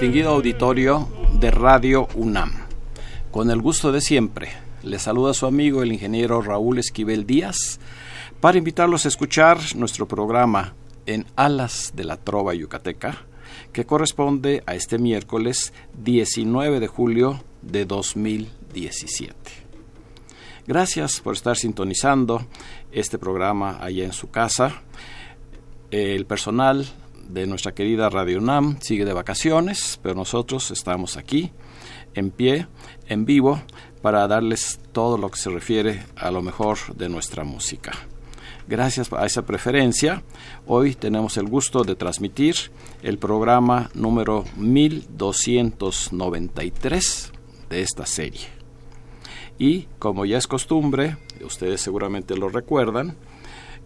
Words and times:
Distinguido 0.00 0.30
auditorio 0.30 1.10
de 1.34 1.50
Radio 1.50 2.08
UNAM. 2.14 2.52
Con 3.30 3.50
el 3.50 3.60
gusto 3.60 3.92
de 3.92 4.00
siempre, 4.00 4.48
le 4.82 4.98
saluda 4.98 5.34
su 5.34 5.44
amigo 5.44 5.82
el 5.82 5.92
ingeniero 5.92 6.40
Raúl 6.40 6.78
Esquivel 6.78 7.26
Díaz 7.26 7.78
para 8.40 8.56
invitarlos 8.56 9.04
a 9.04 9.08
escuchar 9.08 9.58
nuestro 9.76 10.08
programa 10.08 10.72
en 11.04 11.26
Alas 11.36 11.92
de 11.94 12.04
la 12.04 12.16
Trova 12.16 12.54
Yucateca, 12.54 13.26
que 13.74 13.84
corresponde 13.84 14.62
a 14.64 14.74
este 14.74 14.98
miércoles 14.98 15.74
19 16.02 16.80
de 16.80 16.86
julio 16.86 17.44
de 17.60 17.84
2017. 17.84 19.36
Gracias 20.66 21.20
por 21.20 21.34
estar 21.34 21.58
sintonizando 21.58 22.46
este 22.90 23.18
programa 23.18 23.76
allá 23.82 24.04
en 24.06 24.14
su 24.14 24.30
casa. 24.30 24.80
El 25.90 26.24
personal 26.24 26.86
de 27.32 27.46
nuestra 27.46 27.72
querida 27.72 28.10
Radio 28.10 28.38
UNAM 28.38 28.78
sigue 28.80 29.04
de 29.04 29.12
vacaciones, 29.12 29.98
pero 30.02 30.14
nosotros 30.14 30.70
estamos 30.70 31.16
aquí, 31.16 31.50
en 32.14 32.30
pie, 32.30 32.68
en 33.08 33.24
vivo, 33.24 33.60
para 34.02 34.26
darles 34.26 34.80
todo 34.92 35.16
lo 35.16 35.30
que 35.30 35.38
se 35.38 35.50
refiere 35.50 36.02
a 36.16 36.30
lo 36.30 36.42
mejor 36.42 36.78
de 36.96 37.08
nuestra 37.08 37.44
música. 37.44 37.92
Gracias 38.66 39.12
a 39.12 39.26
esa 39.26 39.46
preferencia, 39.46 40.22
hoy 40.66 40.94
tenemos 40.94 41.36
el 41.36 41.46
gusto 41.46 41.84
de 41.84 41.96
transmitir 41.96 42.54
el 43.02 43.18
programa 43.18 43.90
número 43.94 44.44
1293 44.56 47.32
de 47.68 47.82
esta 47.82 48.06
serie. 48.06 48.46
Y 49.58 49.88
como 49.98 50.24
ya 50.24 50.38
es 50.38 50.46
costumbre, 50.46 51.16
ustedes 51.44 51.80
seguramente 51.80 52.36
lo 52.36 52.48
recuerdan, 52.48 53.16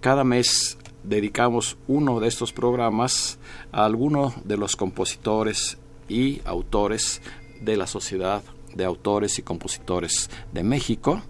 cada 0.01 0.23
mes 0.23 0.77
dedicamos 1.05 1.77
uno 1.87 2.19
de 2.19 2.29
estos 2.29 2.53
programas 2.53 3.39
a 3.71 3.85
alguno 3.85 4.35
de 4.45 4.57
los 4.57 4.75
compositores 4.75 5.79
y 6.09 6.41
autores 6.45 7.23
de 7.61 7.77
la 7.77 7.87
Sociedad 7.87 8.43
de 8.75 8.85
Autores 8.85 9.39
y 9.39 9.43
Compositores 9.43 10.31
de 10.53 10.65
México, 10.65 11.23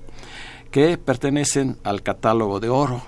que 0.71 0.97
pertenecen 0.97 1.77
al 1.85 2.03
catálogo 2.03 2.61
de 2.61 2.69
oro 2.69 3.03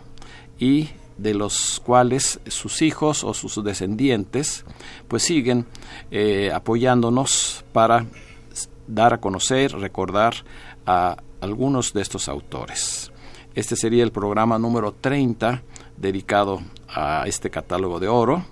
y 0.59 0.91
de 1.17 1.35
los 1.35 1.81
cuales 1.81 2.41
sus 2.47 2.83
hijos 2.83 3.25
o 3.25 3.33
sus 3.33 3.63
descendientes 3.65 4.65
pues 5.09 5.23
siguen 5.23 5.67
eh, 6.11 6.51
apoyándonos 6.53 7.65
para 7.73 8.07
dar 8.87 9.15
a 9.15 9.21
conocer, 9.21 9.73
recordar 9.73 10.35
a 10.85 11.17
algunos 11.41 11.93
de 11.93 12.03
estos 12.03 12.29
autores. 12.29 13.11
Este 13.55 13.77
sería 13.77 14.05
el 14.05 14.13
programa 14.13 14.59
número 14.59 14.93
30 14.93 15.63
dedicado 15.97 16.61
a 16.89 17.25
este 17.27 17.51
catálogo 17.51 18.01
de 18.01 18.09
oro 18.09 18.45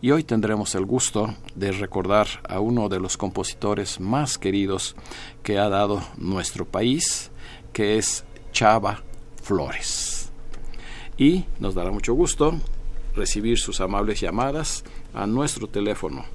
y 0.00 0.10
hoy 0.10 0.22
tendremos 0.22 0.74
el 0.74 0.84
gusto 0.84 1.34
de 1.54 1.72
recordar 1.72 2.26
a 2.46 2.60
uno 2.60 2.90
de 2.90 3.00
los 3.00 3.16
compositores 3.16 4.00
más 4.00 4.36
queridos 4.36 4.96
que 5.42 5.58
ha 5.58 5.70
dado 5.70 6.02
nuestro 6.18 6.66
país, 6.66 7.30
que 7.72 7.96
es 7.96 8.24
Chava 8.52 9.02
Flores. 9.42 10.30
Y 11.16 11.46
nos 11.58 11.74
dará 11.74 11.90
mucho 11.90 12.12
gusto 12.12 12.52
recibir 13.14 13.58
sus 13.58 13.80
amables 13.80 14.20
llamadas 14.20 14.84
a 15.14 15.26
nuestro 15.26 15.68
teléfono, 15.68 16.26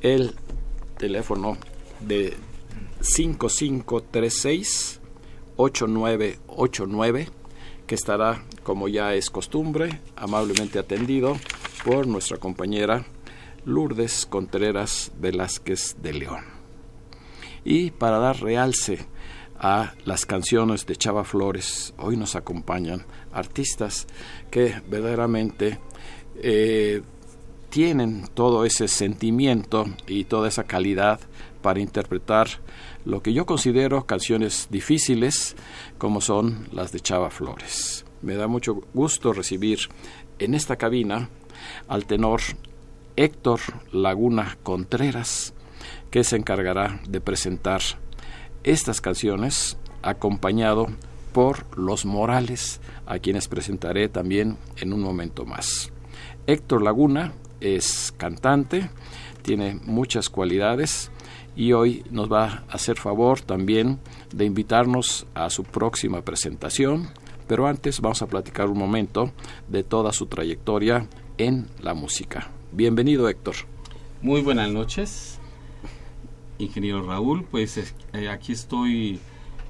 el 0.00 0.34
teléfono 0.96 1.58
de 2.00 2.34
5536 3.00 5.00
8989 5.56 7.28
que 7.86 7.94
estará, 7.94 8.42
como 8.66 8.88
ya 8.88 9.14
es 9.14 9.30
costumbre, 9.30 10.00
amablemente 10.16 10.80
atendido 10.80 11.36
por 11.84 12.08
nuestra 12.08 12.38
compañera 12.38 13.06
Lourdes 13.64 14.26
Contreras 14.26 15.12
Velázquez 15.20 15.94
de 16.02 16.12
León. 16.12 16.44
Y 17.64 17.92
para 17.92 18.18
dar 18.18 18.40
realce 18.40 19.06
a 19.56 19.94
las 20.04 20.26
canciones 20.26 20.84
de 20.84 20.96
Chava 20.96 21.22
Flores, 21.22 21.94
hoy 21.96 22.16
nos 22.16 22.34
acompañan 22.34 23.06
artistas 23.30 24.08
que 24.50 24.82
verdaderamente 24.90 25.78
eh, 26.42 27.02
tienen 27.70 28.26
todo 28.34 28.64
ese 28.64 28.88
sentimiento 28.88 29.86
y 30.08 30.24
toda 30.24 30.48
esa 30.48 30.64
calidad 30.64 31.20
para 31.62 31.78
interpretar 31.78 32.48
lo 33.04 33.22
que 33.22 33.32
yo 33.32 33.46
considero 33.46 34.06
canciones 34.06 34.66
difíciles 34.72 35.54
como 35.98 36.20
son 36.20 36.66
las 36.72 36.90
de 36.90 36.98
Chava 36.98 37.30
Flores. 37.30 38.05
Me 38.26 38.34
da 38.34 38.48
mucho 38.48 38.82
gusto 38.92 39.32
recibir 39.32 39.78
en 40.40 40.54
esta 40.54 40.74
cabina 40.74 41.28
al 41.86 42.06
tenor 42.06 42.40
Héctor 43.14 43.60
Laguna 43.92 44.58
Contreras, 44.64 45.54
que 46.10 46.24
se 46.24 46.34
encargará 46.34 47.00
de 47.08 47.20
presentar 47.20 47.82
estas 48.64 49.00
canciones 49.00 49.78
acompañado 50.02 50.88
por 51.32 51.78
Los 51.78 52.04
Morales, 52.04 52.80
a 53.06 53.20
quienes 53.20 53.46
presentaré 53.46 54.08
también 54.08 54.58
en 54.78 54.92
un 54.92 55.02
momento 55.02 55.44
más. 55.44 55.92
Héctor 56.48 56.82
Laguna 56.82 57.32
es 57.60 58.12
cantante, 58.16 58.90
tiene 59.42 59.78
muchas 59.84 60.30
cualidades, 60.30 61.12
y 61.54 61.74
hoy 61.74 62.02
nos 62.10 62.30
va 62.30 62.44
a 62.44 62.64
hacer 62.70 62.98
favor 62.98 63.40
también 63.40 64.00
de 64.34 64.46
invitarnos 64.46 65.28
a 65.32 65.48
su 65.48 65.62
próxima 65.62 66.22
presentación, 66.22 67.08
pero 67.46 67.66
antes 67.66 68.00
vamos 68.00 68.22
a 68.22 68.26
platicar 68.26 68.68
un 68.68 68.78
momento 68.78 69.32
de 69.68 69.82
toda 69.82 70.12
su 70.12 70.26
trayectoria 70.26 71.08
en 71.38 71.66
la 71.80 71.94
música. 71.94 72.50
Bienvenido 72.72 73.28
Héctor. 73.28 73.54
Muy 74.22 74.40
buenas 74.40 74.70
noches, 74.70 75.38
ingeniero 76.58 77.06
Raúl, 77.06 77.44
pues 77.44 77.76
eh, 78.12 78.28
aquí 78.28 78.52
estoy 78.52 79.20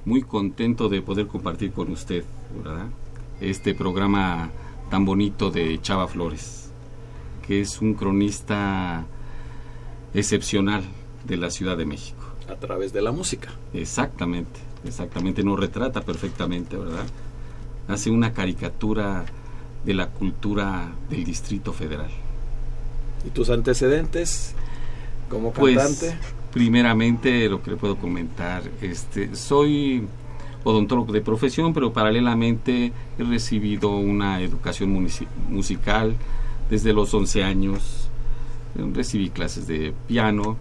muy 0.05 0.21
contento 0.23 0.89
de 0.89 1.01
poder 1.01 1.27
compartir 1.27 1.71
con 1.71 1.91
usted 1.91 2.23
este 3.41 3.75
programa 3.75 4.49
tan 4.89 5.05
bonito 5.05 5.51
de 5.51 5.79
Chava 5.81 6.07
Flores, 6.07 6.71
que 7.45 7.61
es 7.61 7.81
un 7.81 7.93
cronista 7.93 9.05
excepcional 10.13 10.83
de 11.25 11.37
la 11.37 11.49
Ciudad 11.49 11.77
de 11.77 11.85
México. 11.85 12.23
A 12.49 12.55
través 12.55 12.93
de 12.93 13.01
la 13.01 13.11
música. 13.11 13.49
Exactamente, 13.73 14.61
exactamente, 14.85 15.43
nos 15.43 15.59
retrata 15.59 16.01
perfectamente, 16.01 16.77
¿verdad? 16.77 17.05
Hace 17.87 18.09
una 18.09 18.33
caricatura 18.33 19.25
de 19.85 19.93
la 19.93 20.07
cultura 20.07 20.89
del 21.09 21.23
Distrito 21.23 21.73
Federal. 21.73 22.09
¿Y 23.25 23.29
tus 23.29 23.49
antecedentes 23.49 24.53
como 25.29 25.51
pues, 25.51 25.77
cantante? 25.77 26.17
primeramente, 26.51 27.47
lo 27.49 27.61
que 27.61 27.71
le 27.71 27.77
puedo 27.77 27.97
comentar, 27.97 28.63
este, 28.81 29.35
soy 29.35 30.07
odontólogo 30.63 31.13
de 31.13 31.21
profesión, 31.21 31.73
pero 31.73 31.93
paralelamente 31.93 32.91
he 33.17 33.23
recibido 33.23 33.95
una 33.95 34.41
educación 34.41 35.07
musical 35.49 36.15
desde 36.69 36.93
los 36.93 37.13
11 37.13 37.43
años. 37.43 38.09
Recibí 38.93 39.29
clases 39.29 39.65
de 39.65 39.93
piano, 40.07 40.57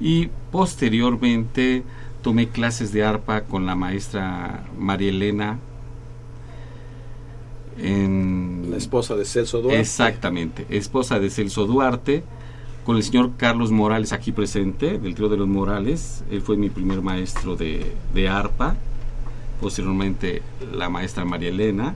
y 0.00 0.30
posteriormente 0.50 1.84
tomé 2.22 2.48
clases 2.48 2.92
de 2.92 3.04
arpa 3.04 3.42
con 3.42 3.66
la 3.66 3.74
maestra 3.74 4.64
María 4.78 5.10
Elena. 5.10 5.58
En, 7.82 8.68
la 8.70 8.76
esposa 8.76 9.16
de 9.16 9.24
Celso 9.24 9.60
Duarte. 9.60 9.80
Exactamente, 9.80 10.66
esposa 10.70 11.18
de 11.18 11.30
Celso 11.30 11.66
Duarte, 11.66 12.22
con 12.84 12.96
el 12.96 13.02
señor 13.02 13.32
Carlos 13.36 13.72
Morales 13.72 14.12
aquí 14.12 14.32
presente, 14.32 14.98
del 14.98 15.14
trío 15.14 15.28
de 15.28 15.36
los 15.36 15.48
Morales. 15.48 16.24
Él 16.30 16.42
fue 16.42 16.56
mi 16.56 16.70
primer 16.70 17.02
maestro 17.02 17.56
de, 17.56 17.92
de 18.14 18.28
arpa. 18.28 18.76
Posteriormente 19.60 20.42
la 20.72 20.88
maestra 20.88 21.24
María 21.24 21.50
Elena. 21.50 21.94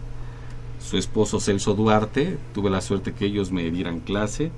su 0.80 0.98
esposo 0.98 1.40
Celso 1.40 1.74
Duarte. 1.74 2.38
Tuve 2.52 2.70
la 2.70 2.80
suerte 2.80 3.12
que 3.12 3.26
ellos 3.26 3.52
me 3.52 3.70
dieran 3.70 4.00
clase 4.00 4.52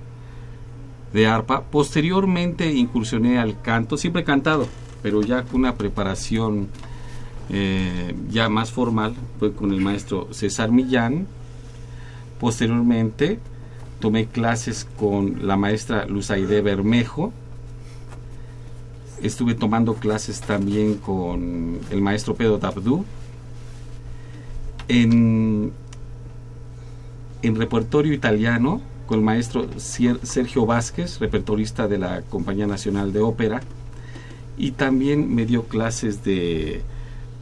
de 1.12 1.26
arpa. 1.26 1.62
Posteriormente 1.62 2.72
incursioné 2.72 3.38
al 3.38 3.60
canto, 3.62 3.96
siempre 3.96 4.22
he 4.22 4.24
cantado, 4.24 4.66
pero 5.02 5.22
ya 5.22 5.42
con 5.44 5.60
una 5.60 5.74
preparación 5.76 6.68
eh, 7.48 8.14
ya 8.30 8.48
más 8.48 8.72
formal, 8.72 9.14
fue 9.38 9.52
con 9.52 9.72
el 9.72 9.80
maestro 9.80 10.28
César 10.32 10.70
Millán. 10.70 11.26
Posteriormente 12.40 13.38
tomé 14.00 14.26
clases 14.26 14.86
con 14.98 15.46
la 15.46 15.56
maestra 15.56 16.06
Luzaide 16.06 16.60
Bermejo. 16.60 17.32
Estuve 19.22 19.54
tomando 19.54 19.94
clases 19.94 20.40
también 20.40 20.96
con 20.96 21.78
el 21.90 22.02
maestro 22.02 22.34
Pedro 22.34 22.58
Dabdú. 22.58 23.04
En, 24.88 25.72
en 27.42 27.56
repertorio 27.56 28.12
italiano, 28.12 28.82
con 29.06 29.20
el 29.20 29.24
maestro 29.24 29.68
Sergio 29.78 30.66
Vázquez, 30.66 31.18
repertorista 31.20 31.88
de 31.88 31.98
la 31.98 32.22
Compañía 32.22 32.66
Nacional 32.66 33.12
de 33.12 33.20
Ópera. 33.20 33.62
Y 34.58 34.72
también 34.72 35.34
me 35.34 35.46
dio 35.46 35.64
clases 35.64 36.24
de, 36.24 36.82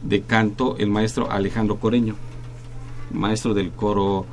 de 0.05 0.21
canto 0.21 0.77
el 0.77 0.89
maestro 0.89 1.31
Alejandro 1.31 1.77
Coreño, 1.79 2.15
maestro 3.11 3.53
del 3.53 3.71
coro 3.71 4.25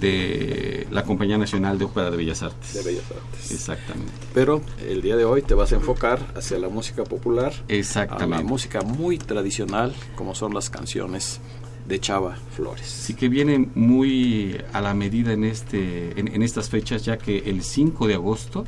de 0.00 0.86
la 0.90 1.04
Compañía 1.04 1.38
Nacional 1.38 1.78
de 1.78 1.84
Ópera 1.84 2.10
de 2.10 2.16
Bellas 2.16 2.42
Artes. 2.42 2.74
De 2.74 2.82
Bellas 2.82 3.04
Artes. 3.10 3.50
Exactamente. 3.50 4.12
Pero 4.32 4.62
el 4.86 5.02
día 5.02 5.16
de 5.16 5.24
hoy 5.24 5.42
te 5.42 5.54
vas 5.54 5.72
a 5.72 5.76
enfocar 5.76 6.32
hacia 6.36 6.58
la 6.58 6.68
música 6.68 7.04
popular, 7.04 7.52
Exactamente. 7.68 8.36
a 8.36 8.38
la 8.38 8.44
música 8.44 8.82
muy 8.82 9.18
tradicional, 9.18 9.92
como 10.14 10.34
son 10.34 10.54
las 10.54 10.70
canciones 10.70 11.40
de 11.86 11.98
Chava 11.98 12.36
Flores. 12.54 12.86
Sí 12.86 13.14
que 13.14 13.28
viene 13.28 13.68
muy 13.74 14.56
a 14.72 14.80
la 14.80 14.94
medida 14.94 15.32
en, 15.32 15.44
este, 15.44 16.18
en, 16.18 16.28
en 16.28 16.42
estas 16.42 16.70
fechas, 16.70 17.04
ya 17.04 17.18
que 17.18 17.38
el 17.38 17.62
5 17.62 18.06
de 18.06 18.14
agosto 18.14 18.64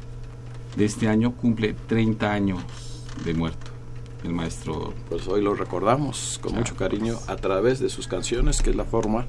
de 0.77 0.85
este 0.85 1.07
año 1.09 1.33
cumple 1.37 1.77
30 1.87 2.33
años 2.33 2.59
de 3.25 3.35
muerto 3.35 3.74
el 4.25 4.33
maestro. 4.33 4.95
Pues 5.09 5.29
hoy 5.29 5.43
lo 5.43 5.55
recordamos 5.55 6.39
con 6.43 6.55
mucho 6.55 6.75
cariño 6.75 7.19
a 7.27 7.37
través 7.37 7.79
de 7.79 7.89
sus 7.89 8.09
canciones, 8.09 8.63
que 8.63 8.71
es 8.71 8.77
la 8.77 8.85
forma 8.85 9.27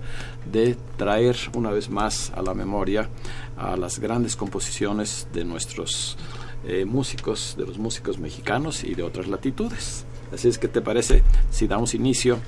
de 0.51 0.75
traer 0.97 1.35
una 1.53 1.71
vez 1.71 1.89
más 1.89 2.31
a 2.35 2.41
la 2.41 2.53
memoria 2.53 3.09
a 3.57 3.75
las 3.75 3.99
grandes 3.99 4.35
composiciones 4.35 5.27
de 5.33 5.45
nuestros 5.45 6.17
eh, 6.65 6.85
músicos, 6.85 7.55
de 7.57 7.65
los 7.65 7.77
músicos 7.77 8.17
mexicanos 8.17 8.83
y 8.83 8.95
de 8.95 9.03
otras 9.03 9.27
latitudes. 9.27 10.05
Así 10.33 10.47
es 10.47 10.57
que 10.57 10.67
te 10.67 10.81
parece 10.81 11.23
si 11.51 11.67
damos 11.67 11.93
inicio 11.93 12.39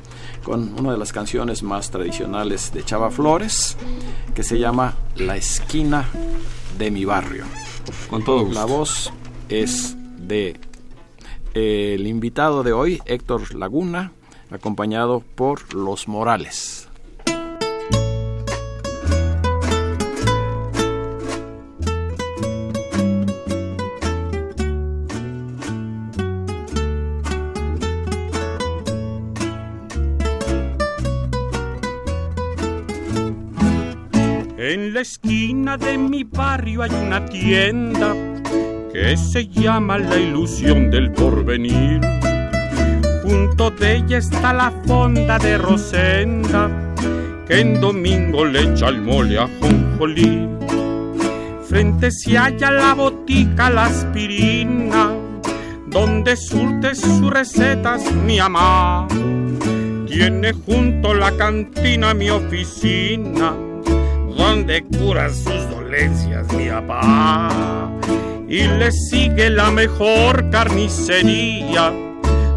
con 0.43 0.77
una 0.79 0.91
de 0.91 0.97
las 0.97 1.13
canciones 1.13 1.63
más 1.63 1.91
tradicionales 1.91 2.73
de 2.73 2.83
Chava 2.83 3.11
Flores, 3.11 3.77
que 4.33 4.43
se 4.43 4.57
llama 4.57 4.95
La 5.15 5.37
esquina 5.37 6.05
de 6.77 6.91
mi 6.91 7.05
barrio. 7.05 7.45
Con 8.09 8.23
todo 8.23 8.45
gusto. 8.45 8.59
La 8.59 8.65
voz 8.65 9.13
es 9.49 9.95
de 10.17 10.59
el 11.53 12.07
invitado 12.07 12.63
de 12.63 12.73
hoy, 12.73 13.01
Héctor 13.05 13.55
Laguna, 13.55 14.11
acompañado 14.51 15.23
por 15.35 15.73
Los 15.73 16.07
Morales. 16.07 16.87
En 34.57 34.93
la 34.93 35.01
esquina 35.01 35.77
de 35.77 35.97
mi 35.97 36.23
barrio 36.23 36.81
hay 36.81 36.91
una 36.91 37.25
tienda 37.25 38.36
que 38.97 39.15
se 39.15 39.47
llama 39.47 39.99
La 39.99 40.17
ilusión 40.17 40.89
del 40.89 41.11
porvenir. 41.11 42.01
Junto 43.21 43.69
de 43.69 43.97
ella 43.97 44.17
está 44.17 44.53
la 44.53 44.71
fonda 44.87 45.37
de 45.37 45.55
Rosenda, 45.59 46.95
que 47.47 47.59
en 47.59 47.79
domingo 47.79 48.43
le 48.43 48.63
echa 48.63 48.89
el 48.89 48.99
mole 49.03 49.37
a 49.37 49.47
jonjolí. 49.61 50.49
Frente 51.69 52.09
se 52.09 52.39
halla 52.39 52.71
la 52.71 52.95
botica, 52.95 53.69
la 53.69 53.85
aspirina, 53.85 55.13
donde 55.85 56.35
surte 56.35 56.95
sus 56.95 57.29
recetas 57.29 58.11
mi 58.25 58.39
mamá. 58.39 59.07
Tiene 60.07 60.53
junto 60.53 61.13
la 61.13 61.31
cantina 61.37 62.15
mi 62.15 62.31
oficina, 62.31 63.53
donde 64.35 64.83
cura 64.85 65.29
sus 65.29 65.69
dolencias 65.69 66.51
mi 66.53 66.67
papá 66.67 67.87
y 68.47 68.63
le 68.63 68.91
sigue 68.91 69.49
la 69.49 69.71
mejor 69.71 70.49
carnicería, 70.49 71.91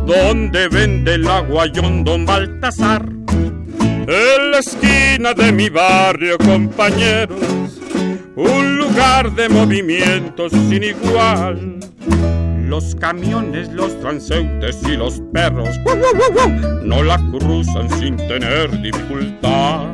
donde 0.06 0.68
vende 0.68 1.14
el 1.14 1.26
aguayón 1.26 2.04
don 2.04 2.24
Baltasar. 2.24 3.04
En 4.06 4.50
la 4.50 4.58
esquina 4.58 5.34
de 5.34 5.52
mi 5.52 5.68
barrio, 5.68 6.38
compañeros, 6.38 7.80
un 8.36 8.78
lugar 8.78 9.32
de 9.34 9.48
movimientos 9.48 10.52
sin 10.52 10.82
igual. 10.82 11.78
Los 12.66 12.94
camiones, 12.94 13.68
los 13.72 13.98
transeúntes 14.00 14.78
y 14.84 14.96
los 14.96 15.20
perros 15.32 15.68
no 16.84 17.02
la 17.02 17.18
cruzan 17.30 17.90
sin 17.98 18.16
tener 18.16 18.80
dificultad. 18.80 19.88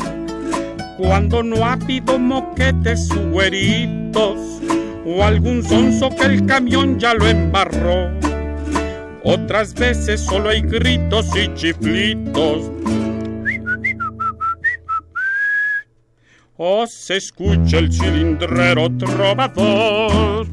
Cuando 0.99 1.42
no 1.42 1.64
ha 1.64 1.72
habido 1.72 2.19
moquetes 2.19 3.10
o 3.12 3.31
güeritos, 3.31 4.38
o 5.06 5.22
algún 5.22 5.62
sonso 5.62 6.10
que 6.10 6.24
el 6.24 6.44
camión 6.46 6.98
ya 6.98 7.14
lo 7.14 7.28
embarró. 7.28 8.10
Otras 9.22 9.72
veces 9.74 10.20
solo 10.20 10.50
hay 10.50 10.62
gritos 10.62 11.26
y 11.36 11.54
chiflitos. 11.54 12.72
O 16.56 16.86
se 16.86 17.18
escucha 17.18 17.78
el 17.78 17.92
cilindrero 17.92 18.88
trovador. 18.96 20.46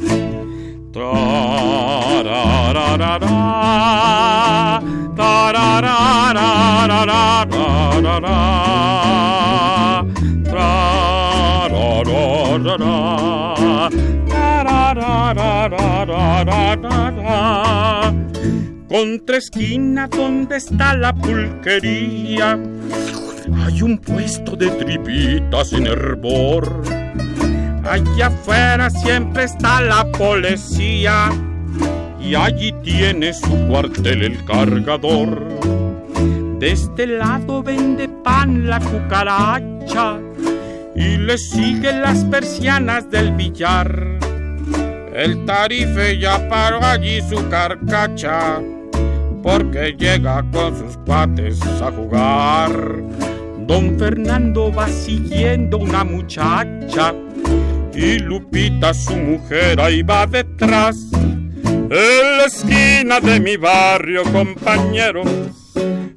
Contra 18.87 19.37
esquina 19.37 20.07
donde 20.07 20.57
está 20.57 20.95
la 20.95 21.13
pulquería 21.13 22.59
hay 23.65 23.81
un 23.81 23.97
puesto 23.97 24.55
de 24.55 24.69
tripitas 24.69 25.73
en 25.73 25.87
hervor. 25.87 26.83
Allá 27.83 28.27
afuera 28.27 28.89
siempre 28.89 29.43
está 29.43 29.81
la 29.81 30.09
policía 30.11 31.29
y 32.21 32.35
allí 32.35 32.71
tiene 32.83 33.33
su 33.33 33.67
cuartel 33.67 34.23
el 34.23 34.45
cargador. 34.45 35.43
De 36.59 36.71
este 36.71 37.07
lado 37.07 37.61
vende 37.61 38.07
pan 38.07 38.67
la 38.67 38.79
cucaracha 38.79 40.19
y 40.95 41.17
le 41.17 41.37
siguen 41.37 42.01
las 42.01 42.23
persianas 42.25 43.09
del 43.09 43.33
billar. 43.33 44.22
El 45.13 45.45
tarife 45.45 46.17
ya 46.17 46.47
paró 46.49 46.83
allí 46.83 47.21
su 47.21 47.47
carcacha 47.49 48.59
porque 49.43 49.95
llega 49.97 50.43
con 50.51 50.75
sus 50.77 50.97
cuates 51.05 51.61
a 51.81 51.91
jugar. 51.91 52.71
Don 53.67 53.97
Fernando 53.99 54.73
va 54.73 54.87
siguiendo 54.87 55.77
una 55.77 56.03
muchacha 56.03 57.13
y 57.93 58.17
Lupita 58.19 58.93
su 58.93 59.15
mujer 59.15 59.79
ahí 59.79 60.01
va 60.01 60.25
detrás. 60.25 60.97
En 61.13 62.37
la 62.37 62.45
esquina 62.45 63.19
de 63.19 63.39
mi 63.39 63.55
barrio, 63.55 64.23
compañeros, 64.31 65.27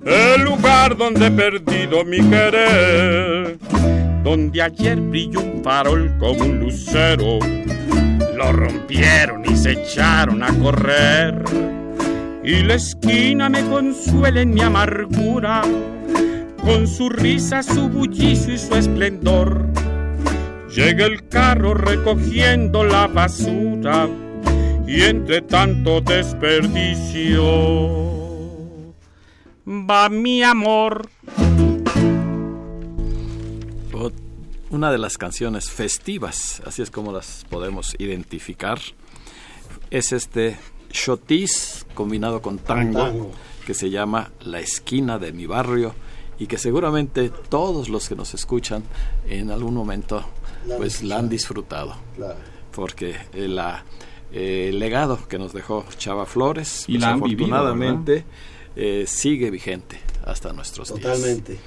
el 0.04 0.42
lugar 0.42 0.96
donde 0.96 1.26
he 1.26 1.30
perdido 1.30 2.02
mi 2.04 2.20
querer, 2.30 3.58
donde 4.22 4.62
ayer 4.62 4.98
brilló 5.00 5.40
un 5.40 5.62
farol 5.62 6.16
como 6.18 6.44
un 6.44 6.60
lucero, 6.60 7.38
lo 8.36 8.52
rompieron 8.52 9.44
y 9.50 9.56
se 9.56 9.72
echaron 9.72 10.42
a 10.42 10.52
correr. 10.58 11.42
Y 12.44 12.62
la 12.62 12.74
esquina 12.74 13.48
me 13.48 13.64
consuela 13.64 14.40
en 14.40 14.54
mi 14.54 14.60
amargura, 14.60 15.62
con 16.62 16.86
su 16.86 17.08
risa, 17.08 17.62
su 17.62 17.88
bullicio 17.88 18.54
y 18.54 18.58
su 18.58 18.74
esplendor. 18.76 19.66
Llega 20.74 21.06
el 21.06 21.26
carro 21.28 21.74
recogiendo 21.74 22.84
la 22.84 23.06
basura 23.06 24.08
y 24.86 25.02
entre 25.02 25.42
tanto 25.42 26.00
desperdicio 26.00 27.86
va 29.66 30.08
mi 30.08 30.42
amor. 30.42 31.08
Una 34.70 34.90
de 34.90 34.98
las 34.98 35.18
canciones 35.18 35.70
festivas, 35.70 36.62
así 36.66 36.82
es 36.82 36.90
como 36.90 37.12
las 37.12 37.44
podemos 37.48 37.94
identificar, 37.98 38.80
es 39.90 40.12
este 40.12 40.56
shotis 40.90 41.86
combinado 41.94 42.42
con 42.42 42.58
tango, 42.58 43.30
que 43.64 43.74
se 43.74 43.90
llama 43.90 44.32
La 44.40 44.60
esquina 44.60 45.18
de 45.18 45.32
mi 45.32 45.46
barrio 45.46 45.94
y 46.38 46.46
que 46.46 46.58
seguramente 46.58 47.30
todos 47.30 47.88
los 47.88 48.08
que 48.08 48.14
nos 48.14 48.34
escuchan 48.34 48.84
en 49.28 49.50
algún 49.50 49.74
momento 49.74 50.24
pues 50.76 51.02
la 51.02 51.18
han 51.18 51.28
disfrutado. 51.28 51.94
Porque 52.72 53.16
la, 53.32 53.84
el 54.32 54.78
legado 54.78 55.26
que 55.28 55.38
nos 55.38 55.52
dejó 55.52 55.84
Chava 55.96 56.26
Flores, 56.26 56.84
y 56.88 56.98
pues, 56.98 57.04
afortunadamente 57.04 58.24
eh, 58.74 59.04
sigue 59.06 59.50
vigente 59.50 59.98
hasta 60.24 60.52
nuestros 60.52 60.88
días. 60.88 61.00
Totalmente 61.00 61.58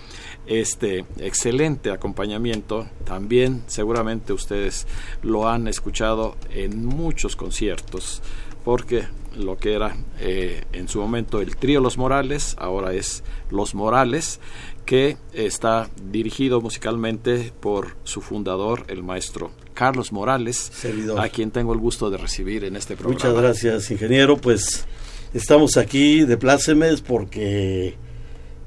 este 0.50 1.06
excelente 1.20 1.92
acompañamiento. 1.92 2.88
También 3.06 3.64
seguramente 3.68 4.34
ustedes 4.34 4.88
lo 5.22 5.48
han 5.48 5.68
escuchado 5.68 6.36
en 6.50 6.86
muchos 6.86 7.36
conciertos, 7.36 8.22
porque 8.66 9.06
lo 9.38 9.58
que 9.58 9.74
era 9.74 9.96
eh, 10.20 10.64
en 10.74 10.88
su 10.88 11.00
momento 11.00 11.40
el 11.40 11.56
trío 11.56 11.80
Los 11.80 11.98
Morales, 11.98 12.56
ahora 12.58 12.94
es 12.94 13.24
Los 13.52 13.76
Morales, 13.76 14.40
que 14.86 15.18
está 15.34 15.88
dirigido 16.12 16.62
musicalmente 16.62 17.54
por 17.60 17.96
su 18.04 18.22
fundador, 18.22 18.86
el 18.88 19.04
maestro 19.04 19.52
Carlos 19.76 20.12
Morales, 20.12 20.72
a 21.18 21.30
quien 21.30 21.52
tengo 21.52 21.74
el 21.74 21.80
gusto 21.80 22.10
de 22.10 22.18
recibir 22.18 22.64
en 22.64 22.76
este 22.76 22.96
programa. 22.96 23.14
Muchas 23.14 23.34
gracias, 23.42 23.92
ingeniero. 23.92 24.36
Pues 24.38 24.86
estamos 25.34 25.78
aquí 25.78 26.26
de 26.26 26.38
plácemes 26.38 27.02
porque 27.02 27.96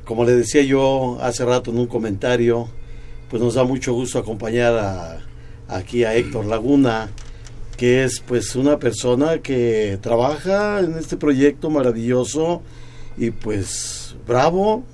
como 0.04 0.25
le 0.25 0.32
decía 0.32 0.62
yo 0.62 1.18
hace 1.21 1.44
rato 1.44 1.71
en 1.71 1.78
un 1.78 1.87
comentario, 1.87 2.68
pues 3.30 3.42
nos 3.42 3.54
da 3.54 3.64
mucho 3.64 3.92
gusto 3.92 4.18
acompañar 4.18 5.21
aquí 5.68 6.04
a 6.04 6.14
Héctor 6.14 6.47
Laguna, 6.47 7.11
que 7.76 8.04
es 8.04 8.21
pues 8.21 8.54
una 8.56 8.78
persona 8.78 9.38
que 9.38 9.99
trabaja 10.00 10.80
en 10.80 10.99
este 10.99 11.16
proyecto 11.16 11.71
maravilloso 11.71 12.62
y 13.16 13.30
pues 13.30 14.14
bravo, 14.26 14.85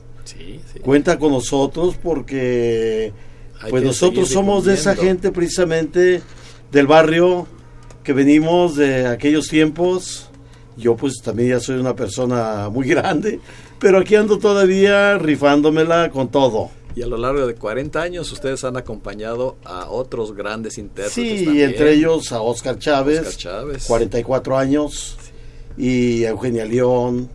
cuenta 0.83 1.19
con 1.19 1.33
nosotros 1.33 1.97
porque 2.03 3.13
pues 3.71 3.83
nosotros 3.83 4.29
somos 4.29 4.65
de 4.65 4.75
esa 4.75 4.95
gente 4.95 5.33
precisamente 5.33 6.23
del 6.71 6.87
barrio 6.87 7.47
que 8.05 8.13
venimos 8.13 8.77
de 8.77 9.07
aquellos 9.07 9.49
tiempos. 9.49 10.31
Yo 10.77 10.97
pues 10.97 11.15
también 11.23 11.51
ya 11.51 11.61
soy 11.61 11.79
una 11.79 11.97
persona 11.97 12.69
muy 12.69 12.87
grande, 12.89 13.41
pero 13.79 13.99
aquí 13.99 14.15
ando 14.15 14.39
todavía 14.39 15.19
rifándomela 15.19 16.11
con 16.11 16.29
todo. 16.29 16.71
Y 16.95 17.03
a 17.03 17.07
lo 17.07 17.17
largo 17.17 17.47
de 17.47 17.55
40 17.55 18.01
años 18.01 18.33
ustedes 18.33 18.65
han 18.65 18.77
acompañado 18.77 19.57
a 19.65 19.89
otros 19.89 20.35
grandes 20.35 20.79
intérpretes. 20.79 21.13
Sí, 21.15 21.63
entre 21.63 21.93
ellos 21.93 22.33
a 22.33 22.41
Oscar 22.41 22.79
Chávez, 22.79 23.21
Oscar 23.21 23.37
Chávez. 23.37 23.85
44 23.87 24.59
años, 24.59 25.17
y 25.77 26.25
a 26.25 26.31
Eugenia 26.31 26.65
León, 26.65 27.31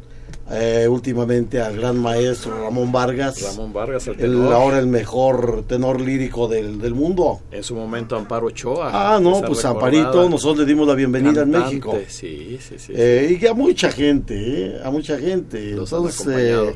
eh, 0.51 0.87
últimamente 0.89 1.61
al 1.61 1.77
gran 1.77 1.97
maestro 1.97 2.63
Ramón 2.63 2.91
Vargas. 2.91 3.41
Ramón 3.41 3.71
Vargas, 3.71 4.07
el, 4.07 4.17
tenor. 4.17 4.53
ahora 4.53 4.79
el 4.79 4.87
mejor 4.87 5.63
tenor 5.67 6.01
lírico 6.01 6.47
del, 6.47 6.79
del, 6.79 6.93
mundo. 6.93 7.41
En 7.51 7.63
su 7.63 7.75
momento 7.75 8.15
Amparo 8.17 8.47
Ochoa. 8.47 8.89
Ah, 8.91 9.19
no, 9.21 9.41
pues 9.41 9.63
Amparito, 9.63 10.27
nosotros 10.29 10.59
le 10.59 10.65
dimos 10.65 10.87
la 10.87 10.95
bienvenida 10.95 11.43
en 11.43 11.49
México. 11.51 11.97
Sí, 12.07 12.59
sí, 12.61 12.75
sí. 12.77 12.93
Eh, 12.95 13.39
y 13.41 13.47
a 13.47 13.53
mucha 13.53 13.91
gente, 13.91 14.35
eh, 14.37 14.81
a 14.83 14.91
mucha 14.91 15.17
gente. 15.17 15.71
Entonces, 15.71 16.27
eh, 16.27 16.75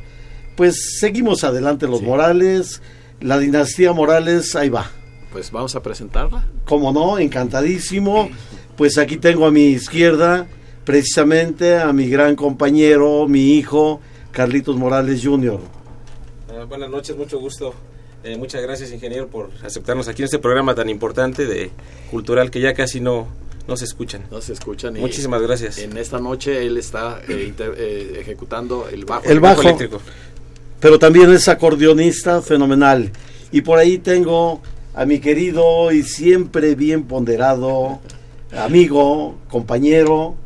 pues 0.56 0.98
seguimos 1.00 1.44
adelante 1.44 1.88
los 1.88 2.02
Morales, 2.02 2.82
la 3.20 3.38
dinastía 3.38 3.92
Morales, 3.92 4.56
ahí 4.56 4.70
va. 4.70 4.90
Pues 5.32 5.52
vamos 5.52 5.76
a 5.76 5.84
presentarla. 5.84 6.48
Como 6.66 6.94
no, 6.94 7.20
encantadísimo. 7.20 8.30
Pues 8.78 8.98
aquí 8.98 9.18
tengo 9.18 9.46
a 9.46 9.52
mi 9.52 9.66
izquierda 9.66 10.48
precisamente 10.88 11.78
a 11.78 11.92
mi 11.92 12.08
gran 12.08 12.38
compañero, 12.38 13.28
mi 13.28 13.56
hijo, 13.56 14.00
Carlitos 14.32 14.78
Morales 14.78 15.20
Jr. 15.22 15.60
Eh, 16.50 16.64
buenas 16.66 16.90
noches, 16.90 17.18
mucho 17.18 17.42
gusto. 17.42 17.74
Eh, 18.24 18.38
muchas 18.38 18.62
gracias, 18.62 18.94
ingeniero, 18.94 19.28
por 19.28 19.50
aceptarnos 19.66 20.08
aquí 20.08 20.22
en 20.22 20.28
este 20.28 20.40
programa 20.40 20.76
tan 20.76 20.90
importante 20.90 21.46
de 21.46 21.72
cultural 22.10 22.50
que 22.50 22.62
ya 22.62 22.74
casi 22.74 23.02
no, 23.02 23.28
no 23.68 23.76
se 23.76 23.84
escuchan. 23.84 24.24
No 24.32 24.40
se 24.40 24.54
escuchan. 24.54 24.94
Muchísimas 24.94 25.42
gracias. 25.42 25.78
En 25.80 25.98
esta 25.98 26.20
noche 26.20 26.66
él 26.66 26.78
está 26.78 27.20
eh, 27.28 28.20
ejecutando 28.22 28.88
el 28.88 29.04
bajo. 29.04 29.26
El 29.26 29.42
bajo, 29.42 29.64
eléctrico. 29.64 30.00
Pero 30.80 30.98
también 30.98 31.30
es 31.34 31.50
acordeonista 31.50 32.42
fenomenal. 32.42 33.12
Y 33.52 33.60
por 33.60 33.78
ahí 33.78 33.98
tengo 33.98 34.62
a 34.94 35.06
mi 35.06 35.20
querido 35.20 35.92
y 35.92 36.04
siempre 36.04 36.76
bien 36.76 37.04
ponderado 37.04 38.00
amigo, 38.54 39.36
compañero, 39.50 40.38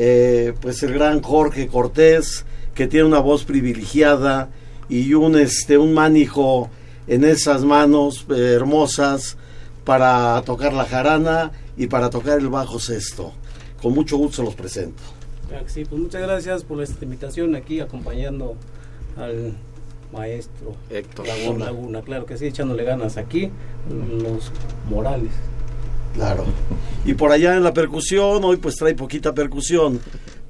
eh, 0.00 0.54
pues 0.60 0.80
el 0.84 0.94
gran 0.94 1.20
Jorge 1.20 1.66
Cortés, 1.66 2.44
que 2.72 2.86
tiene 2.86 3.06
una 3.06 3.18
voz 3.18 3.42
privilegiada 3.42 4.48
y 4.88 5.12
un, 5.14 5.36
este, 5.36 5.76
un 5.76 5.92
manijo 5.92 6.70
en 7.08 7.24
esas 7.24 7.64
manos 7.64 8.24
eh, 8.30 8.52
hermosas 8.54 9.36
para 9.84 10.40
tocar 10.42 10.72
la 10.72 10.84
jarana 10.84 11.50
y 11.76 11.88
para 11.88 12.10
tocar 12.10 12.38
el 12.38 12.48
bajo 12.48 12.78
sexto. 12.78 13.32
Con 13.82 13.92
mucho 13.92 14.16
gusto 14.18 14.44
los 14.44 14.54
presento. 14.54 15.02
Sí, 15.66 15.84
pues 15.84 16.00
muchas 16.00 16.22
gracias 16.22 16.62
por 16.62 16.80
esta 16.80 17.04
invitación 17.04 17.56
aquí 17.56 17.80
acompañando 17.80 18.54
al 19.16 19.54
maestro 20.12 20.76
Héctor 20.90 21.26
Laguna. 21.26 21.64
Laguna. 21.64 22.02
Claro 22.02 22.24
que 22.24 22.38
sí, 22.38 22.46
echándole 22.46 22.84
ganas 22.84 23.16
aquí, 23.16 23.50
los 23.90 24.52
Morales. 24.88 25.32
Claro. 26.14 26.44
Y 27.04 27.14
por 27.14 27.32
allá 27.32 27.56
en 27.56 27.62
la 27.62 27.72
percusión, 27.72 28.44
hoy 28.44 28.56
pues 28.56 28.76
trae 28.76 28.94
poquita 28.94 29.34
percusión, 29.34 30.00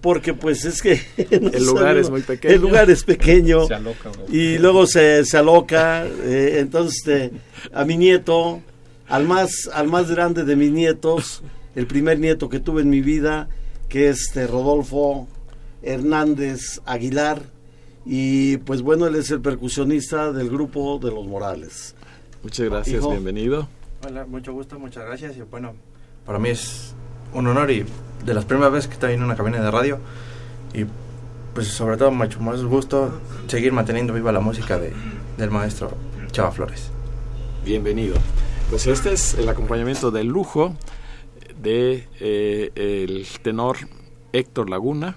porque 0.01 0.35
pues 0.35 0.65
es 0.65 0.83
que... 0.83 1.01
el 1.31 1.65
lugar 1.65 1.97
es 1.97 2.11
muy 2.11 2.23
pequeño. 2.23 2.55
El 2.55 2.61
lugar 2.61 2.91
es 2.91 3.05
pequeño. 3.05 3.67
Se 3.67 3.75
aloca, 3.75 4.11
y 4.31 4.59
luego 4.59 4.87
se, 4.87 5.25
se 5.25 5.37
aloca. 5.37 6.07
Eh, 6.07 6.57
entonces, 6.59 6.97
este, 6.99 7.33
a 7.73 7.85
mi 7.85 7.97
nieto, 7.97 8.61
al 9.09 9.27
más, 9.27 9.69
al 9.73 9.89
más 9.89 10.11
grande 10.11 10.45
de 10.45 10.57
mis 10.57 10.71
nietos, 10.71 11.43
el 11.75 11.87
primer 11.87 12.19
nieto 12.19 12.49
que 12.49 12.61
tuve 12.61 12.83
en 12.83 12.91
mi 12.91 13.01
vida, 13.01 13.49
que 13.89 14.09
es 14.09 14.23
este, 14.23 14.47
Rodolfo 14.47 15.29
Hernández 15.83 16.81
Aguilar, 16.85 17.43
y 18.05 18.57
pues 18.59 18.83
bueno, 18.83 19.07
él 19.07 19.17
es 19.17 19.31
el 19.31 19.41
percusionista 19.41 20.33
del 20.33 20.49
grupo 20.49 20.99
de 20.99 21.11
los 21.11 21.27
Morales. 21.27 21.95
Muchas 22.43 22.69
gracias, 22.69 23.07
bienvenido. 23.09 23.69
Hola, 24.07 24.27
mucho 24.27 24.53
gusto, 24.53 24.79
muchas 24.79 25.05
gracias. 25.05 25.37
Y 25.37 25.43
bueno, 25.43 25.75
para 26.25 26.39
mí 26.39 26.51
es 26.51 26.95
un 27.33 27.49
honor 27.49 27.69
y 27.73 27.85
de 28.25 28.35
las 28.35 28.45
primeras 28.45 28.73
veces 28.73 28.87
que 28.87 28.95
estoy 28.95 29.15
en 29.15 29.25
una 29.25 29.35
cabina 29.35 29.61
de 29.61 29.71
radio. 29.71 29.99
Y 30.73 30.85
pues 31.53 31.67
sobre 31.67 31.97
todo 31.97 32.13
mucho 32.13 32.39
más 32.39 32.63
gusto 32.63 33.21
seguir 33.49 33.73
manteniendo 33.73 34.15
viva 34.15 34.31
la 34.31 34.39
música 34.39 34.79
de, 34.79 34.93
del 35.37 35.51
maestro 35.51 35.91
Chava 36.31 36.53
Flores. 36.53 36.91
Bienvenido. 37.65 38.15
Pues 38.71 38.87
este 38.87 39.13
es 39.13 39.35
el 39.35 39.49
acompañamiento 39.49 40.13
de 40.13 40.23
lujo 40.23 40.77
de 41.61 42.07
eh, 42.21 42.71
el 42.77 43.27
tenor 43.43 43.79
Héctor 44.33 44.71
Laguna 44.71 45.17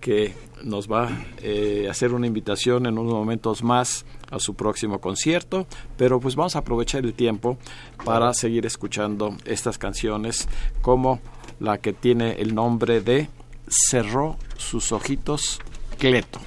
que 0.00 0.34
nos 0.62 0.90
va 0.90 1.08
eh, 1.42 1.86
a 1.88 1.90
hacer 1.90 2.12
una 2.12 2.26
invitación 2.26 2.86
en 2.86 2.98
unos 2.98 3.12
momentos 3.12 3.62
más 3.62 4.04
a 4.30 4.38
su 4.38 4.54
próximo 4.54 5.00
concierto, 5.00 5.66
pero 5.96 6.20
pues 6.20 6.36
vamos 6.36 6.56
a 6.56 6.60
aprovechar 6.60 7.04
el 7.04 7.14
tiempo 7.14 7.58
para 8.04 8.32
seguir 8.34 8.66
escuchando 8.66 9.36
estas 9.44 9.78
canciones 9.78 10.48
como 10.82 11.20
la 11.60 11.78
que 11.78 11.92
tiene 11.92 12.40
el 12.40 12.54
nombre 12.54 13.00
de 13.00 13.28
Cerró 13.68 14.36
sus 14.56 14.92
ojitos 14.92 15.60
Cleto. 15.98 16.40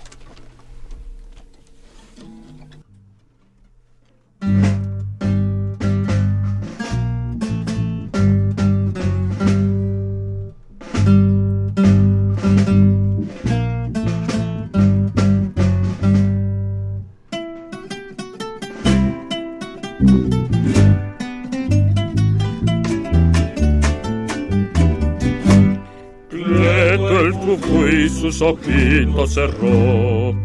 Sus 28.10 28.42
ojitos 28.42 29.34
cerró. 29.34 30.36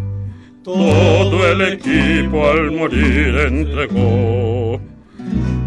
Todo 0.66 1.48
el 1.48 1.60
equipo 1.74 2.50
al 2.50 2.72
morir 2.72 3.36
entregó, 3.46 4.80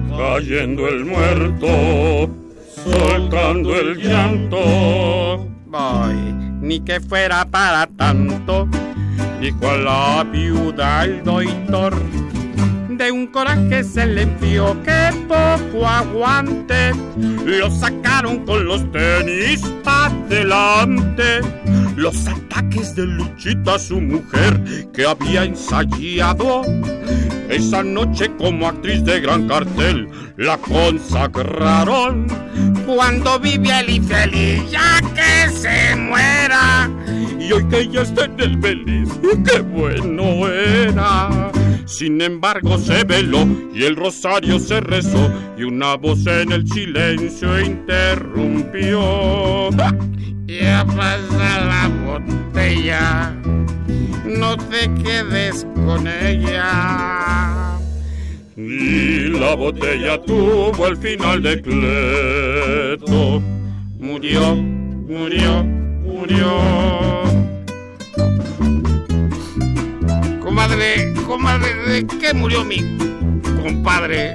cayendo 0.10 0.90
el 0.90 1.06
muerto, 1.06 2.30
soltando 2.84 3.80
el 3.80 3.98
llanto. 3.98 5.48
Voy, 5.68 6.16
ni 6.62 6.82
que 6.82 7.00
fuera 7.00 7.46
para 7.46 7.88
tanto, 7.88 8.68
dijo 9.40 9.78
la 9.78 10.26
viuda 10.30 11.06
el 11.06 11.24
doctor. 11.24 11.96
de 12.90 13.12
un 13.14 13.28
coraje 13.28 13.86
se 13.86 14.06
le 14.06 14.24
envió 14.24 14.76
que 14.84 15.12
poco 15.30 15.88
aguante. 15.88 16.92
Lo 17.46 17.72
sacaron 17.72 18.46
con 18.46 18.66
los 18.66 18.92
tenis 18.92 19.62
para 19.86 20.08
adelante. 20.08 21.40
Los 22.00 22.28
ataques 22.28 22.96
de 22.96 23.06
Luchita, 23.06 23.78
su 23.78 24.00
mujer, 24.00 24.88
que 24.94 25.06
había 25.06 25.44
ensayado. 25.44 26.62
Esa 27.50 27.84
noche 27.84 28.32
como 28.38 28.70
actriz 28.70 29.04
de 29.04 29.20
gran 29.20 29.50
cartel 29.50 30.08
la 30.38 30.58
consagraron. 30.60 32.26
Cuando 32.86 33.38
vive 33.42 33.78
el 33.82 33.90
infeliz 33.90 34.72
ya 34.72 35.02
que 35.14 35.52
se 35.54 35.94
muera. 35.98 36.90
Y 37.38 37.52
hoy 37.52 37.66
que 37.66 37.90
ya 37.90 38.04
está 38.04 38.24
en 38.24 38.40
el 38.40 38.62
feliz, 38.62 39.10
qué 39.46 39.60
bueno 39.60 40.48
era. 40.48 41.52
Sin 41.90 42.22
embargo 42.22 42.78
se 42.78 43.04
veló 43.04 43.48
y 43.74 43.84
el 43.84 43.96
rosario 43.96 44.60
se 44.60 44.80
rezó 44.80 45.34
y 45.58 45.64
una 45.64 45.96
voz 45.96 46.26
en 46.28 46.52
el 46.52 46.68
silencio 46.68 47.60
interrumpió. 47.60 49.00
Ya 50.46 50.84
pasa 50.84 51.64
la 51.64 51.90
botella, 52.08 53.32
no 54.26 54.58
te 54.58 54.92
quedes 55.04 55.64
con 55.76 56.08
ella. 56.08 57.78
Y 58.58 59.28
la 59.40 59.54
botella 59.56 60.20
tuvo 60.24 60.88
el 60.88 60.98
final 60.98 61.44
de 61.44 61.62
Cleto. 61.62 63.44
Murió, 64.00 64.56
murió, 64.56 65.64
murió. 65.64 67.49
Comadre, 70.60 71.14
comadre, 71.26 71.74
¿de 71.88 72.08
qué 72.20 72.34
murió 72.34 72.66
mi 72.66 72.80
compadre? 73.64 74.34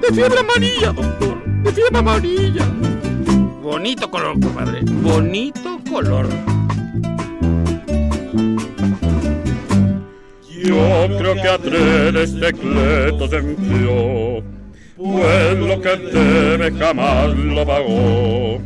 De 0.00 0.12
fiebre 0.12 0.40
amarilla, 0.40 0.90
doctor. 0.90 1.40
De 1.62 1.72
fiebre 1.72 1.98
amarilla. 1.98 2.66
Bonito 3.62 4.10
color, 4.10 4.40
compadre. 4.40 4.80
Bonito 4.82 5.78
color. 5.88 6.26
Yo 10.64 11.16
creo 11.16 11.34
que 11.34 11.48
a 11.48 12.22
este 12.24 12.52
cleto 12.54 13.28
se 13.28 13.36
enfrió, 13.36 14.42
pues 14.96 15.58
lo 15.58 15.80
que 15.80 15.96
teme 15.96 16.76
jamás 16.76 17.36
lo 17.36 17.64
pagó. 17.64 18.60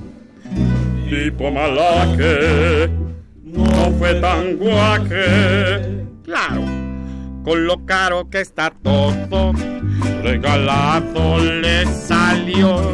Tipo 1.10 1.50
malaque, 1.50 2.88
no 3.44 3.92
fue 3.98 4.14
tan 4.14 4.56
guaje. 4.56 6.06
Claro, 6.24 6.75
con 7.46 7.64
lo 7.64 7.86
caro 7.86 8.28
que 8.28 8.40
está 8.40 8.72
todo, 8.82 9.52
regalado 10.24 11.38
le 11.38 11.86
salió. 11.86 12.92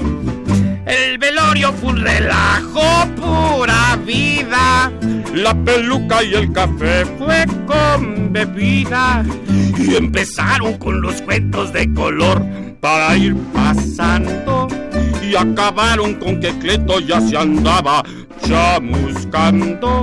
El 0.85 1.17
velorio 1.17 1.73
fue 1.73 1.93
un 1.93 2.01
relajo, 2.03 2.83
pura 3.17 3.99
vida. 4.05 4.93
La 5.35 5.55
peluca 5.55 6.23
y 6.23 6.35
el 6.35 6.53
café 6.53 7.07
fue 7.17 7.47
con 7.67 8.31
bebida. 8.31 9.25
Y 9.79 9.95
empezaron 9.95 10.77
con 10.77 11.01
los 11.01 11.23
cuentos 11.23 11.73
de 11.73 11.91
color 11.95 12.45
para 12.81 13.17
ir 13.17 13.35
pasando. 13.55 14.69
Y 15.23 15.35
acabaron 15.35 16.17
con 16.17 16.41
que 16.41 16.51
Cleto 16.59 17.01
ya 17.01 17.23
se 17.23 17.39
andaba 17.39 18.03
chamuscando. 18.47 20.03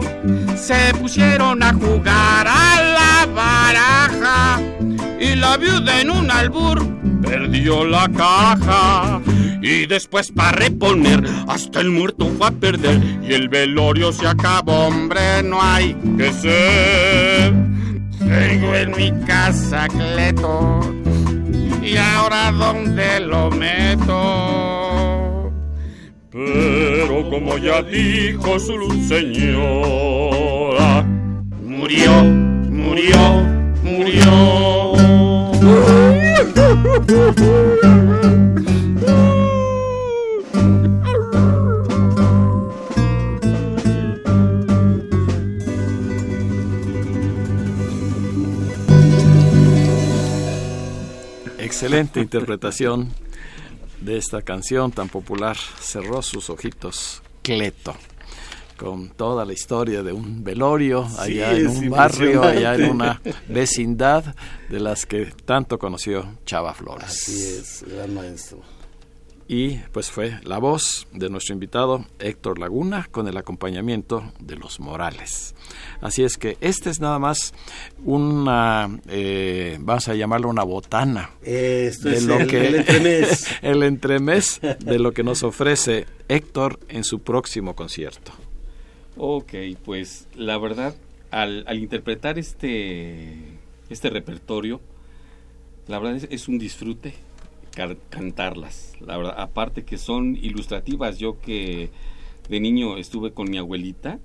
Se 0.56 0.92
pusieron 0.96 1.62
a 1.62 1.72
jugar 1.72 2.48
a 2.48 2.82
la. 2.82 3.59
Y 5.20 5.36
la 5.36 5.58
viuda 5.58 6.02
en 6.02 6.12
un 6.12 6.32
albur 6.32 6.82
perdió 7.22 7.86
la 7.86 8.08
caja. 8.10 9.22
Y 9.62 9.86
después 9.88 10.32
para 10.32 10.54
reponer, 10.54 11.22
hasta 11.48 11.82
el 11.82 11.90
muerto 11.90 12.26
fue 12.38 12.48
a 12.48 12.52
perder. 12.52 13.02
Y 13.22 13.34
el 13.34 13.50
velorio 13.50 14.14
se 14.14 14.26
acabó, 14.28 14.88
hombre, 14.88 15.44
no 15.44 15.62
hay 15.62 15.94
que 16.18 16.32
ser. 16.32 17.54
Tengo 18.20 18.76
en 18.76 18.92
mi 18.96 19.12
casa 19.26 19.88
Cleto. 19.88 20.80
Y 21.84 21.98
ahora 21.98 22.52
dónde 22.52 23.20
lo 23.20 23.50
meto. 23.52 24.70
Pero 26.32 27.30
como 27.30 27.58
ya 27.58 27.82
dijo 27.82 28.60
su 28.60 28.78
señora, 29.08 31.04
murió, 31.66 32.24
murió, 32.24 33.44
murió. 33.84 34.79
Excelente 51.58 52.22
interpretación 52.22 53.10
de 54.00 54.18
esta 54.18 54.42
canción 54.42 54.92
tan 54.94 55.10
popular. 55.10 55.58
Cerró 55.82 56.22
sus 56.22 56.50
ojitos 56.50 57.22
Cleto 57.42 57.96
con 58.80 59.10
toda 59.10 59.44
la 59.44 59.52
historia 59.52 60.04
de 60.04 60.14
un 60.14 60.42
velorio 60.42 61.06
allá 61.18 61.52
en 61.52 61.68
un 61.68 61.90
barrio, 61.90 62.42
allá 62.42 62.76
en 62.76 62.92
una 62.92 63.22
vecindad 63.50 64.34
de 64.70 64.80
las 64.80 65.06
que 65.06 65.34
tanto 65.44 65.78
conoció 65.78 66.38
Chava 66.46 66.74
Flores. 66.74 67.10
Así 67.10 67.42
es, 67.42 67.84
gran 67.86 68.14
maestro. 68.14 68.62
Y 69.50 69.80
pues 69.92 70.12
fue 70.12 70.40
la 70.44 70.60
voz 70.60 71.08
de 71.12 71.30
nuestro 71.30 71.54
invitado 71.54 72.06
Héctor 72.20 72.60
Laguna 72.60 73.08
con 73.12 73.28
el 73.28 73.36
acompañamiento 73.36 74.32
de 74.40 74.56
los 74.56 74.80
Morales. 74.80 75.56
Así 76.02 76.24
es 76.24 76.38
que 76.38 76.58
este 76.62 76.90
es 76.90 77.02
nada 77.02 77.20
más 77.20 77.54
una, 78.06 78.88
eh, 79.10 79.78
vamos 79.82 80.08
a 80.08 80.14
llamarlo 80.14 80.50
una 80.50 80.64
botana. 80.64 81.32
Esto 81.42 82.10
es 82.10 82.24
el, 82.24 82.32
el 82.32 82.76
entremés. 82.76 83.48
el 83.62 83.84
entremés 83.84 84.62
de 84.62 85.00
lo 85.00 85.12
que 85.12 85.24
nos 85.24 85.44
ofrece 85.44 86.06
Héctor 86.30 86.80
en 86.88 87.04
su 87.04 87.20
próximo 87.20 87.76
concierto. 87.76 88.32
Ok, 89.22 89.54
pues 89.84 90.30
la 90.34 90.58
verdad, 90.58 90.96
al, 91.30 91.66
al 91.68 91.78
interpretar 91.78 92.40
este, 92.40 93.36
este 93.90 94.10
repertorio, 94.10 94.80
la 95.88 96.00
verdad 96.00 96.16
es, 96.16 96.28
es 96.32 96.48
un 96.48 96.58
disfrute 96.58 97.16
cantarlas. 98.10 98.94
La 99.02 99.18
verdad, 99.18 99.36
aparte 99.38 99.84
que 99.84 99.98
son 99.98 100.38
ilustrativas, 100.38 101.20
yo 101.20 101.38
que 101.42 101.90
de 102.48 102.60
niño 102.62 102.96
estuve 102.96 103.34
con 103.34 103.50
mi 103.50 103.58
abuelita, 103.58 104.20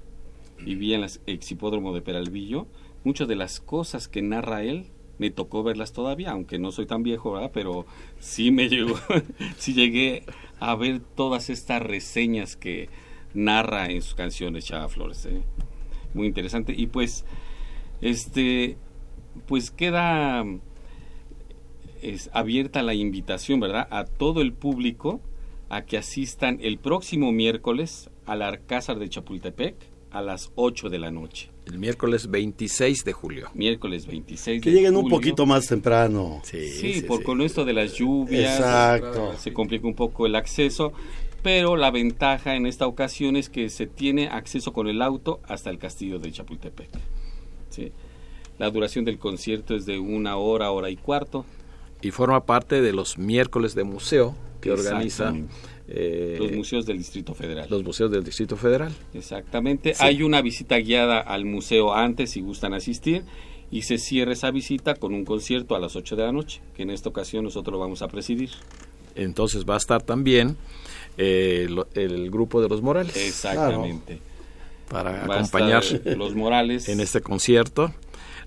vivía 0.61 0.97
en 0.97 1.03
el 1.03 1.11
exhipódromo 1.27 1.93
de 1.93 2.01
Peralvillo, 2.01 2.69
muchas 3.03 3.27
de 3.27 3.35
las 3.35 3.59
cosas 3.59 4.07
que 4.07 4.23
narra 4.23 4.63
él 4.63 4.87
me 5.19 5.31
tocó 5.31 5.65
verlas 5.65 5.93
todavía, 5.93 6.31
aunque 6.31 6.61
no 6.61 6.71
soy 6.71 6.87
tan 6.87 7.03
viejo, 7.03 7.33
¿verdad? 7.33 7.51
Pero 7.53 7.85
sí 8.21 8.53
me 8.53 8.69
llegó, 8.69 8.95
sí 9.59 9.75
llegué 9.75 10.23
a 10.61 10.77
ver 10.77 11.01
todas 11.01 11.51
estas 11.51 11.83
reseñas 11.83 12.55
que 12.55 12.89
narra 13.35 13.91
en 13.91 14.01
sus 14.01 14.15
canciones 14.15 14.65
Chava 14.65 14.89
Flores, 14.89 15.27
¿eh? 15.27 15.43
muy 16.15 16.27
interesante 16.27 16.73
y 16.77 16.87
pues 16.87 17.25
este 18.01 18.77
pues 19.47 19.71
queda 19.71 20.45
es 22.03 22.31
abierta 22.33 22.83
la 22.83 22.95
invitación, 22.95 23.61
¿verdad? 23.61 23.89
A 23.91 24.05
todo 24.05 24.41
el 24.41 24.53
público 24.53 25.21
a 25.71 25.85
que 25.85 25.97
asistan 25.97 26.59
el 26.63 26.79
próximo 26.79 27.33
miércoles 27.33 28.11
al 28.27 28.43
Alcázar 28.43 28.99
de 28.99 29.09
Chapultepec 29.09 29.75
a 30.11 30.23
las 30.23 30.53
8 30.55 30.91
de 30.91 30.99
la 30.99 31.11
noche. 31.11 31.51
El 31.67 31.79
miércoles 31.79 32.31
26 32.31 33.05
de 33.05 33.13
julio. 33.13 33.49
Miércoles 33.55 34.07
26 34.07 34.63
que 34.63 34.71
de 34.71 34.77
lleguen 34.77 34.95
julio. 34.95 35.07
un 35.07 35.11
poquito 35.11 35.47
más 35.47 35.67
temprano. 35.67 36.41
Sí, 36.45 36.69
sí, 36.69 37.01
por 37.03 37.23
con 37.23 37.41
esto 37.41 37.65
de 37.65 37.73
las 37.73 37.95
lluvias. 37.95 38.59
Exacto. 38.59 39.35
Se 39.39 39.53
complica 39.53 39.87
un 39.87 39.95
poco 39.95 40.27
el 40.27 40.37
acceso, 40.37 40.93
pero 41.45 41.77
la 41.77 41.91
ventaja 41.91 42.57
en 42.57 42.65
esta 42.65 42.87
ocasión 42.87 43.37
es 43.37 43.51
que 43.51 43.69
se 43.69 43.87
tiene 43.87 44.29
acceso 44.29 44.73
con 44.73 44.89
el 44.89 45.03
auto 45.03 45.41
hasta 45.47 45.69
el 45.69 45.77
castillo 45.77 46.19
de 46.19 46.33
Chapultepec. 46.33 46.89
Sí. 47.69 47.93
La 48.59 48.71
duración 48.71 49.05
del 49.05 49.19
concierto 49.19 49.75
es 49.75 49.85
de 49.85 49.99
una 49.99 50.39
hora, 50.39 50.71
hora 50.71 50.89
y 50.89 50.97
cuarto. 50.97 51.45
Y 52.01 52.13
forma 52.13 52.47
parte 52.47 52.81
de 52.81 52.95
los 52.95 53.19
miércoles 53.19 53.75
de 53.75 53.85
museo 53.85 54.35
que 54.63 54.73
organiza 54.73 55.35
eh, 55.87 56.39
los 56.41 56.53
museos 56.53 56.87
del 56.87 56.97
Distrito 56.97 57.35
Federal. 57.35 57.67
Los 57.69 57.85
museos 57.85 58.11
del 58.11 58.25
Distrito 58.25 58.57
Federal. 58.57 58.95
Exactamente. 59.13 59.93
Sí. 59.93 60.03
Hay 60.03 60.23
una 60.23 60.41
visita 60.41 60.79
guiada 60.79 61.21
al 61.21 61.45
museo 61.45 61.93
antes 61.93 62.31
si 62.31 62.41
gustan 62.41 62.73
asistir 62.73 63.23
y 63.71 63.83
se 63.83 63.99
cierra 63.99 64.33
esa 64.33 64.51
visita 64.51 64.95
con 64.95 65.13
un 65.13 65.27
concierto 65.27 65.77
a 65.77 65.79
las 65.79 65.95
8 65.95 66.17
de 66.17 66.23
la 66.23 66.33
noche, 66.33 66.63
que 66.75 66.85
en 66.85 66.91
esta 66.91 67.11
ocasión 67.11 67.45
nosotros 67.45 67.75
lo 67.75 67.81
vamos 67.81 68.01
a 68.01 68.09
presidir. 68.09 68.49
Entonces 69.15 69.67
va 69.69 69.75
a 69.75 69.79
estar 69.79 70.03
también 70.03 70.57
eh, 71.17 71.69
el 71.95 72.31
grupo 72.31 72.61
de 72.61 72.69
los 72.69 72.83
Morales. 72.83 73.17
Exactamente. 73.17 74.19
Claro. 74.19 74.35
Para 74.89 75.27
va 75.27 75.37
acompañar 75.37 75.83
los 76.05 76.35
Morales 76.35 76.89
en 76.89 77.01
este 77.01 77.21
concierto. 77.21 77.93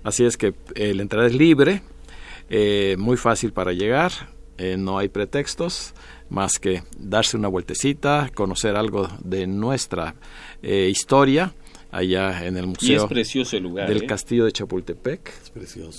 Así 0.02 0.24
es 0.24 0.36
que 0.36 0.54
eh, 0.74 0.94
la 0.94 1.02
entrada 1.02 1.26
es 1.26 1.34
libre. 1.34 1.82
eh, 2.48 2.96
muy 2.98 3.16
fácil 3.16 3.52
para 3.52 3.72
llegar, 3.72 4.12
eh, 4.56 4.76
no 4.76 4.98
hay 4.98 5.08
pretextos 5.08 5.94
más 6.30 6.58
que 6.58 6.82
darse 6.98 7.36
una 7.36 7.48
vueltecita, 7.48 8.30
conocer 8.34 8.76
algo 8.76 9.08
de 9.22 9.46
nuestra 9.46 10.14
eh, 10.62 10.88
historia 10.90 11.54
allá 11.90 12.44
en 12.46 12.56
el 12.56 12.66
museo 12.66 13.08
precioso 13.08 13.58
lugar, 13.58 13.88
del 13.88 14.04
castillo 14.06 14.44
de 14.44 14.52
Chapultepec 14.52 15.32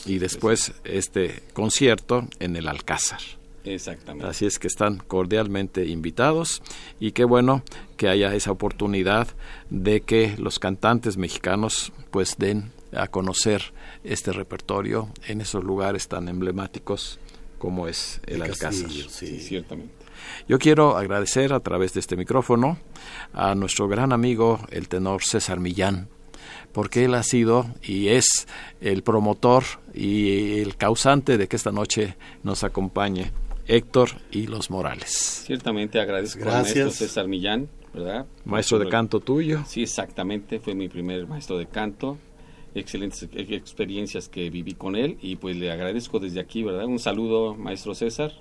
y 0.05 0.19
después 0.19 0.73
este 0.84 1.41
concierto 1.53 2.27
en 2.39 2.55
el 2.55 2.67
Alcázar. 2.67 3.21
Exactamente. 3.63 4.28
Así 4.28 4.45
es 4.45 4.60
que 4.60 4.67
están 4.67 4.98
cordialmente 4.98 5.86
invitados 5.86 6.62
y 7.00 7.12
qué 7.12 7.26
bueno 7.26 7.63
que 7.98 8.08
haya 8.08 8.34
esa 8.34 8.52
oportunidad 8.52 9.28
de 9.69 10.02
que 10.02 10.36
los 10.38 10.60
cantantes 10.60 11.17
mexicanos 11.17 11.91
pues 12.12 12.38
den 12.38 12.72
a 12.93 13.08
conocer 13.08 13.74
este 14.04 14.32
repertorio 14.32 15.10
en 15.28 15.41
esos 15.41 15.63
lugares 15.63 16.08
tan 16.08 16.28
emblemáticos 16.28 17.19
como 17.58 17.88
es 17.88 18.22
el, 18.26 18.41
Alcázar. 18.41 18.89
sí, 18.89 19.39
ciertamente. 19.39 19.93
Yo 20.48 20.60
quiero 20.60 20.98
agradecer 20.98 21.54
a 21.54 21.60
través 21.60 21.93
de 21.93 22.00
este 22.00 22.15
micrófono 22.15 22.78
a 23.34 23.56
nuestro 23.56 23.88
gran 23.88 24.12
amigo 24.13 24.60
el 24.72 24.88
tenor 24.88 25.24
César 25.24 25.60
Millán, 25.60 26.08
porque 26.72 27.06
él 27.06 27.13
ha 27.13 27.24
sido 27.24 27.67
y 27.82 28.10
es 28.10 28.48
el 28.82 29.04
promotor 29.04 29.63
y 29.93 30.60
el 30.60 30.76
causante 30.76 31.38
de 31.38 31.48
que 31.48 31.56
esta 31.56 31.72
noche 31.72 32.15
nos 32.43 32.63
acompañe 32.63 33.32
Héctor 33.69 34.10
y 34.32 34.47
los 34.47 34.69
Morales. 34.69 35.43
Ciertamente 35.45 35.99
agradezco 35.99 36.41
al 36.49 36.63
maestro 36.63 36.89
César 36.89 37.27
Millán, 37.27 37.69
¿verdad? 37.93 38.25
Maestro 38.43 38.79
de 38.79 38.89
canto 38.89 39.19
tuyo. 39.19 39.63
Sí, 39.67 39.84
exactamente, 39.84 40.60
fue 40.60 40.73
mi 40.73 40.89
primer 40.89 41.27
maestro 41.27 41.58
de 41.58 41.67
canto. 41.67 42.17
Excelentes 42.75 43.27
experiencias 43.34 44.27
que 44.27 44.49
viví 44.49 44.73
con 44.73 44.95
él 44.95 45.17
y 45.21 45.36
pues 45.36 45.55
le 45.55 45.71
agradezco 45.71 46.19
desde 46.19 46.39
aquí, 46.39 46.63
¿verdad? 46.63 46.86
Un 46.86 46.99
saludo, 46.99 47.55
maestro 47.55 47.93
César. 47.93 48.32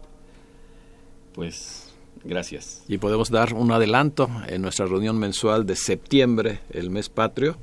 Pues 1.35 1.93
gracias. 2.25 2.85
Y 2.89 2.99
podemos 2.99 3.31
dar 3.31 3.53
un 3.53 3.71
adelanto 3.71 4.31
en 4.49 4.63
nuestra 4.63 4.87
reunión 4.87 5.19
mensual 5.19 5.67
de 5.67 5.77
septiembre, 5.77 6.61
el 6.71 6.91
mes 6.91 7.09
patrio. 7.11 7.59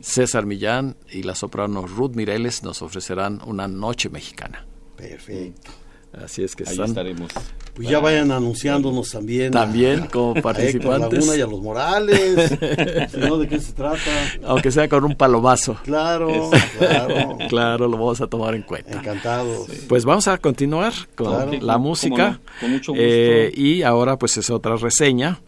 César 0.00 0.46
Millán 0.46 0.96
y 1.10 1.22
la 1.22 1.34
soprano 1.34 1.86
Ruth 1.86 2.14
Mireles 2.14 2.62
nos 2.62 2.80
ofrecerán 2.82 3.40
una 3.44 3.66
noche 3.66 4.08
mexicana. 4.08 4.66
Perfecto. 4.96 5.83
Así 6.22 6.44
es 6.44 6.54
que 6.54 6.64
Ahí 6.68 6.78
estaremos. 6.80 7.32
Pues 7.74 7.88
ya 7.88 7.98
vayan 7.98 8.30
anunciándonos 8.30 9.10
también. 9.10 9.50
También 9.50 10.06
como 10.12 10.34
participantes. 10.34 11.28
A 11.28 11.36
y 11.36 11.40
a 11.40 11.46
los 11.46 11.60
Morales. 11.60 12.58
¿De 12.60 13.46
qué 13.48 13.60
se 13.60 13.72
trata? 13.72 13.98
Aunque 14.44 14.70
sea 14.70 14.88
con 14.88 15.04
un 15.04 15.16
palomazo. 15.16 15.76
Claro, 15.82 16.50
claro. 16.78 17.38
claro, 17.48 17.88
lo 17.88 17.96
vamos 17.96 18.20
a 18.20 18.26
tomar 18.26 18.54
en 18.54 18.62
cuenta. 18.62 18.98
Encantado. 18.98 19.66
Pues 19.88 20.04
vamos 20.04 20.28
a 20.28 20.38
continuar 20.38 20.92
con 21.16 21.66
la 21.66 21.78
música. 21.78 22.40
Con 22.60 22.72
mucho 22.72 22.92
gusto. 22.92 23.04
Eh, 23.04 23.52
y 23.54 23.82
ahora 23.82 24.18
pues 24.18 24.36
es 24.36 24.50
otra 24.50 24.76
reseña 24.76 25.40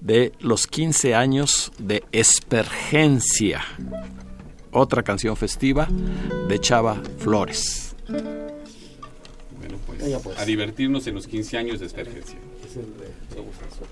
de 0.00 0.32
los 0.40 0.66
15 0.66 1.14
años 1.14 1.72
de 1.78 2.04
Espergencia. 2.12 3.62
Otra 4.72 5.02
canción 5.02 5.36
festiva 5.36 5.88
de 6.48 6.58
Chava 6.58 7.00
Flores. 7.18 7.96
Pues. 10.22 10.38
a 10.38 10.44
divertirnos 10.44 11.06
en 11.06 11.14
los 11.14 11.26
15 11.26 11.58
años 11.58 11.80
de 11.80 11.86
Espergencia. 11.86 12.38
Venga. 12.98 13.86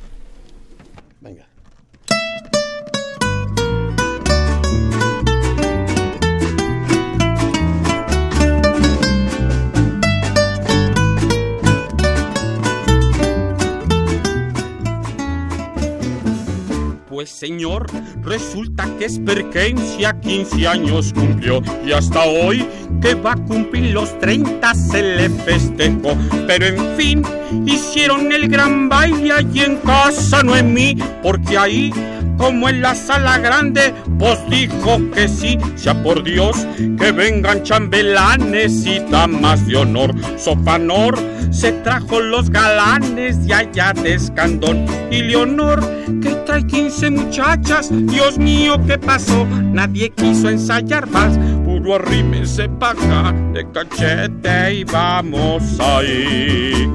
Señor, 17.44 17.86
resulta 18.22 18.88
que 18.98 19.04
Espergencia 19.04 20.18
15 20.18 20.66
años 20.66 21.12
cumplió 21.12 21.60
y 21.86 21.92
hasta 21.92 22.24
hoy 22.24 22.66
que 23.02 23.14
va 23.14 23.32
a 23.32 23.36
cumplir 23.36 23.92
los 23.92 24.18
30 24.18 24.74
se 24.74 25.02
le 25.02 25.28
festejó. 25.28 26.16
Pero 26.46 26.64
en 26.64 26.96
fin, 26.96 27.22
hicieron 27.66 28.32
el 28.32 28.48
gran 28.48 28.88
baile 28.88 29.30
allí 29.30 29.60
en 29.60 29.76
casa 29.76 30.42
no 30.42 30.56
en 30.56 30.72
mí, 30.72 30.96
porque 31.22 31.58
ahí 31.58 31.92
como 32.36 32.68
en 32.68 32.82
la 32.82 32.94
sala 32.94 33.38
grande, 33.38 33.94
pues 34.18 34.38
dijo 34.48 34.98
que 35.12 35.28
sí, 35.28 35.58
sea 35.76 36.00
por 36.02 36.22
Dios, 36.22 36.66
que 36.76 37.12
vengan 37.12 37.62
chambelanes 37.62 38.86
y 38.86 39.00
damas 39.10 39.66
de 39.66 39.76
honor. 39.76 40.14
Sofanor 40.36 41.18
se 41.50 41.72
trajo 41.72 42.20
los 42.20 42.50
galanes 42.50 43.46
de 43.46 43.54
allá 43.54 43.92
de 43.92 44.14
Escandón. 44.14 44.86
Y 45.10 45.22
Leonor, 45.22 45.80
que 46.20 46.30
trae 46.46 46.66
15 46.66 47.10
muchachas, 47.10 47.90
Dios 47.90 48.38
mío, 48.38 48.76
¿qué 48.86 48.98
pasó? 48.98 49.46
Nadie 49.46 50.10
quiso 50.10 50.48
ensayar 50.48 51.08
más, 51.10 51.38
puro 51.64 51.96
arrímese 51.96 52.68
pa' 52.68 52.90
acá, 52.90 53.34
de 53.52 53.70
cachete 53.70 54.74
y 54.74 54.84
vamos 54.84 55.62
ahí. 55.80 56.90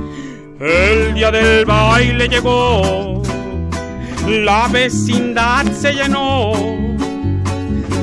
El 0.60 1.14
día 1.14 1.32
del 1.32 1.66
baile 1.66 2.28
llegó 2.28 3.19
la 4.30 4.68
vecindad 4.68 5.66
se 5.74 5.94
llenó. 5.94 6.54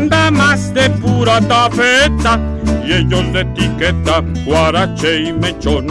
Damas 0.08 0.74
de 0.74 0.90
pura 0.90 1.40
tafeta 1.40 2.40
y 2.86 2.92
ellos 2.92 3.32
de 3.32 3.40
etiqueta, 3.40 4.22
guarache 4.44 5.28
y 5.28 5.32
mechón. 5.32 5.86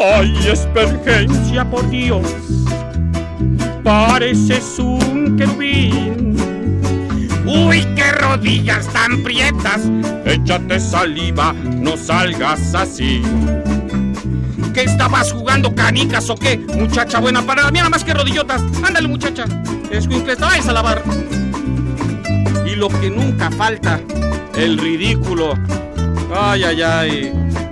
Ay, 0.00 0.34
espergencia 0.50 1.68
por 1.68 1.88
Dios, 1.90 2.26
pareces 3.82 4.78
un 4.78 5.36
querubín. 5.36 6.36
Uy, 7.46 7.86
qué 7.96 8.12
rodillas 8.12 8.86
tan 8.92 9.22
prietas, 9.22 9.80
échate 10.24 10.78
saliva, 10.78 11.52
no 11.52 11.96
salgas 11.96 12.74
así. 12.74 13.22
¿Qué 14.72 14.82
estabas 14.82 15.32
jugando 15.32 15.74
canicas 15.74 16.28
o 16.30 16.34
qué? 16.34 16.58
Muchacha 16.58 17.18
buena 17.18 17.42
para 17.42 17.64
la 17.64 17.70
mía, 17.70 17.88
más 17.88 18.04
que 18.04 18.14
rodillotas. 18.14 18.62
Ándale, 18.82 19.08
muchacha. 19.08 19.44
Es 19.90 20.06
que 20.06 20.34
vayas 20.34 20.68
a 20.68 20.72
lavar. 20.72 21.02
Y 22.66 22.76
lo 22.76 22.88
que 22.88 23.10
nunca 23.10 23.50
falta, 23.50 24.00
el 24.54 24.78
ridículo. 24.78 25.54
Ay, 26.34 26.64
ay, 26.64 26.82
ay. 26.82 27.67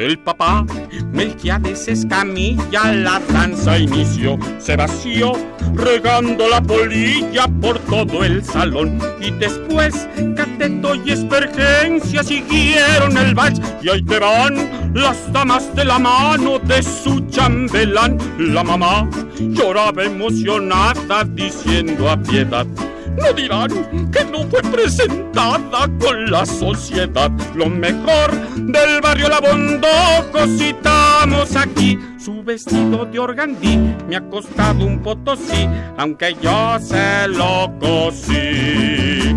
El 0.00 0.18
papá 0.18 0.64
Melquiades 1.12 1.86
escamilla, 1.86 2.90
la 2.90 3.20
danza 3.28 3.78
inició, 3.78 4.38
se 4.58 4.74
vació, 4.74 5.32
regando 5.74 6.48
la 6.48 6.62
polilla 6.62 7.46
por 7.60 7.78
todo 7.80 8.24
el 8.24 8.42
salón. 8.42 8.98
Y 9.20 9.30
después 9.32 10.08
Cateto 10.34 10.94
y 10.94 11.10
Espergencia 11.10 12.22
siguieron 12.22 13.18
el 13.18 13.34
vals, 13.34 13.60
y 13.82 13.90
ahí 13.90 14.02
te 14.02 14.18
van 14.18 14.94
las 14.94 15.30
damas 15.34 15.74
de 15.76 15.84
la 15.84 15.98
mano 15.98 16.58
de 16.60 16.82
su 16.82 17.20
chambelán. 17.28 18.16
La 18.38 18.64
mamá 18.64 19.06
lloraba 19.38 20.02
emocionada 20.04 21.24
diciendo 21.24 22.08
a 22.08 22.16
piedad 22.16 22.66
no 23.16 23.32
dirán 23.32 24.10
que 24.10 24.24
no 24.24 24.44
fue 24.44 24.62
presentada 24.62 25.88
con 26.00 26.30
la 26.30 26.44
sociedad. 26.46 27.30
Lo 27.54 27.66
mejor 27.66 28.32
del 28.56 29.00
barrio 29.00 29.28
La 29.28 29.40
Bondoco 29.40 30.46
citamos 30.58 31.56
aquí. 31.56 31.98
Su 32.18 32.42
vestido 32.42 33.06
de 33.06 33.18
organdí 33.18 33.78
me 34.08 34.16
ha 34.16 34.20
costado 34.28 34.84
un 34.84 35.00
potosí, 35.00 35.68
aunque 35.96 36.36
yo 36.42 36.78
se 36.80 37.28
lo 37.28 37.72
cosí. 37.80 39.34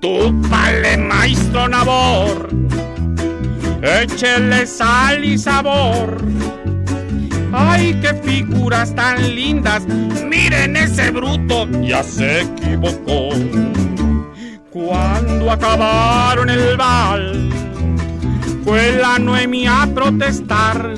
Tú 0.00 0.30
vale 0.48 0.96
maestro 0.96 1.68
Nabor, 1.68 2.48
échele 3.82 4.66
sal 4.66 5.24
y 5.24 5.38
sabor 5.38 6.18
¡Ay, 7.52 7.98
qué 8.00 8.14
figuras 8.14 8.94
tan 8.94 9.34
lindas! 9.34 9.86
Miren 9.86 10.76
ese 10.76 11.10
bruto, 11.10 11.68
ya 11.82 12.02
se 12.02 12.42
equivocó. 12.42 13.30
Cuando 14.70 15.50
acabaron 15.50 16.50
el 16.50 16.76
bal, 16.76 17.50
fue 18.64 18.92
la 18.92 19.18
Noemi 19.18 19.66
a 19.66 19.88
protestar. 19.94 20.94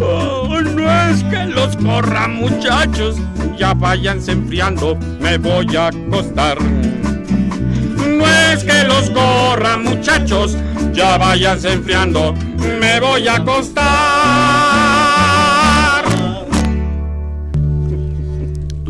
Oh, 0.00 0.60
no 0.60 1.10
es 1.10 1.24
que 1.24 1.46
los 1.46 1.76
corra 1.76 2.28
muchachos, 2.28 3.16
ya 3.56 3.72
váyanse 3.74 4.32
enfriando, 4.32 4.96
me 5.20 5.38
voy 5.38 5.74
a 5.76 5.86
acostar. 5.86 6.58
No 6.62 8.26
es 8.26 8.62
que 8.64 8.84
los 8.84 9.10
corra 9.10 9.78
muchachos, 9.78 10.56
ya 10.92 11.16
váyanse 11.16 11.72
enfriando, 11.72 12.34
me 12.80 13.00
voy 13.00 13.26
a 13.26 13.36
acostar. 13.36 14.83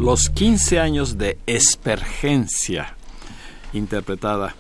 Los 0.05 0.29
15 0.29 0.81
años 0.81 1.17
de 1.17 1.39
Espergencia, 1.47 2.95
interpretada 3.73 4.55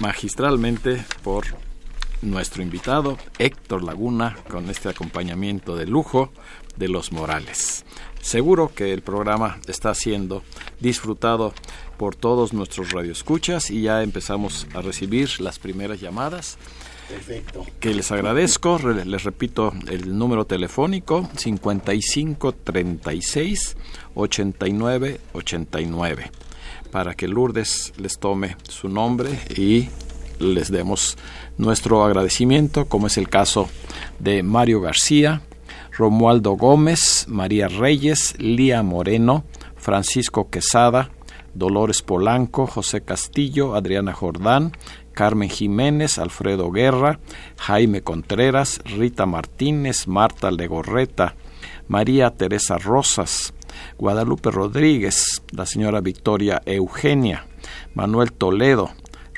magistralmente 0.00 1.02
por 1.24 1.46
nuestro 2.20 2.62
invitado 2.62 3.16
Héctor 3.38 3.82
Laguna 3.82 4.36
con 4.50 4.68
este 4.68 4.90
acompañamiento 4.90 5.76
de 5.76 5.86
lujo 5.86 6.30
de 6.76 6.90
los 6.90 7.10
Morales. 7.10 7.86
Seguro 8.20 8.70
que 8.74 8.92
el 8.92 9.00
programa 9.00 9.58
está 9.66 9.94
siendo 9.94 10.42
disfrutado 10.78 11.54
por 11.96 12.14
todos 12.14 12.52
nuestros 12.52 12.92
radioescuchas 12.92 13.70
y 13.70 13.80
ya 13.80 14.02
empezamos 14.02 14.66
a 14.74 14.82
recibir 14.82 15.40
las 15.40 15.58
primeras 15.58 16.02
llamadas. 16.02 16.58
Perfecto. 17.08 17.64
Que 17.78 17.94
les 17.94 18.10
agradezco, 18.10 18.78
les 18.78 19.22
repito 19.22 19.72
el 19.88 20.18
número 20.18 20.44
telefónico 20.44 21.28
55 21.36 22.52
36 22.52 23.76
89 24.14 25.20
89 25.32 26.30
para 26.90 27.14
que 27.14 27.28
Lourdes 27.28 27.92
les 27.98 28.18
tome 28.18 28.56
su 28.68 28.88
nombre 28.88 29.30
y 29.56 29.88
les 30.38 30.70
demos 30.70 31.16
nuestro 31.58 32.04
agradecimiento, 32.04 32.86
como 32.86 33.06
es 33.06 33.16
el 33.16 33.28
caso 33.28 33.68
de 34.18 34.42
Mario 34.42 34.80
García, 34.80 35.42
Romualdo 35.92 36.52
Gómez, 36.52 37.26
María 37.28 37.68
Reyes, 37.68 38.34
Lía 38.38 38.82
Moreno, 38.82 39.44
Francisco 39.76 40.50
Quesada, 40.50 41.10
Dolores 41.56 42.02
Polanco, 42.02 42.66
José 42.66 43.02
Castillo, 43.02 43.74
Adriana 43.74 44.12
Jordán, 44.12 44.72
Carmen 45.12 45.48
Jiménez, 45.48 46.18
Alfredo 46.18 46.70
Guerra, 46.70 47.20
Jaime 47.56 48.02
Contreras, 48.02 48.80
Rita 48.84 49.26
Martínez, 49.26 50.06
Marta 50.06 50.50
Legorreta, 50.50 51.34
María 51.88 52.30
Teresa 52.30 52.76
Rosas, 52.78 53.54
Guadalupe 53.98 54.50
Rodríguez, 54.50 55.42
la 55.50 55.66
señora 55.66 56.00
Victoria 56.00 56.60
Eugenia, 56.66 57.46
Manuel 57.94 58.32
Toledo, 58.32 58.90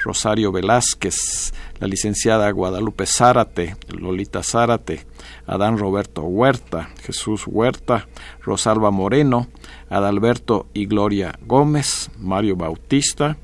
Rosario 0.02 0.52
Velázquez, 0.52 1.52
la 1.78 1.86
licenciada 1.86 2.50
Guadalupe 2.50 3.06
Zárate, 3.06 3.76
Lolita 3.88 4.42
Zárate, 4.42 5.06
Adán 5.46 5.78
Roberto 5.78 6.22
Huerta, 6.22 6.90
Jesús 7.02 7.46
Huerta, 7.46 8.08
Rosalba 8.42 8.90
Moreno, 8.90 9.48
Adalberto 9.90 10.66
y 10.74 10.86
Gloria 10.86 11.38
Gómez, 11.46 12.10
Mario 12.18 12.56
Bautista, 12.56 13.36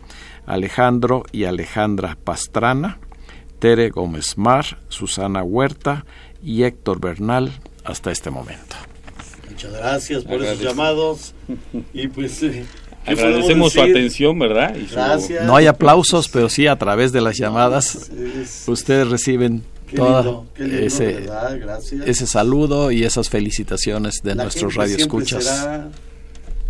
Alejandro 0.46 1.24
y 1.32 1.44
Alejandra 1.44 2.16
Pastrana, 2.22 2.98
Tere 3.58 3.90
Gómez 3.90 4.36
Mar, 4.36 4.78
Susana 4.88 5.42
Huerta 5.42 6.04
y 6.42 6.64
Héctor 6.64 7.00
Bernal 7.00 7.52
hasta 7.84 8.10
este 8.10 8.30
momento. 8.30 8.76
Muchas 9.50 9.72
gracias 9.72 10.24
por 10.24 10.42
esos 10.42 10.60
llamados 10.60 11.34
y 11.92 12.08
pues 12.08 12.42
eh, 12.42 12.66
agradecemos 13.06 13.72
su 13.72 13.80
atención, 13.80 14.38
¿verdad? 14.38 14.76
gracias. 14.90 15.44
No 15.44 15.56
hay 15.56 15.66
aplausos, 15.66 16.28
pero 16.28 16.48
sí 16.48 16.66
a 16.66 16.76
través 16.76 17.12
de 17.12 17.20
las 17.20 17.38
llamadas 17.38 18.10
ustedes 18.66 19.08
reciben 19.08 19.62
todo 19.94 20.46
ese, 20.58 21.28
ese 22.04 22.26
saludo 22.26 22.90
y 22.90 23.04
esas 23.04 23.30
felicitaciones 23.30 24.20
de 24.22 24.34
nuestros 24.34 24.74
radioescuchas. 24.74 25.68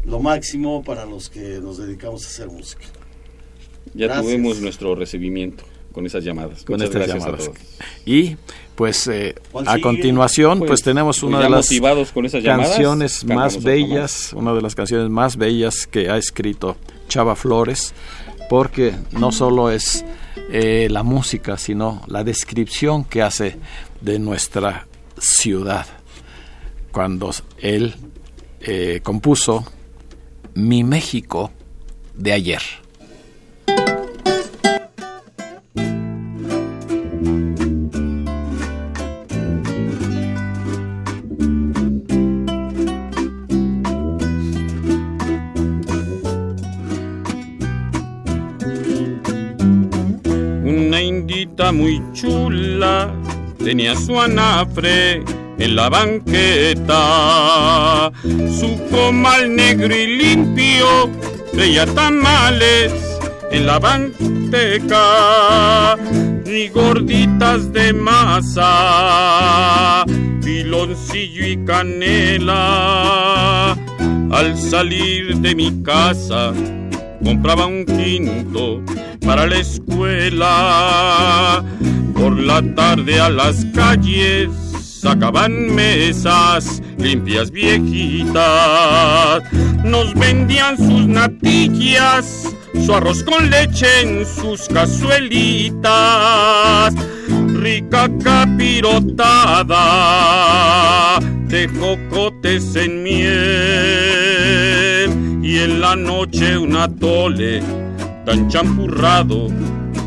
Lo 0.05 0.21
máximo 0.21 0.83
para 0.83 1.07
los 1.07 1.31
que 1.31 1.61
nos 1.61 1.79
dedicamos 1.79 2.25
a 2.25 2.29
hacer 2.29 2.49
música. 2.49 2.85
Ya 3.95 4.21
tuvimos 4.21 4.61
nuestro 4.61 4.95
recibimiento 4.95 5.65
con 5.93 6.05
esas 6.05 6.25
llamadas. 6.25 6.65
Con 6.65 6.83
estas 6.83 7.07
llamadas. 7.07 7.51
Y 8.05 8.37
pues 8.75 9.07
eh, 9.07 9.37
a 9.67 9.79
continuación 9.79 10.59
pues, 10.59 10.69
pues 10.69 10.83
tenemos 10.83 11.23
una 11.23 11.41
de 11.41 11.49
las 11.49 11.69
canciones 12.43 13.25
más 13.25 13.63
bellas, 13.63 14.33
una 14.33 14.53
de 14.53 14.61
las 14.61 14.75
canciones 14.75 15.09
más 15.09 15.37
bellas 15.37 15.87
que 15.87 16.11
ha 16.11 16.17
escrito 16.17 16.77
Chava 17.09 17.37
Flores, 17.37 17.95
porque 18.51 18.95
no 19.13 19.31
solo 19.31 19.71
es 19.71 20.05
eh, 20.51 20.89
la 20.91 21.05
música, 21.05 21.57
sino 21.57 22.03
la 22.09 22.25
descripción 22.25 23.05
que 23.05 23.23
hace 23.23 23.57
de 24.01 24.19
nuestra 24.19 24.89
ciudad. 25.19 25.87
Cuando 26.91 27.31
él 27.59 27.95
eh, 28.61 29.01
compuso 29.03 29.65
Mi 30.55 30.85
México 30.85 31.51
de 32.15 32.33
ayer. 32.33 32.63
muy 51.73 52.03
chula 52.13 53.15
tenía 53.59 53.97
su 53.97 54.21
anafre 54.21 55.23
en 55.59 55.77
la 55.77 55.89
banqueta. 55.89 58.11
Su 58.23 58.79
comal 58.91 59.55
negro 59.55 59.95
y 59.95 60.19
limpio 60.19 61.09
traía 61.53 61.87
tamales 61.87 62.93
en 63.51 63.67
la 63.67 63.79
banqueteca 63.79 65.97
y 66.47 66.69
gorditas 66.69 67.73
de 67.73 67.93
masa, 67.93 68.65
piloncillo 70.43 71.47
y 71.47 71.65
canela. 71.65 73.77
Al 74.31 74.57
salir 74.59 75.37
de 75.37 75.55
mi 75.55 75.83
casa 75.83 76.53
compraba 77.23 77.67
un 77.67 77.85
quinto 77.85 78.83
para 79.25 79.47
la 79.47 79.59
escuela. 79.59 81.63
Por 82.15 82.39
la 82.39 82.63
tarde 82.75 83.21
a 83.21 83.29
las 83.29 83.67
calles 83.75 84.64
sacaban 85.05 85.75
mesas 85.75 86.83
limpias 86.97 87.51
viejitas. 87.51 89.43
Nos 89.85 90.15
vendían 90.15 90.79
sus 90.79 91.07
natillas, 91.07 92.49
su 92.87 92.95
arroz 92.95 93.23
con 93.23 93.51
leche 93.51 93.87
en 94.01 94.25
sus 94.25 94.67
cazuelitas. 94.69 96.95
Rica 97.53 98.09
capirotada 98.23 99.75
de 101.49 101.69
cocotes 101.79 102.75
en 102.75 103.03
miel 103.03 103.21
y 105.43 105.59
en 105.59 105.83
la 105.83 105.97
noche 105.97 106.57
una 106.57 106.89
tole 106.89 107.63
tan 108.25 108.49
champurrado 108.49 109.49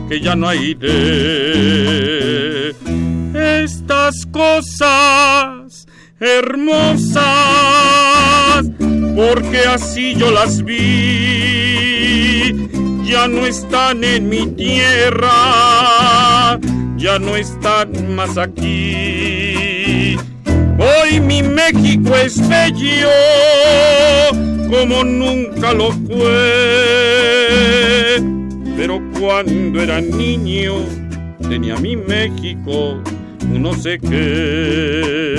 que 0.09 0.19
ya 0.19 0.35
no 0.35 0.47
hay 0.47 0.73
de 0.73 2.73
estas 3.67 4.25
cosas 4.31 5.85
hermosas, 6.21 7.25
porque 9.13 9.59
así 9.69 10.15
yo 10.15 10.31
las 10.31 10.63
vi, 10.63 12.53
ya 13.03 13.27
no 13.27 13.45
están 13.45 14.05
en 14.05 14.29
mi 14.29 14.47
tierra, 14.47 15.27
ya 16.95 17.19
no 17.19 17.35
están 17.35 18.15
más 18.15 18.37
aquí. 18.37 20.15
Hoy 20.79 21.19
mi 21.19 21.43
México 21.43 22.15
es 22.15 22.39
bello 22.47 23.09
como 24.69 25.03
nunca 25.03 25.73
lo 25.73 25.91
fue. 25.91 26.37
Pero 28.77 29.01
cuando 29.19 29.81
era 29.81 29.99
niño 29.99 30.85
tenía 31.49 31.75
mi 31.77 31.97
México, 31.97 33.01
no 33.49 33.73
sé 33.73 33.99
qué. 33.99 35.37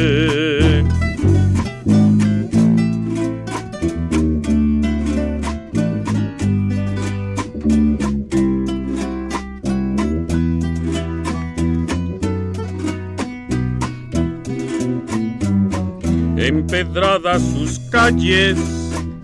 Empedradas 16.37 17.43
sus 17.43 17.79
calles 17.91 18.57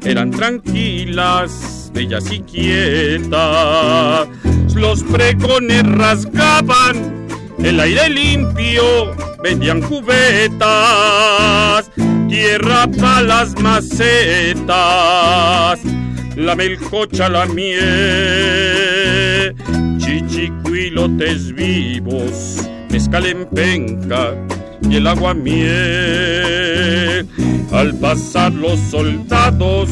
eran 0.05 0.31
tranquilas, 0.31 1.90
bellas 1.94 2.31
y 2.31 2.40
quietas. 2.40 4.29
Los 4.75 5.03
pregones 5.05 5.87
rasgaban 5.87 7.24
el 7.64 7.81
aire 7.81 8.09
limpio, 8.11 9.16
vendían 9.42 9.81
cubetas, 9.81 10.70
tierra 12.29 12.87
para 13.00 13.22
las 13.22 13.59
macetas, 13.59 14.68
la 16.37 16.55
melcocha, 16.55 17.31
la 17.31 17.46
miel, 17.46 17.83
chichicuilotes 19.96 21.55
vivos, 21.55 22.68
mezcal 22.90 23.24
en 23.24 23.46
penca 23.46 24.35
y 24.88 24.96
el 24.96 25.07
agua 25.07 25.33
miel. 25.33 27.27
Al 27.72 27.94
pasar 27.94 28.53
los 28.53 28.79
soldados, 28.90 29.88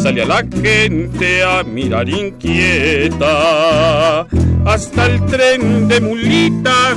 salía 0.00 0.24
la 0.24 0.44
gente 0.62 1.42
a 1.42 1.64
mirar 1.64 2.08
inquieta. 2.08 3.28
Hasta 4.64 5.06
el 5.06 5.26
tren 5.26 5.88
de 5.88 6.00
mulitas 6.00 6.96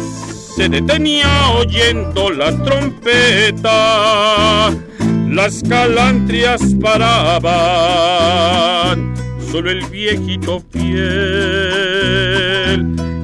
se 0.56 0.69
detenía 0.69 1.49
oyendo 1.58 2.30
la 2.30 2.56
trompeta. 2.63 4.71
Las 5.30 5.63
calantrias 5.67 6.62
paraban, 6.82 7.54
solo 9.51 9.71
el 9.71 9.84
viejito 9.88 10.62
fiel 10.71 10.95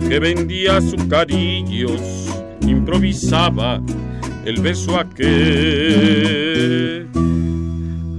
que 0.10 0.20
vendía 0.20 0.78
azucarillos 0.78 2.02
improvisaba 2.68 3.80
el 4.46 4.60
beso 4.60 5.00
aquel. 5.00 7.08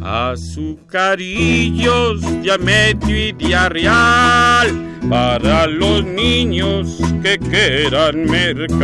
Azucarillos, 0.05 2.21
diametrio 2.43 3.29
y 3.29 3.33
diarreal 3.33 4.93
para 5.09 5.67
los 5.67 6.05
niños 6.05 6.99
que 7.23 7.39
quieran 7.39 8.25
mercar. 8.25 8.83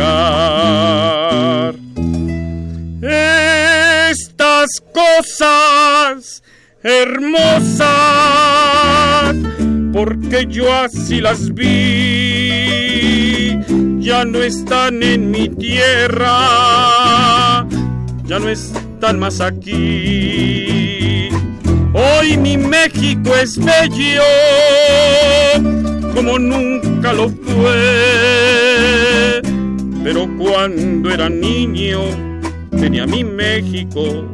Estas 3.01 4.69
cosas 4.93 6.41
hermosas, 6.83 7.87
porque 9.91 10.45
yo 10.49 10.73
así 10.73 11.19
las 11.21 11.53
vi, 11.53 13.57
ya 13.99 14.25
no 14.25 14.39
están 14.39 15.03
en 15.03 15.29
mi 15.31 15.47
tierra, 15.49 16.27
ya 18.25 18.39
no 18.39 18.49
están 18.49 19.19
más 19.19 19.41
aquí. 19.41 20.88
Hoy 21.93 22.37
mi 22.37 22.55
México 22.55 23.35
es 23.35 23.57
bello 23.57 24.21
como 26.13 26.37
nunca 26.37 27.13
lo 27.13 27.29
fue. 27.29 27.81
Pero 30.03 30.27
cuando 30.37 31.09
era 31.09 31.29
niño 31.29 32.01
tenía 32.79 33.07
mi 33.07 33.23
México 33.23 34.25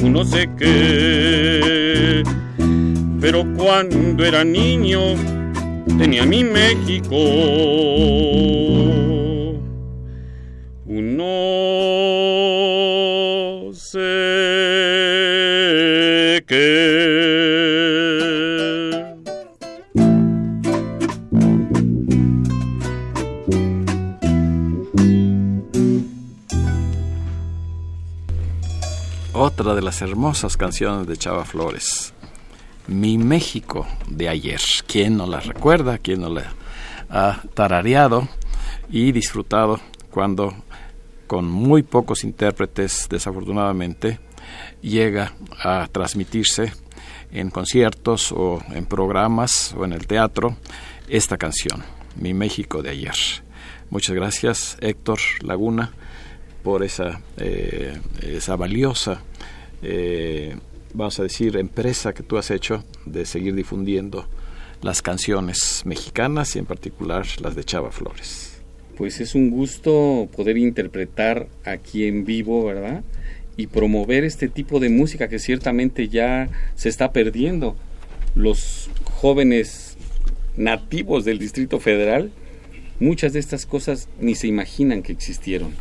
un 0.00 0.12
no 0.12 0.24
sé 0.24 0.48
qué. 0.58 2.24
Pero 3.20 3.44
cuando 3.56 4.24
era 4.24 4.42
niño 4.42 5.00
tenía 5.98 6.26
mi 6.26 6.42
México 6.42 7.14
un 10.86 11.16
no 11.16 12.33
otra 29.54 29.76
de 29.76 29.82
las 29.82 30.02
hermosas 30.02 30.56
canciones 30.56 31.06
de 31.06 31.16
Chava 31.16 31.44
Flores. 31.44 32.12
Mi 32.88 33.18
México 33.18 33.86
de 34.08 34.28
ayer. 34.28 34.60
¿Quién 34.88 35.16
no 35.16 35.28
la 35.28 35.38
recuerda? 35.38 35.98
¿Quién 35.98 36.22
no 36.22 36.28
la 36.28 36.52
ha 37.08 37.40
tarareado 37.54 38.26
y 38.90 39.12
disfrutado 39.12 39.78
cuando 40.10 40.52
con 41.28 41.48
muy 41.48 41.84
pocos 41.84 42.24
intérpretes, 42.24 43.06
desafortunadamente, 43.08 44.18
llega 44.82 45.34
a 45.62 45.86
transmitirse 45.86 46.72
en 47.30 47.50
conciertos 47.50 48.32
o 48.32 48.60
en 48.72 48.86
programas 48.86 49.72
o 49.78 49.84
en 49.84 49.92
el 49.92 50.08
teatro 50.08 50.56
esta 51.06 51.38
canción, 51.38 51.84
Mi 52.16 52.34
México 52.34 52.82
de 52.82 52.90
ayer. 52.90 53.14
Muchas 53.88 54.16
gracias, 54.16 54.76
Héctor 54.80 55.20
Laguna 55.42 55.92
por 56.64 56.82
esa, 56.82 57.20
eh, 57.36 57.92
valiosa, 58.58 59.22
eh, 59.82 60.56
vamos 60.94 61.20
a 61.20 61.22
decir, 61.22 61.56
empresa 61.56 62.14
que 62.14 62.22
tú 62.22 62.38
has 62.38 62.50
hecho 62.50 62.82
de 63.04 63.26
seguir 63.26 63.54
difundiendo 63.54 64.26
las 64.80 65.02
canciones 65.02 65.82
mexicanas 65.84 66.56
y 66.56 66.58
en 66.58 66.64
particular 66.64 67.26
las 67.42 67.54
de 67.54 67.64
Chava 67.64 67.92
Flores. 67.92 68.62
Pues 68.96 69.20
es 69.20 69.34
un 69.34 69.50
gusto 69.50 70.28
poder 70.34 70.56
interpretar 70.56 71.48
aquí 71.64 72.06
en 72.06 72.24
vivo, 72.24 72.64
¿verdad? 72.64 73.04
Y 73.58 73.66
promover 73.66 74.24
este 74.24 74.48
tipo 74.48 74.80
de 74.80 74.88
música 74.88 75.28
que 75.28 75.38
ciertamente 75.38 76.08
ya 76.08 76.48
se 76.76 76.88
está 76.88 77.12
perdiendo. 77.12 77.76
Los 78.34 78.88
jóvenes 79.04 79.98
nativos 80.56 81.26
del 81.26 81.38
Distrito 81.38 81.78
Federal, 81.78 82.30
muchas 83.00 83.34
de 83.34 83.40
estas 83.40 83.66
cosas 83.66 84.08
ni 84.18 84.34
se 84.34 84.46
imaginan 84.46 85.02
que 85.02 85.12
existieron 85.12 85.74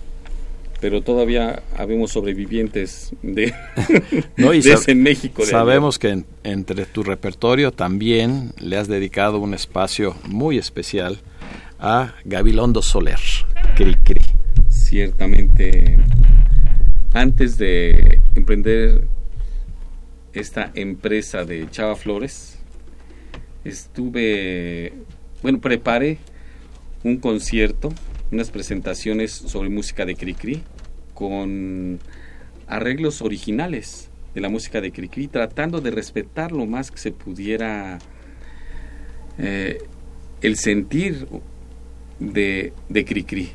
pero 0.83 1.01
todavía 1.01 1.63
habemos 1.77 2.11
sobrevivientes 2.11 3.13
de, 3.21 3.53
no, 4.35 4.53
y 4.53 4.59
de 4.59 4.73
ese 4.73 4.93
México. 4.95 5.43
De 5.43 5.47
sabemos 5.47 5.97
que 5.97 6.09
en, 6.09 6.25
entre 6.43 6.85
tu 6.85 7.03
repertorio 7.03 7.71
también 7.71 8.51
le 8.59 8.75
has 8.75 8.89
dedicado 8.89 9.39
un 9.39 9.53
espacio 9.53 10.13
muy 10.27 10.57
especial 10.57 11.21
a 11.79 12.15
Gabilondo 12.25 12.81
Soler, 12.81 13.21
Cri 13.77 13.95
Cri. 13.95 14.19
Ciertamente, 14.67 15.99
antes 17.13 17.57
de 17.57 18.19
emprender 18.35 19.07
esta 20.33 20.69
empresa 20.75 21.45
de 21.45 21.69
Chava 21.71 21.95
Flores, 21.95 22.57
estuve, 23.63 24.91
bueno, 25.41 25.61
preparé 25.61 26.17
un 27.05 27.19
concierto 27.19 27.93
unas 28.33 28.49
presentaciones 28.49 29.31
sobre 29.31 29.69
música 29.69 30.05
de 30.05 30.15
Cricri 30.15 30.63
con 31.13 31.99
arreglos 32.67 33.21
originales 33.21 34.09
de 34.33 34.41
la 34.41 34.49
música 34.49 34.81
de 34.81 34.91
Cricri, 34.91 35.27
tratando 35.27 35.79
de 35.79 35.91
respetar 35.91 36.51
lo 36.51 36.65
más 36.65 36.89
que 36.91 36.97
se 36.97 37.11
pudiera 37.11 37.99
eh, 39.37 39.77
el 40.41 40.55
sentir 40.57 41.27
de, 42.19 42.73
de 42.89 43.05
Cricri, 43.05 43.49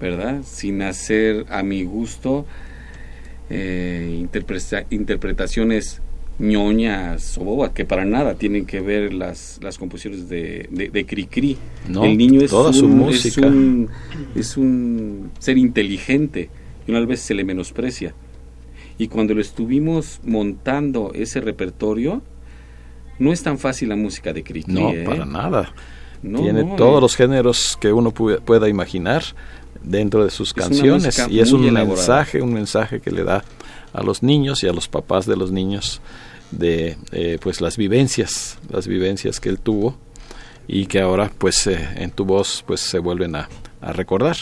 ¿verdad? 0.00 0.42
Sin 0.44 0.82
hacer 0.82 1.46
a 1.48 1.62
mi 1.62 1.84
gusto 1.84 2.46
eh, 3.50 4.16
interpreta 4.18 4.84
interpretaciones 4.90 6.00
ñoñas 6.38 7.36
o 7.36 7.44
bobas 7.44 7.70
que 7.70 7.84
para 7.84 8.04
nada 8.04 8.34
tienen 8.34 8.64
que 8.64 8.80
ver 8.80 9.12
las, 9.12 9.60
las 9.62 9.76
composiciones 9.76 10.28
de, 10.28 10.66
de, 10.70 10.88
de 10.88 11.04
Cricri. 11.04 11.58
No, 11.88 12.04
el 12.04 12.16
niño 12.16 12.40
es 12.40 12.50
toda 12.50 12.68
un, 12.68 12.74
su 12.74 12.88
música. 12.88 13.40
Es 13.40 13.46
un, 13.46 13.88
es 14.34 14.56
un 14.56 15.30
ser 15.38 15.58
inteligente 15.58 16.48
y 16.86 16.90
una 16.90 17.00
vez 17.04 17.20
se 17.20 17.34
le 17.34 17.44
menosprecia. 17.44 18.14
Y 18.98 19.08
cuando 19.08 19.34
lo 19.34 19.40
estuvimos 19.40 20.20
montando 20.24 21.12
ese 21.14 21.40
repertorio, 21.40 22.22
no 23.18 23.32
es 23.32 23.42
tan 23.42 23.58
fácil 23.58 23.88
la 23.88 23.96
música 23.96 24.32
de 24.32 24.42
Cricri. 24.42 24.72
No, 24.72 24.90
¿eh? 24.90 25.04
para 25.04 25.24
nada. 25.24 25.72
No, 26.22 26.40
Tiene 26.40 26.62
no, 26.64 26.76
todos 26.76 26.98
eh. 26.98 27.00
los 27.00 27.16
géneros 27.16 27.76
que 27.80 27.92
uno 27.92 28.12
pu- 28.12 28.40
pueda 28.40 28.68
imaginar 28.68 29.22
dentro 29.82 30.24
de 30.24 30.30
sus 30.30 30.48
Es 30.50 30.54
canciones 30.54 31.26
y 31.28 31.40
es 31.40 31.50
un 31.52 31.64
elaborada. 31.64 31.86
mensaje, 31.96 32.40
un 32.42 32.52
mensaje 32.52 33.00
que 33.00 33.10
le 33.10 33.24
da 33.24 33.42
a 33.92 34.02
los 34.02 34.22
niños 34.22 34.62
y 34.62 34.68
a 34.68 34.72
los 34.72 34.86
papás 34.88 35.26
de 35.26 35.36
los 35.36 35.50
niños 35.50 36.00
de 36.52 36.96
eh, 37.12 37.38
pues 37.42 37.60
las 37.60 37.76
vivencias, 37.76 38.58
las 38.70 38.86
vivencias 38.86 39.40
que 39.40 39.48
él 39.48 39.58
tuvo 39.58 39.96
y 40.68 40.86
que 40.86 41.00
ahora 41.00 41.32
pues 41.36 41.66
eh, 41.66 41.88
en 41.96 42.10
tu 42.10 42.24
voz 42.24 42.62
pues 42.66 42.80
se 42.80 42.98
vuelven 43.00 43.34
a, 43.34 43.48
a 43.80 43.92
recordar. 43.92 44.36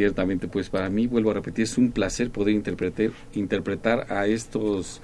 Ciertamente, 0.00 0.46
pues 0.46 0.68
para 0.68 0.90
mí, 0.90 1.06
vuelvo 1.06 1.30
a 1.30 1.34
repetir, 1.34 1.62
es 1.64 1.78
un 1.78 1.90
placer 1.90 2.28
poder 2.30 2.54
interpretar, 2.54 3.12
interpretar 3.32 4.12
a 4.12 4.26
estos 4.26 5.00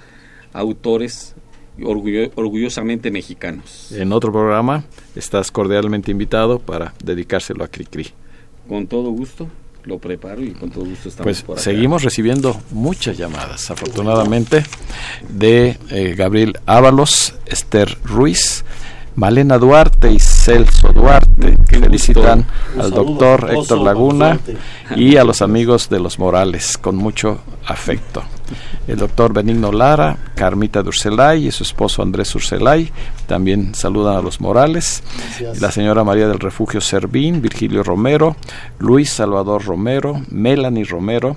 autores 0.53 1.35
orgullo- 1.81 2.31
orgullosamente 2.35 3.11
mexicanos. 3.11 3.91
En 3.93 4.13
otro 4.13 4.31
programa 4.31 4.85
estás 5.17 5.51
cordialmente 5.51 6.11
invitado 6.11 6.59
para 6.59 6.93
dedicárselo 7.03 7.65
a 7.65 7.69
Cricri. 7.69 8.11
Con 8.69 8.87
todo 8.87 9.11
gusto 9.13 9.49
lo 9.85 9.99
preparo 9.99 10.43
y 10.43 10.51
con 10.51 10.71
todo 10.71 10.85
gusto 10.85 11.09
estamos 11.09 11.25
Pues 11.25 11.41
por 11.43 11.55
acá. 11.57 11.63
seguimos 11.65 12.03
recibiendo 12.03 12.61
muchas 12.71 13.17
llamadas, 13.17 13.71
afortunadamente, 13.71 14.63
de 15.31 15.79
eh, 15.89 16.15
Gabriel 16.19 16.59
Ábalos, 16.67 17.35
Esther 17.47 17.97
Ruiz, 18.05 18.63
Malena 19.15 19.59
Duarte 19.59 20.11
y 20.11 20.19
Celso 20.19 20.93
Duarte, 20.93 21.59
que 21.69 21.79
felicitan 21.79 22.47
al 22.79 22.91
doctor 22.91 23.51
Héctor 23.53 23.81
Laguna 23.81 24.39
y 24.97 25.17
a 25.17 25.25
los 25.25 25.43
amigos 25.43 25.89
de 25.91 26.01
los 26.01 26.19
Morales, 26.19 26.79
con 26.79 26.97
mucho 26.97 27.41
afecto. 27.67 28.23
El 28.87 28.97
doctor 28.97 29.33
Benigno 29.33 29.71
Lara, 29.71 30.17
Carmita 30.35 30.83
Durcelay 30.83 31.47
y 31.47 31.51
su 31.53 31.63
esposo 31.63 32.03
Andrés 32.03 32.35
Urcelay 32.35 32.91
también 33.27 33.75
saludan 33.75 34.17
a 34.17 34.23
los 34.23 34.41
Morales. 34.41 35.03
Gracias. 35.17 35.61
La 35.61 35.71
señora 35.71 36.05
María 36.05 36.29
del 36.29 36.41
Refugio 36.41 36.81
Servín, 36.81 37.41
Virgilio 37.41 37.83
Romero, 37.83 38.37
Luis 38.79 39.11
Salvador 39.11 39.65
Romero, 39.65 40.23
Melanie 40.31 40.85
Romero, 40.85 41.37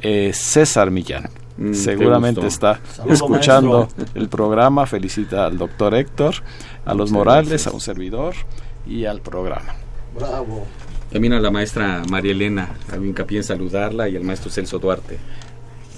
eh, 0.00 0.32
César 0.34 0.90
Millán. 0.90 1.28
Mm, 1.58 1.74
Seguramente 1.74 2.46
está 2.46 2.80
Saludo, 2.94 3.14
escuchando 3.14 3.78
maestro. 3.96 4.06
el 4.14 4.28
programa. 4.28 4.86
Felicita 4.86 5.46
al 5.46 5.58
doctor 5.58 5.94
Héctor, 5.94 6.36
a 6.84 6.94
los 6.94 7.10
Muchas 7.10 7.12
Morales, 7.12 7.48
gracias. 7.50 7.72
a 7.72 7.74
un 7.74 7.80
servidor 7.80 8.34
y 8.86 9.04
al 9.04 9.20
programa. 9.20 9.74
Bravo. 10.14 10.64
También 11.12 11.32
a 11.32 11.40
la 11.40 11.50
maestra 11.50 12.02
María 12.10 12.32
Elena, 12.32 12.76
hago 12.92 13.04
hincapié 13.04 13.38
en 13.38 13.44
saludarla 13.44 14.08
y 14.08 14.16
al 14.16 14.22
maestro 14.24 14.50
Celso 14.50 14.78
Duarte. 14.78 15.18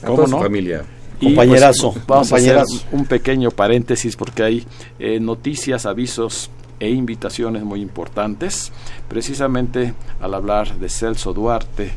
A 0.03 0.07
¿Cómo 0.07 0.17
toda 0.17 0.29
su 0.29 0.37
no? 0.37 0.43
familia. 0.43 0.85
Y, 1.21 1.27
Compañerazo, 1.27 1.93
pues, 1.93 2.07
vamos 2.07 2.29
compañerazo. 2.31 2.75
a 2.75 2.77
hacer 2.79 2.89
un 2.93 3.05
pequeño 3.05 3.51
paréntesis 3.51 4.17
porque 4.17 4.43
hay 4.43 4.67
eh, 4.99 5.21
noticias, 5.21 5.85
avisos 5.85 6.51
e 6.79 6.89
invitaciones 6.91 7.63
muy 7.65 7.83
importantes. 7.83 8.73
Precisamente 9.09 9.93
al 10.21 10.33
hablar 10.33 10.77
de 10.79 10.89
Celso 10.89 11.35
Duarte, 11.35 11.91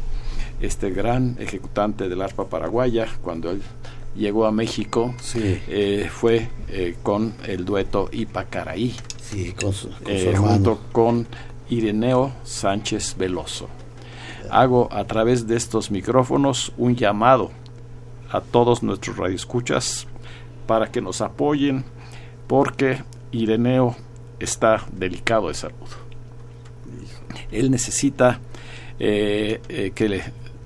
este 0.64 0.90
gran 0.92 1.36
ejecutante 1.40 2.10
del 2.10 2.22
arpa 2.22 2.46
paraguaya, 2.48 3.08
cuando 3.22 3.52
él 3.52 3.62
llegó 4.16 4.46
a 4.46 4.52
México, 4.52 5.14
Sí. 5.22 5.60
eh, 5.68 6.10
fue 6.12 6.48
eh, 6.70 6.96
con 7.04 7.34
el 7.46 7.66
dueto 7.66 8.10
Ipacaraí, 8.12 8.96
Sí, 9.22 9.54
con 9.54 9.74
su, 9.74 9.90
con 9.90 10.06
su 10.06 10.12
eh, 10.12 10.36
junto 10.36 10.80
con 10.92 11.28
Ireneo 11.70 12.32
Sánchez 12.44 13.16
Veloso. 13.18 13.68
Hago 14.50 14.88
a 14.92 15.06
través 15.06 15.48
de 15.48 15.56
estos 15.56 15.90
micrófonos 15.92 16.74
un 16.78 16.96
llamado 16.96 17.52
a 18.30 18.42
todos 18.42 18.84
nuestros 18.84 19.18
radioescuchas 19.18 20.08
para 20.68 20.92
que 20.92 21.02
nos 21.02 21.22
apoyen 21.22 21.84
porque 22.48 23.02
Ireneo 23.32 23.96
está 24.40 24.86
delicado 24.92 25.48
de 25.48 25.54
salud. 25.56 25.90
Él 27.52 27.72
necesita 27.72 28.40
eh, 29.00 29.60
eh, 29.70 29.92
que 29.96 30.10
le, 30.10 30.24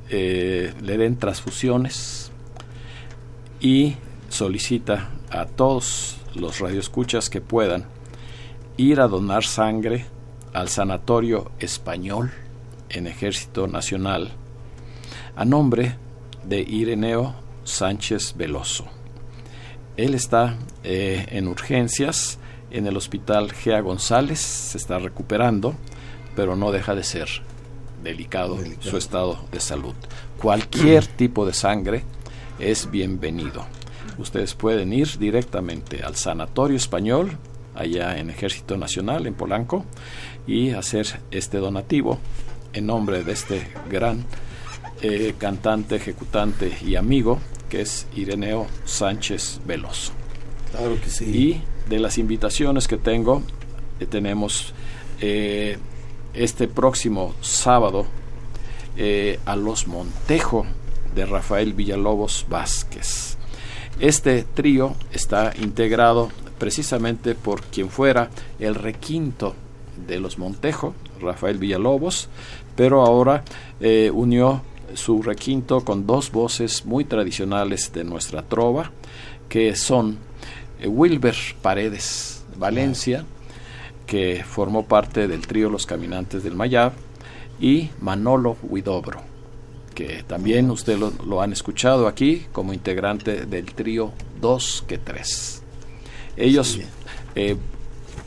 eh, 0.09 0.73
le 0.81 0.97
den 0.97 1.17
transfusiones 1.17 2.31
y 3.59 3.95
solicita 4.29 5.09
a 5.29 5.45
todos 5.45 6.17
los 6.35 6.59
radioescuchas 6.59 7.29
que 7.29 7.41
puedan 7.41 7.85
ir 8.77 9.01
a 9.01 9.07
donar 9.07 9.43
sangre 9.43 10.05
al 10.53 10.69
Sanatorio 10.69 11.51
Español 11.59 12.31
en 12.89 13.07
Ejército 13.07 13.67
Nacional 13.67 14.31
a 15.35 15.45
nombre 15.45 15.95
de 16.43 16.61
Ireneo 16.61 17.35
Sánchez 17.63 18.35
Veloso. 18.35 18.85
Él 19.97 20.13
está 20.13 20.55
eh, 20.83 21.25
en 21.29 21.47
urgencias 21.47 22.39
en 22.71 22.87
el 22.87 22.97
Hospital 22.97 23.51
Gea 23.51 23.81
González, 23.81 24.39
se 24.39 24.77
está 24.77 24.99
recuperando, 24.99 25.75
pero 26.35 26.55
no 26.55 26.71
deja 26.71 26.95
de 26.95 27.03
ser 27.03 27.27
delicado, 28.03 28.55
Delicado. 28.55 28.89
su 28.89 28.97
estado 28.97 29.39
de 29.51 29.59
salud. 29.59 29.93
Cualquier 30.41 31.05
tipo 31.17 31.45
de 31.45 31.53
sangre 31.53 32.03
es 32.59 32.89
bienvenido. 32.89 33.65
Ustedes 34.17 34.53
pueden 34.55 34.93
ir 34.93 35.17
directamente 35.17 36.03
al 36.03 36.15
Sanatorio 36.15 36.77
Español, 36.77 37.37
allá 37.75 38.17
en 38.17 38.29
Ejército 38.29 38.77
Nacional, 38.77 39.27
en 39.27 39.35
Polanco, 39.35 39.85
y 40.47 40.71
hacer 40.71 41.19
este 41.29 41.57
donativo 41.57 42.19
en 42.73 42.85
nombre 42.87 43.23
de 43.23 43.31
este 43.31 43.67
gran 43.89 44.25
eh, 45.01 45.35
cantante, 45.37 45.97
ejecutante 45.97 46.75
y 46.83 46.95
amigo 46.95 47.39
que 47.69 47.81
es 47.81 48.07
Ireneo 48.15 48.67
Sánchez 48.85 49.59
Veloso. 49.65 50.13
Claro 50.71 50.99
que 51.01 51.09
sí. 51.09 51.25
Y 51.25 51.63
de 51.89 51.99
las 51.99 52.17
invitaciones 52.17 52.87
que 52.87 52.97
tengo, 52.97 53.43
eh, 53.99 54.05
tenemos 54.05 54.73
eh, 55.21 55.77
este 56.37 56.67
próximo 56.67 57.33
sábado 57.41 58.05
eh, 58.95 59.39
a 59.45 59.55
los 59.55 59.87
Montejo 59.87 60.65
de 61.15 61.25
Rafael 61.25 61.73
Villalobos 61.73 62.45
Vázquez. 62.47 63.37
Este 63.99 64.43
trío 64.43 64.95
está 65.11 65.51
integrado 65.59 66.29
precisamente 66.59 67.35
por 67.35 67.61
quien 67.63 67.89
fuera 67.89 68.29
el 68.59 68.75
requinto 68.75 69.55
de 70.07 70.19
los 70.19 70.37
Montejo, 70.37 70.93
Rafael 71.19 71.57
Villalobos, 71.57 72.29
pero 72.75 73.01
ahora 73.01 73.43
eh, 73.79 74.11
unió 74.13 74.61
su 74.93 75.23
requinto 75.23 75.81
con 75.83 76.05
dos 76.05 76.31
voces 76.31 76.85
muy 76.85 77.03
tradicionales 77.03 77.91
de 77.93 78.03
nuestra 78.03 78.43
trova, 78.43 78.91
que 79.49 79.75
son 79.75 80.17
eh, 80.79 80.87
Wilber 80.87 81.35
Paredes 81.61 82.43
Valencia, 82.57 83.25
que 84.07 84.43
formó 84.43 84.85
parte 84.85 85.27
del 85.27 85.45
trío 85.45 85.69
Los 85.69 85.85
Caminantes 85.85 86.43
del 86.43 86.55
Mayab, 86.55 86.93
y 87.59 87.89
Manolo 88.01 88.57
Huidobro, 88.63 89.21
que 89.95 90.23
también 90.23 90.69
ustedes 90.71 90.99
lo, 90.99 91.11
lo 91.25 91.41
han 91.41 91.51
escuchado 91.51 92.07
aquí 92.07 92.45
como 92.51 92.73
integrante 92.73 93.45
del 93.45 93.65
trío 93.73 94.13
Dos 94.39 94.83
que 94.87 94.97
Tres. 94.97 95.61
Ellos 96.35 96.79
eh, 97.35 97.57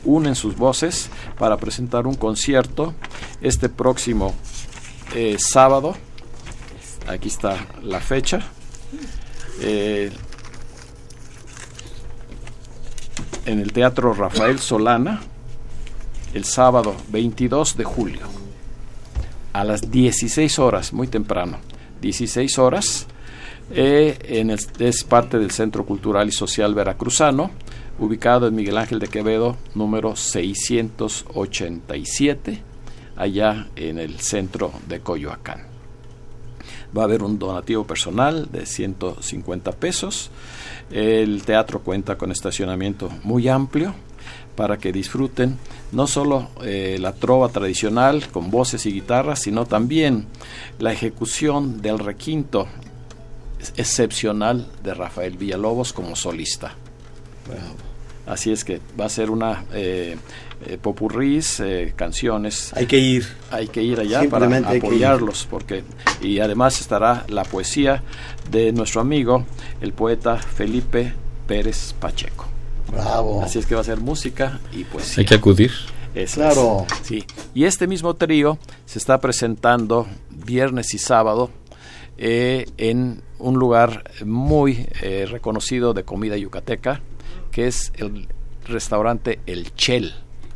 unen 0.03 0.35
sus 0.35 0.57
voces 0.57 1.09
para 1.37 1.57
presentar 1.57 2.07
un 2.07 2.15
concierto 2.15 2.93
este 3.41 3.69
próximo 3.69 4.35
eh, 5.15 5.37
sábado. 5.39 5.95
Aquí 7.07 7.29
está 7.29 7.67
la 7.81 8.01
fecha. 8.01 8.41
Eh, 9.61 10.11
en 13.45 13.59
el 13.59 13.71
Teatro 13.71 14.13
Rafael 14.13 14.59
Solana, 14.59 15.21
el 16.33 16.45
sábado 16.45 16.95
22 17.09 17.75
de 17.77 17.83
julio, 17.83 18.21
a 19.53 19.63
las 19.63 19.91
16 19.91 20.57
horas, 20.59 20.93
muy 20.93 21.07
temprano, 21.07 21.57
16 22.01 22.59
horas, 22.59 23.07
eh, 23.73 24.19
en 24.23 24.49
es 24.49 25.03
parte 25.03 25.39
del 25.39 25.51
Centro 25.51 25.85
Cultural 25.85 26.29
y 26.29 26.31
Social 26.31 26.73
Veracruzano, 26.73 27.51
ubicado 27.99 28.47
en 28.47 28.55
Miguel 28.55 28.77
Ángel 28.77 28.99
de 28.99 29.07
Quevedo, 29.07 29.57
número 29.75 30.15
687, 30.15 32.63
allá 33.15 33.67
en 33.75 33.99
el 33.99 34.19
centro 34.19 34.71
de 34.87 35.01
Coyoacán. 35.01 35.67
Va 36.97 37.03
a 37.03 37.05
haber 37.05 37.21
un 37.23 37.39
donativo 37.39 37.85
personal 37.85 38.49
de 38.51 38.65
150 38.65 39.71
pesos. 39.73 40.31
El 40.89 41.43
teatro 41.43 41.81
cuenta 41.81 42.17
con 42.17 42.31
estacionamiento 42.31 43.09
muy 43.23 43.47
amplio 43.47 43.93
para 44.61 44.77
que 44.77 44.91
disfruten 44.91 45.57
no 45.91 46.05
solo 46.05 46.49
eh, 46.63 46.97
la 46.99 47.13
trova 47.13 47.49
tradicional 47.49 48.27
con 48.27 48.51
voces 48.51 48.85
y 48.85 48.91
guitarras, 48.91 49.39
sino 49.39 49.65
también 49.65 50.27
la 50.77 50.93
ejecución 50.93 51.81
del 51.81 51.97
requinto 51.97 52.67
excepcional 53.75 54.67
de 54.83 54.93
Rafael 54.93 55.35
Villalobos 55.35 55.93
como 55.93 56.15
solista. 56.15 56.75
Así 58.27 58.51
es 58.51 58.63
que 58.63 58.79
va 58.99 59.05
a 59.05 59.09
ser 59.09 59.31
una 59.31 59.65
eh, 59.73 60.15
eh, 60.67 60.77
popurrís, 60.79 61.59
eh, 61.59 61.93
canciones. 61.95 62.71
Hay 62.75 62.85
que 62.85 62.99
ir. 62.99 63.25
Hay 63.49 63.67
que 63.67 63.81
ir 63.81 63.99
allá 63.99 64.29
para 64.29 64.45
apoyarlos, 64.57 65.47
porque 65.49 65.83
y 66.21 66.37
además 66.37 66.79
estará 66.81 67.25
la 67.29 67.45
poesía 67.45 68.03
de 68.51 68.73
nuestro 68.73 69.01
amigo, 69.01 69.43
el 69.81 69.93
poeta 69.93 70.37
Felipe 70.37 71.13
Pérez 71.47 71.95
Pacheco. 71.99 72.60
Bravo. 72.91 73.41
Así 73.43 73.59
es 73.59 73.65
que 73.65 73.75
va 73.75 73.81
a 73.81 73.85
ser 73.85 73.99
música 73.99 74.59
y 74.73 74.83
poesía. 74.83 75.21
Hay 75.21 75.25
que 75.25 75.35
acudir. 75.35 75.71
Eso 76.13 76.35
Claro. 76.41 76.85
es. 77.01 77.07
Sí. 77.07 77.23
Y 77.53 77.63
este 77.65 77.87
mismo 77.87 78.15
trío 78.15 78.57
se 78.85 78.99
está 78.99 79.19
presentando 79.19 80.07
viernes 80.29 80.93
y 80.93 80.97
sábado 80.97 81.49
eh, 82.17 82.65
en 82.77 83.21
un 83.39 83.57
lugar 83.57 84.03
muy 84.25 84.87
eh, 85.01 85.25
reconocido 85.29 85.93
de 85.93 86.03
comida 86.03 86.35
yucateca, 86.37 87.01
que 87.51 87.67
es 87.67 87.93
el 87.95 88.27
restaurante 88.67 89.39
El 89.47 89.73
Chel, 89.75 90.13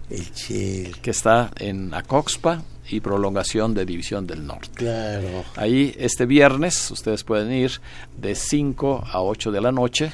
El 0.10 0.32
chel. 0.34 0.98
que 1.02 1.10
está 1.12 1.52
en 1.58 1.94
Acoxpa 1.94 2.62
y 2.88 3.00
prolongación 3.00 3.74
de 3.74 3.86
División 3.86 4.28
del 4.28 4.46
Norte. 4.46 4.70
Claro. 4.76 5.44
Ahí 5.56 5.96
este 5.98 6.26
viernes 6.28 6.92
ustedes 6.92 7.24
pueden 7.24 7.52
ir 7.52 7.72
de 8.16 8.36
5 8.36 9.06
a 9.12 9.22
8 9.24 9.52
de 9.52 9.62
la 9.62 9.72
noche 9.72 10.14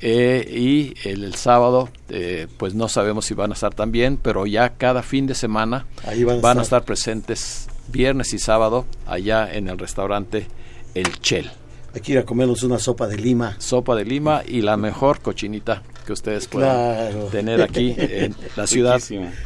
eh, 0.00 0.46
y 0.50 0.94
el, 1.08 1.24
el 1.24 1.34
sábado 1.34 1.88
eh, 2.08 2.46
pues 2.56 2.74
no 2.74 2.88
sabemos 2.88 3.26
si 3.26 3.34
van 3.34 3.50
a 3.50 3.54
estar 3.54 3.74
también, 3.74 4.16
pero 4.16 4.46
ya 4.46 4.70
cada 4.76 5.02
fin 5.02 5.26
de 5.26 5.34
semana 5.34 5.86
Ahí 6.06 6.24
van 6.24 6.38
a 6.38 6.40
van 6.40 6.58
a 6.58 6.62
estar. 6.62 6.84
presentes 6.84 7.68
viernes 7.88 8.32
y 8.32 8.38
sábado 8.38 8.86
allá 9.06 9.52
en 9.52 9.68
el 9.68 9.78
restaurante 9.78 10.46
El 10.94 11.20
Chel. 11.20 11.50
Hay 11.94 12.00
que 12.00 12.12
ir 12.12 12.18
a 12.18 12.24
comernos 12.24 12.62
una 12.64 12.78
sopa 12.80 13.06
de 13.06 13.16
lima. 13.16 13.54
Sopa 13.60 13.94
de 13.94 14.04
lima 14.04 14.42
y 14.46 14.62
la 14.62 14.76
mejor 14.76 15.20
cochinita 15.20 15.82
que 16.04 16.12
ustedes 16.12 16.48
puedan 16.48 17.10
Claro. 17.10 17.26
tener 17.26 17.62
aquí 17.62 17.94
en 17.98 18.34
la 18.56 18.66
Ciudad 18.66 19.00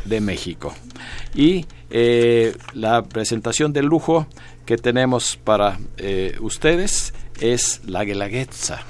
de 0.07 0.21
México. 0.21 0.73
Y 1.35 1.67
eh, 1.91 2.57
la 2.73 3.03
presentación 3.03 3.73
de 3.75 3.83
lujo 3.83 4.27
que 4.65 4.77
tenemos 4.79 5.37
para 5.37 5.79
eh, 5.99 6.37
ustedes 6.41 7.13
es 7.41 7.83
la 7.87 8.05
guelaguetza 8.05 8.81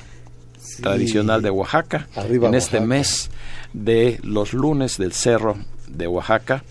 tradicional 0.80 1.42
de 1.42 1.50
Oaxaca 1.50 2.08
Arriba 2.16 2.48
en 2.48 2.54
este 2.54 2.80
mes 2.80 3.30
de 3.72 4.18
los 4.22 4.52
lunes 4.52 4.98
del 4.98 5.12
Cerro 5.12 5.56
de 5.88 6.06
Oaxaca 6.06 6.64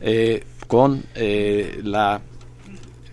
eh, 0.00 0.44
con 0.66 1.02
eh, 1.14 1.80
la 1.82 2.20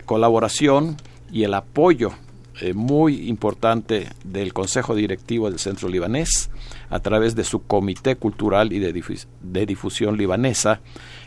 colaboración 0.04 0.96
y 1.30 1.44
el 1.44 1.54
apoyo 1.54 2.12
eh, 2.60 2.74
muy 2.74 3.28
importante 3.28 4.08
del 4.24 4.52
Consejo 4.52 4.96
Directivo 4.96 5.48
del 5.48 5.60
Centro 5.60 5.88
Libanés, 5.88 6.50
a 6.90 6.98
través 6.98 7.36
de 7.36 7.44
su 7.44 7.62
Comité 7.62 8.16
Cultural 8.16 8.72
y 8.72 8.80
de, 8.80 9.66
Difusión 9.66 10.16
Libanesa, 10.16 10.80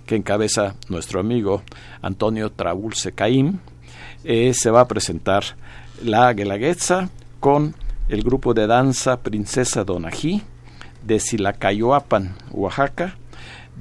que 0.06 0.18
encabeza 0.18 0.76
nuestro 0.90 1.22
amigo 1.22 1.64
Antonio 2.02 2.52
Trabulce 2.52 3.14
Caim, 3.14 3.60
eh, 4.26 4.54
se 4.54 4.72
va 4.72 4.82
a 4.82 4.88
presentar 4.90 5.44
la 6.04 6.34
Guelaguetza 6.34 7.10
con 7.40 7.76
el 8.12 8.24
grupo 8.24 8.54
de 8.54 8.68
danza 8.68 9.22
Princesa 9.22 9.86
Donají 9.86 10.42
de 11.02 11.22
Silacayoapan, 11.22 12.36
Oaxaca, 12.52 13.16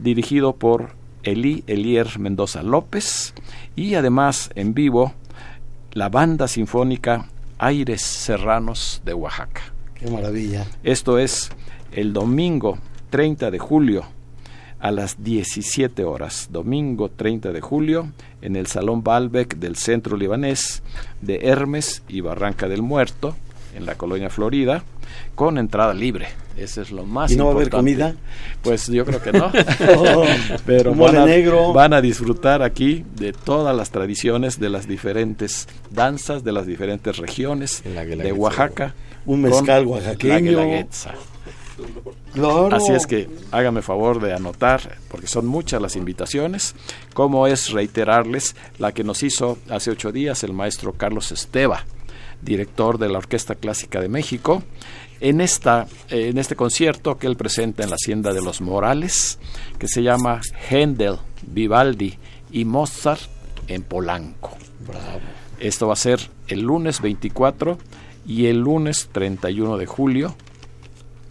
dirigido 0.00 0.54
por 0.54 0.90
Eli 1.24 1.64
Elier 1.66 2.16
Mendoza 2.20 2.62
López 2.62 3.34
y 3.74 3.96
además 3.96 4.50
en 4.54 4.72
vivo 4.72 5.14
la 5.94 6.10
banda 6.10 6.46
sinfónica 6.46 7.26
Aires 7.58 8.02
Serranos 8.02 9.02
de 9.04 9.14
Oaxaca. 9.14 9.62
Qué 9.96 10.08
maravilla. 10.08 10.64
Esto 10.84 11.18
es 11.18 11.50
el 11.90 12.12
domingo 12.12 12.78
30 13.10 13.50
de 13.50 13.58
julio 13.58 14.04
a 14.78 14.92
las 14.92 15.24
17 15.24 16.04
horas, 16.04 16.50
domingo 16.52 17.10
30 17.10 17.50
de 17.50 17.60
julio, 17.60 18.12
en 18.42 18.54
el 18.54 18.68
Salón 18.68 19.02
Balbec 19.02 19.56
del 19.56 19.74
Centro 19.74 20.16
Libanés 20.16 20.84
de 21.20 21.40
Hermes 21.42 22.04
y 22.08 22.20
Barranca 22.20 22.68
del 22.68 22.82
Muerto, 22.82 23.34
en 23.74 23.86
la 23.86 23.94
colonia 23.94 24.30
Florida, 24.30 24.82
con 25.34 25.58
entrada 25.58 25.94
libre. 25.94 26.28
Eso 26.56 26.82
es 26.82 26.90
lo 26.90 27.04
más 27.06 27.30
¿Y 27.30 27.36
no 27.36 27.46
va 27.46 27.52
a 27.52 27.54
haber 27.54 27.70
comida? 27.70 28.14
Pues 28.62 28.86
yo 28.88 29.04
creo 29.04 29.22
que 29.22 29.32
no. 29.32 29.50
Oh, 29.98 30.24
Pero 30.66 30.94
van 30.94 31.16
a, 31.16 31.24
negro. 31.24 31.72
van 31.72 31.94
a 31.94 32.00
disfrutar 32.00 32.62
aquí 32.62 33.04
de 33.14 33.32
todas 33.32 33.74
las 33.74 33.90
tradiciones 33.90 34.60
de 34.60 34.68
las 34.68 34.86
diferentes 34.86 35.68
danzas, 35.90 36.44
de 36.44 36.52
las 36.52 36.66
diferentes 36.66 37.16
regiones 37.16 37.82
de 37.84 38.32
Oaxaca. 38.32 38.94
Un 39.26 39.42
mezcal 39.42 39.86
oaxaqueño. 39.86 40.60
Así 42.72 42.92
es 42.92 43.06
que 43.06 43.28
hágame 43.50 43.82
favor 43.82 44.20
de 44.20 44.32
anotar, 44.32 44.98
porque 45.08 45.26
son 45.26 45.46
muchas 45.46 45.80
las 45.80 45.96
invitaciones, 45.96 46.74
como 47.14 47.46
es 47.46 47.70
reiterarles 47.70 48.54
la 48.78 48.92
que 48.92 49.04
nos 49.04 49.22
hizo 49.22 49.58
hace 49.68 49.90
ocho 49.90 50.12
días 50.12 50.44
el 50.44 50.52
maestro 50.52 50.92
Carlos 50.92 51.32
Esteva, 51.32 51.84
director 52.42 52.98
de 52.98 53.08
la 53.08 53.18
Orquesta 53.18 53.54
Clásica 53.54 54.00
de 54.00 54.08
México, 54.08 54.62
en, 55.20 55.40
esta, 55.40 55.86
en 56.08 56.38
este 56.38 56.56
concierto 56.56 57.18
que 57.18 57.26
él 57.26 57.36
presenta 57.36 57.82
en 57.82 57.90
la 57.90 57.96
Hacienda 57.96 58.32
de 58.32 58.42
los 58.42 58.60
Morales, 58.60 59.38
que 59.78 59.88
se 59.88 60.02
llama 60.02 60.40
Händel, 60.70 61.18
Vivaldi 61.42 62.18
y 62.50 62.64
Mozart 62.64 63.22
en 63.68 63.82
Polanco. 63.82 64.56
Esto 65.58 65.86
va 65.86 65.92
a 65.92 65.96
ser 65.96 66.20
el 66.48 66.62
lunes 66.62 67.00
24 67.00 67.78
y 68.26 68.46
el 68.46 68.58
lunes 68.58 69.08
31 69.12 69.76
de 69.76 69.86
julio 69.86 70.34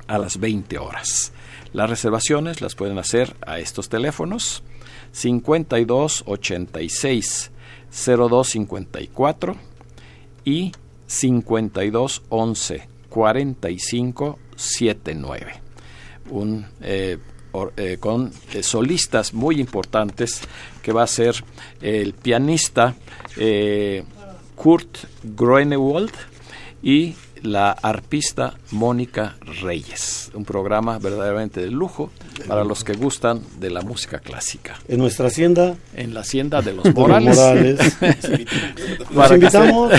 a 0.07 0.17
las 0.17 0.39
20 0.39 0.77
horas. 0.77 1.31
Las 1.73 1.89
reservaciones 1.89 2.61
las 2.61 2.75
pueden 2.75 2.97
hacer 2.97 3.35
a 3.45 3.59
estos 3.59 3.89
teléfonos 3.89 4.63
52 5.11 6.23
86 6.25 7.51
0254 7.91 9.55
y 10.45 10.71
52 11.09 12.21
11 12.29 12.87
45 13.09 14.39
79. 14.55 15.53
Un, 16.29 16.67
eh, 16.81 17.17
eh, 17.77 17.97
con 17.99 18.31
eh, 18.53 18.61
solistas 18.61 19.33
muy 19.33 19.59
importantes 19.59 20.41
que 20.83 20.93
va 20.93 21.03
a 21.03 21.07
ser 21.07 21.43
el 21.81 22.13
pianista 22.13 22.95
Kurt 24.55 24.97
Groenewald 25.23 26.13
y 26.83 27.15
la 27.43 27.71
arpista 27.71 28.55
Mónica 28.71 29.35
Reyes. 29.61 30.31
Un 30.33 30.45
programa 30.45 30.99
verdaderamente 30.99 31.61
de 31.61 31.71
lujo 31.71 32.11
para 32.47 32.63
los 32.63 32.83
que 32.83 32.93
gustan 32.93 33.41
de 33.59 33.69
la 33.69 33.81
música 33.81 34.19
clásica. 34.19 34.77
¿En 34.87 34.99
nuestra 34.99 35.27
hacienda? 35.27 35.75
En 35.95 36.13
la 36.13 36.21
hacienda 36.21 36.61
de 36.61 36.73
los 36.73 36.85
Morales. 36.95 37.37
Los 39.11 39.31
invitamos, 39.31 39.91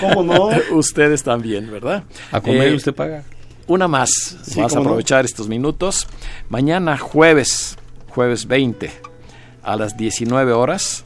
¿cómo 0.00 0.22
no? 0.22 0.48
Ustedes 0.72 1.22
también, 1.22 1.70
¿verdad? 1.70 2.04
¿A 2.32 2.40
comer 2.40 2.68
eh, 2.68 2.74
usted 2.74 2.94
paga? 2.94 3.24
Una 3.66 3.86
más, 3.86 4.36
vamos 4.56 4.74
a 4.74 4.78
aprovechar 4.78 5.24
estos 5.24 5.48
minutos. 5.48 6.06
Mañana 6.48 6.98
jueves, 6.98 7.76
jueves 8.08 8.46
20, 8.46 8.90
a 9.62 9.76
las 9.76 9.96
19 9.96 10.52
horas, 10.52 11.04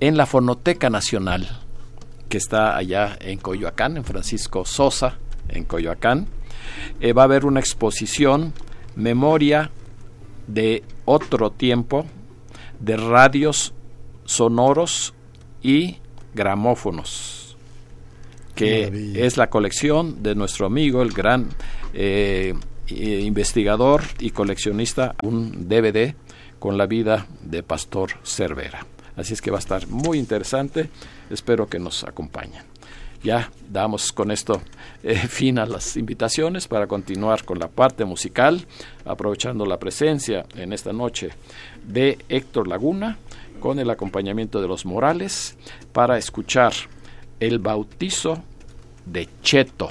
en 0.00 0.16
la 0.16 0.26
Fonoteca 0.26 0.88
Nacional 0.88 1.67
que 2.28 2.38
está 2.38 2.76
allá 2.76 3.16
en 3.20 3.38
Coyoacán, 3.38 3.96
en 3.96 4.04
Francisco 4.04 4.64
Sosa, 4.64 5.18
en 5.48 5.64
Coyoacán. 5.64 6.26
Eh, 7.00 7.12
va 7.12 7.22
a 7.22 7.24
haber 7.24 7.44
una 7.44 7.60
exposición, 7.60 8.52
memoria 8.96 9.70
de 10.46 10.82
otro 11.04 11.50
tiempo, 11.50 12.06
de 12.80 12.96
radios 12.96 13.74
sonoros 14.24 15.14
y 15.62 15.96
gramófonos, 16.34 17.56
que 18.54 19.14
es 19.16 19.36
la 19.36 19.48
colección 19.48 20.22
de 20.22 20.34
nuestro 20.34 20.66
amigo, 20.66 21.02
el 21.02 21.12
gran 21.12 21.48
eh, 21.94 22.54
investigador 22.88 24.02
y 24.18 24.30
coleccionista, 24.30 25.14
un 25.22 25.68
DVD 25.68 26.14
con 26.58 26.76
la 26.76 26.86
vida 26.86 27.26
de 27.42 27.62
Pastor 27.62 28.10
Cervera. 28.24 28.86
Así 29.16 29.34
es 29.34 29.42
que 29.42 29.50
va 29.50 29.58
a 29.58 29.60
estar 29.60 29.88
muy 29.88 30.18
interesante. 30.18 30.90
Espero 31.30 31.66
que 31.66 31.78
nos 31.78 32.04
acompañen. 32.04 32.62
Ya 33.22 33.50
damos 33.68 34.12
con 34.12 34.30
esto 34.30 34.62
eh, 35.02 35.16
fin 35.28 35.58
a 35.58 35.66
las 35.66 35.96
invitaciones 35.96 36.68
para 36.68 36.86
continuar 36.86 37.44
con 37.44 37.58
la 37.58 37.68
parte 37.68 38.04
musical, 38.04 38.66
aprovechando 39.04 39.66
la 39.66 39.78
presencia 39.78 40.46
en 40.54 40.72
esta 40.72 40.92
noche 40.92 41.30
de 41.84 42.18
Héctor 42.28 42.68
Laguna 42.68 43.18
con 43.60 43.78
el 43.78 43.90
acompañamiento 43.90 44.60
de 44.60 44.68
los 44.68 44.86
Morales 44.86 45.56
para 45.92 46.16
escuchar 46.16 46.72
El 47.40 47.58
bautizo 47.58 48.42
de 49.04 49.28
Cheto, 49.42 49.88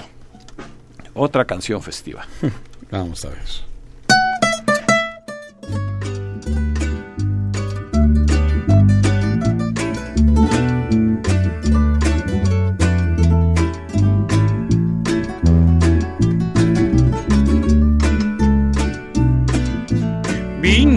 otra 1.14 1.44
canción 1.44 1.82
festiva. 1.82 2.26
Vamos 2.90 3.24
a 3.24 3.30
ver. 3.30 3.67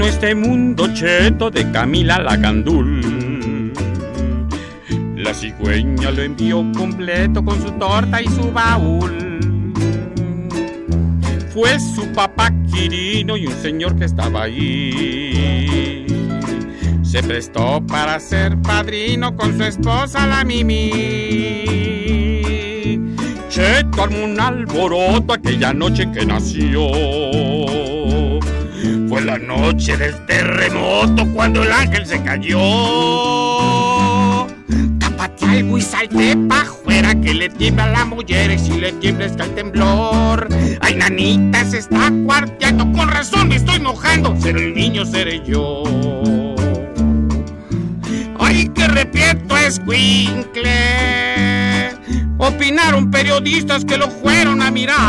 Este 0.03 0.35
mundo 0.35 0.87
cheto 0.93 1.49
de 1.51 1.69
Camila 1.71 2.19
Lagandul. 2.19 3.71
La 5.15 5.33
cigüeña 5.33 6.11
lo 6.11 6.21
envió 6.23 6.63
completo 6.75 7.43
con 7.43 7.61
su 7.61 7.71
torta 7.73 8.21
y 8.21 8.27
su 8.27 8.51
baúl. 8.51 9.39
Fue 11.53 11.79
su 11.79 12.07
papá 12.13 12.51
Quirino 12.71 13.37
y 13.37 13.47
un 13.47 13.53
señor 13.53 13.95
que 13.95 14.05
estaba 14.05 14.43
ahí. 14.43 16.05
Se 17.03 17.21
prestó 17.21 17.85
para 17.85 18.19
ser 18.19 18.57
padrino 18.61 19.35
con 19.35 19.57
su 19.57 19.63
esposa 19.63 20.25
la 20.27 20.43
Mimi. 20.43 20.93
Cheto 23.49 24.03
armó 24.03 24.23
un 24.23 24.39
alboroto 24.39 25.33
aquella 25.33 25.73
noche 25.73 26.09
que 26.11 26.25
nació 26.25 27.90
fue 29.11 29.21
la 29.21 29.37
noche 29.37 29.97
del 29.97 30.25
terremoto 30.25 31.27
cuando 31.33 31.61
el 31.63 31.71
ángel 31.73 32.05
se 32.05 32.23
cayó. 32.23 32.57
Tápate 34.99 35.45
algo 35.47 35.77
y 35.77 35.81
salte 35.81 36.37
pa' 36.47 36.61
afuera 36.61 37.13
que 37.15 37.33
le 37.33 37.49
tiembla 37.49 37.83
a 37.83 37.89
la 37.89 38.05
mujer 38.05 38.51
y 38.51 38.57
si 38.57 38.79
le 38.79 38.93
tiembla 38.93 39.25
está 39.25 39.43
el 39.43 39.53
temblor. 39.53 40.47
Ay, 40.79 40.95
nanita, 40.95 41.65
se 41.65 41.79
está 41.79 42.09
cuarteando, 42.25 42.89
con 42.93 43.09
razón 43.09 43.49
me 43.49 43.57
estoy 43.57 43.81
mojando. 43.81 44.33
Seré 44.39 44.67
el 44.67 44.75
niño, 44.75 45.03
seré 45.03 45.45
yo. 45.45 45.83
Ay, 48.39 48.69
que 48.69 48.87
repito, 48.87 49.57
escuincle. 49.57 50.71
Opinaron 52.37 53.11
periodistas 53.11 53.83
que 53.83 53.97
lo 53.97 54.09
fueron 54.09 54.61
a 54.61 54.71
mirar. 54.71 55.01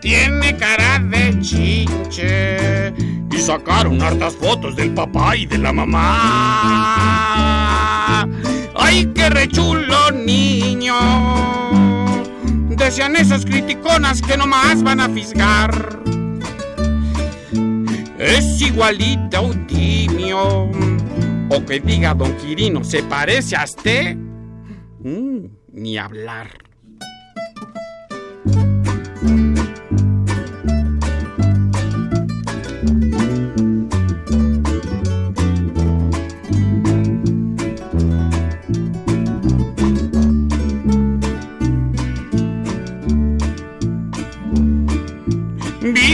Tiene 0.00 0.56
cara 0.56 0.99
chinche 1.40 2.92
y 3.30 3.38
sacaron 3.38 4.00
hartas 4.02 4.36
fotos 4.36 4.76
del 4.76 4.92
papá 4.94 5.36
y 5.36 5.46
de 5.46 5.58
la 5.58 5.72
mamá. 5.72 6.10
¡Ay, 8.74 9.10
qué 9.14 9.30
rechulo 9.30 10.10
niño! 10.12 10.94
Decían 12.68 13.16
esas 13.16 13.44
criticonas 13.44 14.22
que 14.22 14.36
nomás 14.36 14.82
van 14.82 15.00
a 15.00 15.08
fisgar. 15.08 16.00
Es 18.18 18.60
igualita 18.60 19.40
un 19.40 19.66
timio. 19.66 20.70
O 21.52 21.64
que 21.66 21.80
diga 21.80 22.14
Don 22.14 22.32
Quirino, 22.36 22.84
¿se 22.84 23.02
parece 23.02 23.56
a 23.56 23.64
usted? 23.64 24.16
Mm, 25.02 25.46
ni 25.72 25.98
hablar. 25.98 26.69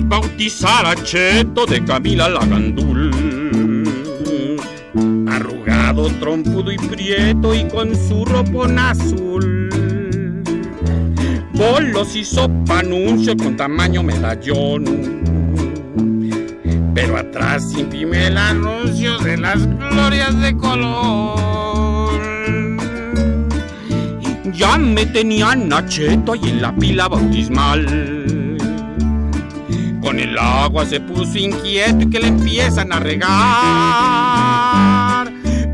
Bautizar 0.09 0.87
a 0.87 0.95
Cheto 0.95 1.67
de 1.67 1.85
Camila 1.85 2.29
Lagandul. 2.29 3.11
Arrugado, 5.29 6.09
trompudo 6.21 6.73
y 6.73 6.77
prieto 6.77 7.55
y 7.55 7.65
con 7.69 7.95
su 7.95 8.25
ropón 8.25 8.79
azul. 8.79 9.71
Bolos 11.53 12.15
hizo 12.15 12.49
panuncio 12.67 13.37
con 13.37 13.57
tamaño 13.57 14.03
medallón. 14.03 14.85
Pero 16.95 17.19
atrás 17.19 17.73
imprimí 17.77 18.17
el 18.17 18.39
anuncio 18.39 19.19
de 19.19 19.37
las 19.37 19.67
glorias 19.67 20.41
de 20.41 20.57
color. 20.57 21.37
Ya 24.53 24.79
me 24.79 25.05
tenían 25.07 25.71
a 25.73 25.87
Cheto 25.87 26.33
ahí 26.33 26.41
en 26.45 26.63
la 26.63 26.75
pila 26.75 27.09
bautismal. 27.09 28.36
Con 30.07 30.21
el 30.21 30.39
agua 30.39 30.87
se 30.87 31.01
puso 31.01 31.37
inquieto 31.37 32.03
y 32.03 32.09
que 32.09 32.21
le 32.21 32.29
empiezan 32.29 32.93
a 32.93 33.01
regar. 33.01 33.27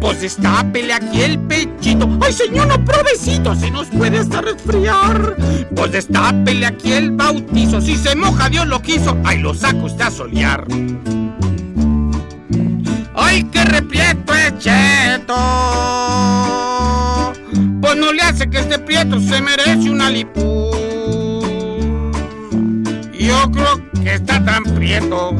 Pues 0.01 0.22
destápele 0.22 0.95
aquí 0.95 1.20
el 1.20 1.39
pechito. 1.41 2.09
¡Ay, 2.18 2.33
señor, 2.33 2.66
no 2.68 2.83
provecito! 2.83 3.55
Se 3.55 3.70
nos 3.70 3.89
puede 3.89 4.20
hasta 4.20 4.41
resfriar. 4.41 5.37
Pues 5.76 5.93
destápele 5.93 6.64
aquí 6.64 6.93
el 6.93 7.11
bautizo. 7.11 7.83
Si 7.83 7.95
se 7.95 8.16
moja, 8.16 8.49
Dios 8.49 8.66
lo 8.68 8.80
quiso. 8.80 9.14
¡Ay, 9.22 9.37
lo 9.41 9.53
saca 9.53 9.83
usted 9.85 10.05
a 10.07 10.11
solear! 10.11 10.66
¡Ay, 13.14 13.45
qué 13.53 13.64
replieto 13.66 14.33
es 14.33 14.59
cheto! 14.61 15.37
Pues 17.83 17.97
no 17.97 18.14
le 18.14 18.22
hace 18.22 18.49
que 18.49 18.61
este 18.61 18.78
prieto 18.78 19.20
se 19.20 19.43
merece 19.43 19.91
una 19.91 20.09
lipú. 20.09 20.70
Yo 23.12 23.51
creo 23.53 23.82
que 24.03 24.14
está 24.14 24.44
tan 24.44 24.64
prieto 24.64 25.34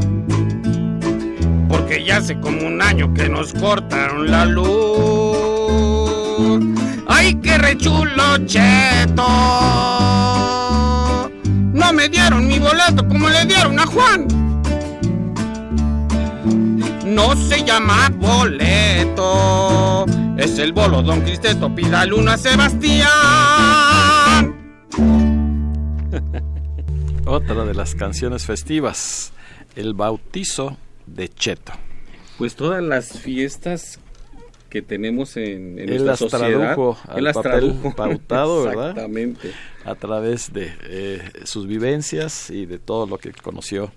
porque 1.69 2.05
ya 2.05 2.19
hace 2.19 2.39
como 2.39 2.67
un 2.67 2.81
año 2.81 3.13
que 3.15 3.29
nos 3.29 3.53
cortaron 3.55 4.31
la 4.31 4.45
luz. 4.45 5.39
¡Ay, 7.09 7.35
qué 7.37 7.59
rechulo 7.59 8.39
cheto! 8.47 9.27
No 11.73 11.93
me 11.93 12.09
dieron 12.09 12.47
mi 12.47 12.59
boleto 12.59 13.07
como 13.09 13.29
le 13.29 13.45
dieron 13.47 13.79
a 13.79 13.87
Juan. 13.87 14.27
No 17.07 17.37
se 17.37 17.65
llama 17.65 18.11
boleto, 18.17 20.07
es 20.37 20.59
el 20.59 20.73
bolo 20.73 21.03
Don 21.03 21.21
Cristeto, 21.21 21.75
pídale 21.75 22.15
uno 22.15 22.31
a 22.31 22.39
Sebastián. 22.39 23.62
Otra 27.33 27.65
de 27.65 27.73
las 27.73 27.95
canciones 27.95 28.45
festivas, 28.45 29.33
El 29.75 29.95
bautizo 29.95 30.77
de 31.07 31.31
Cheto. 31.31 31.73
Pues 32.37 32.55
todas 32.55 32.83
las 32.83 33.21
fiestas 33.21 33.99
que 34.69 34.83
tenemos 34.83 35.39
en, 35.39 35.79
en 35.79 35.89
él 35.89 36.05
las 36.05 36.19
sociedad, 36.19 36.75
tradujo 36.75 36.99
al 37.09 37.17
él 37.17 37.25
las 37.25 37.35
papel 37.35 37.53
tradujo. 37.53 37.97
pautado, 37.97 38.65
¿verdad? 38.65 38.91
Exactamente. 38.91 39.51
A 39.87 39.95
través 39.95 40.53
de 40.53 40.75
eh, 40.83 41.23
sus 41.45 41.67
vivencias 41.67 42.51
y 42.51 42.67
de 42.67 42.79
todo 42.79 43.07
lo 43.07 43.17
que 43.17 43.33
conoció 43.33 43.93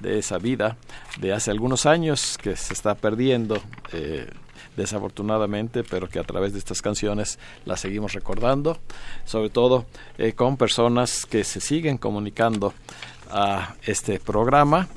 de 0.00 0.18
esa 0.18 0.38
vida 0.38 0.76
de 1.20 1.32
hace 1.32 1.52
algunos 1.52 1.86
años 1.86 2.38
que 2.42 2.56
se 2.56 2.72
está 2.72 2.96
perdiendo. 2.96 3.62
eh, 3.92 4.26
desafortunadamente, 4.80 5.84
pero 5.84 6.08
que 6.08 6.18
a 6.18 6.24
través 6.24 6.52
de 6.52 6.58
estas 6.58 6.82
canciones 6.82 7.38
las 7.64 7.80
seguimos 7.80 8.12
recordando, 8.12 8.78
sobre 9.24 9.50
todo 9.50 9.86
eh, 10.18 10.32
con 10.32 10.56
personas 10.56 11.26
que 11.26 11.44
se 11.44 11.60
siguen 11.60 11.98
comunicando 11.98 12.74
a 13.30 13.74
este 13.82 14.18
programa 14.18 14.88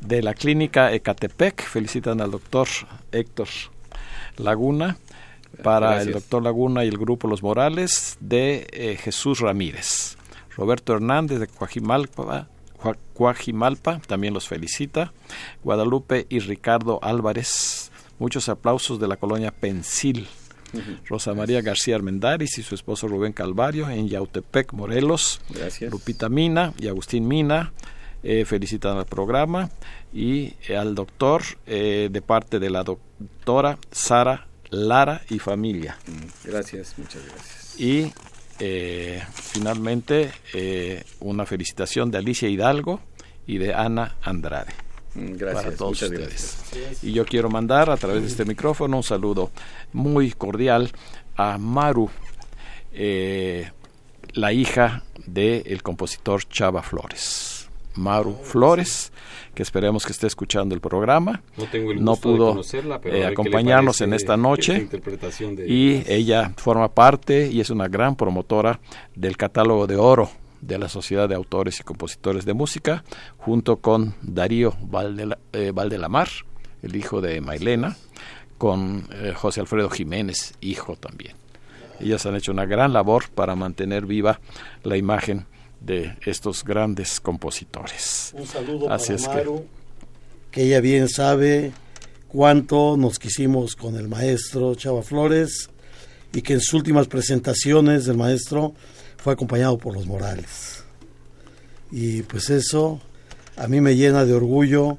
de 0.00 0.22
la 0.22 0.34
clínica 0.34 0.92
Ecatepec. 0.92 1.62
Felicitan 1.62 2.20
al 2.20 2.30
doctor 2.30 2.68
Héctor 3.12 3.48
Laguna 4.36 4.96
para 5.62 6.00
el 6.00 6.12
doctor 6.12 6.42
Laguna 6.42 6.84
y 6.84 6.88
el 6.88 6.98
grupo 6.98 7.28
Los 7.28 7.42
Morales 7.42 8.16
de 8.20 8.66
eh, 8.72 8.96
Jesús 8.96 9.40
Ramírez. 9.40 10.16
Roberto 10.56 10.94
Hernández 10.94 11.40
de 11.40 11.46
Coajimalpa, 11.46 12.48
Coajimalpa 13.14 14.00
también 14.06 14.34
los 14.34 14.48
felicita. 14.48 15.12
Guadalupe 15.62 16.26
y 16.28 16.40
Ricardo 16.40 16.98
Álvarez. 17.02 17.81
Muchos 18.22 18.48
aplausos 18.48 19.00
de 19.00 19.08
la 19.08 19.16
colonia 19.16 19.50
Pensil. 19.50 20.28
Rosa 21.06 21.34
María 21.34 21.60
García 21.60 21.96
Armendáriz 21.96 22.56
y 22.56 22.62
su 22.62 22.76
esposo 22.76 23.08
Rubén 23.08 23.32
Calvario 23.32 23.90
en 23.90 24.06
Yautepec, 24.06 24.72
Morelos. 24.74 25.40
Gracias. 25.50 25.90
Lupita 25.90 26.28
Mina 26.28 26.72
y 26.78 26.86
Agustín 26.86 27.26
Mina 27.26 27.72
eh, 28.22 28.44
felicitan 28.44 28.96
al 28.96 29.06
programa 29.06 29.70
y 30.14 30.54
eh, 30.68 30.76
al 30.76 30.94
doctor 30.94 31.42
eh, 31.66 32.10
de 32.12 32.22
parte 32.22 32.60
de 32.60 32.70
la 32.70 32.84
doctora 32.84 33.76
Sara 33.90 34.46
Lara 34.70 35.22
y 35.28 35.40
familia. 35.40 35.98
Gracias, 36.44 36.94
muchas 36.98 37.26
gracias. 37.26 37.80
Y 37.80 38.12
eh, 38.60 39.20
finalmente 39.34 40.30
eh, 40.54 41.02
una 41.18 41.44
felicitación 41.44 42.12
de 42.12 42.18
Alicia 42.18 42.48
Hidalgo 42.48 43.00
y 43.48 43.58
de 43.58 43.74
Ana 43.74 44.14
Andrade. 44.22 44.72
Gracias, 45.14 45.64
para 45.64 45.76
todos 45.76 46.02
ustedes. 46.02 46.56
gracias. 46.72 47.04
Y 47.04 47.12
yo 47.12 47.24
quiero 47.24 47.50
mandar 47.50 47.90
a 47.90 47.96
través 47.96 48.22
de 48.22 48.28
este 48.28 48.44
micrófono 48.44 48.96
un 48.96 49.02
saludo 49.02 49.50
muy 49.92 50.30
cordial 50.32 50.90
a 51.36 51.58
Maru, 51.58 52.08
eh, 52.92 53.70
la 54.34 54.52
hija 54.52 55.02
del 55.26 55.82
compositor 55.82 56.42
Chava 56.48 56.82
Flores. 56.82 57.68
Maru 57.94 58.34
Flores, 58.42 59.12
que 59.54 59.62
esperemos 59.62 60.06
que 60.06 60.12
esté 60.12 60.26
escuchando 60.26 60.74
el 60.74 60.80
programa. 60.80 61.42
No 61.58 61.66
tengo 61.66 61.92
el 61.92 62.02
No 62.02 62.12
gusto 62.12 62.30
de 62.30 62.36
pudo 62.36 62.48
conocerla, 62.50 63.00
pero 63.02 63.16
eh, 63.16 63.26
acompañarnos 63.26 64.00
en 64.00 64.14
esta 64.14 64.34
noche. 64.38 64.72
esta 64.72 64.82
interpretación 64.84 65.56
de- 65.56 65.68
y 65.68 66.02
ella 66.08 66.52
forma 66.56 66.88
parte 66.94 67.48
y 67.52 67.60
es 67.60 67.68
una 67.68 67.88
gran 67.88 68.16
promotora 68.16 68.80
del 69.14 69.36
catálogo 69.36 69.86
de 69.86 69.96
oro 69.96 70.30
de 70.62 70.78
la 70.78 70.88
Sociedad 70.88 71.28
de 71.28 71.34
Autores 71.34 71.78
y 71.80 71.82
Compositores 71.82 72.46
de 72.46 72.54
Música, 72.54 73.04
junto 73.36 73.76
con 73.76 74.14
Darío 74.22 74.74
Valdela- 74.80 75.38
eh, 75.52 75.72
Valdelamar, 75.74 76.28
el 76.82 76.96
hijo 76.96 77.20
de 77.20 77.40
Mailena, 77.42 77.96
con 78.58 79.06
eh, 79.12 79.34
José 79.36 79.60
Alfredo 79.60 79.90
Jiménez, 79.90 80.54
hijo 80.60 80.96
también. 80.96 81.34
Ellas 82.00 82.24
han 82.26 82.34
hecho 82.36 82.52
una 82.52 82.64
gran 82.64 82.92
labor 82.92 83.28
para 83.28 83.54
mantener 83.54 84.06
viva 84.06 84.40
la 84.82 84.96
imagen 84.96 85.46
de 85.80 86.16
estos 86.24 86.64
grandes 86.64 87.20
compositores. 87.20 88.32
Un 88.36 88.46
saludo 88.46 88.90
Así 88.90 89.08
para 89.08 89.16
es 89.16 89.28
que- 89.28 89.34
Maru, 89.34 89.66
que... 90.50 90.62
ella 90.64 90.80
bien 90.80 91.08
sabe 91.08 91.72
cuánto 92.28 92.96
nos 92.96 93.18
quisimos 93.18 93.74
con 93.76 93.96
el 93.96 94.08
maestro 94.08 94.74
Chava 94.74 95.02
Flores 95.02 95.70
y 96.32 96.40
que 96.42 96.54
en 96.54 96.60
sus 96.60 96.74
últimas 96.74 97.08
presentaciones 97.08 98.04
del 98.06 98.16
maestro 98.16 98.74
fue 99.22 99.34
acompañado 99.34 99.78
por 99.78 99.94
los 99.94 100.06
Morales. 100.06 100.82
Y 101.92 102.22
pues 102.22 102.50
eso 102.50 103.00
a 103.56 103.68
mí 103.68 103.80
me 103.80 103.94
llena 103.94 104.24
de 104.24 104.32
orgullo 104.32 104.98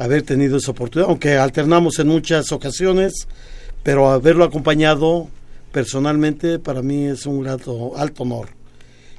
haber 0.00 0.22
tenido 0.22 0.56
esa 0.56 0.72
oportunidad, 0.72 1.08
aunque 1.08 1.36
alternamos 1.36 1.98
en 2.00 2.08
muchas 2.08 2.50
ocasiones, 2.50 3.28
pero 3.84 4.10
haberlo 4.10 4.44
acompañado 4.44 5.28
personalmente 5.70 6.58
para 6.58 6.82
mí 6.82 7.04
es 7.04 7.26
un 7.26 7.42
grato, 7.42 7.96
alto 7.96 8.24
honor. 8.24 8.48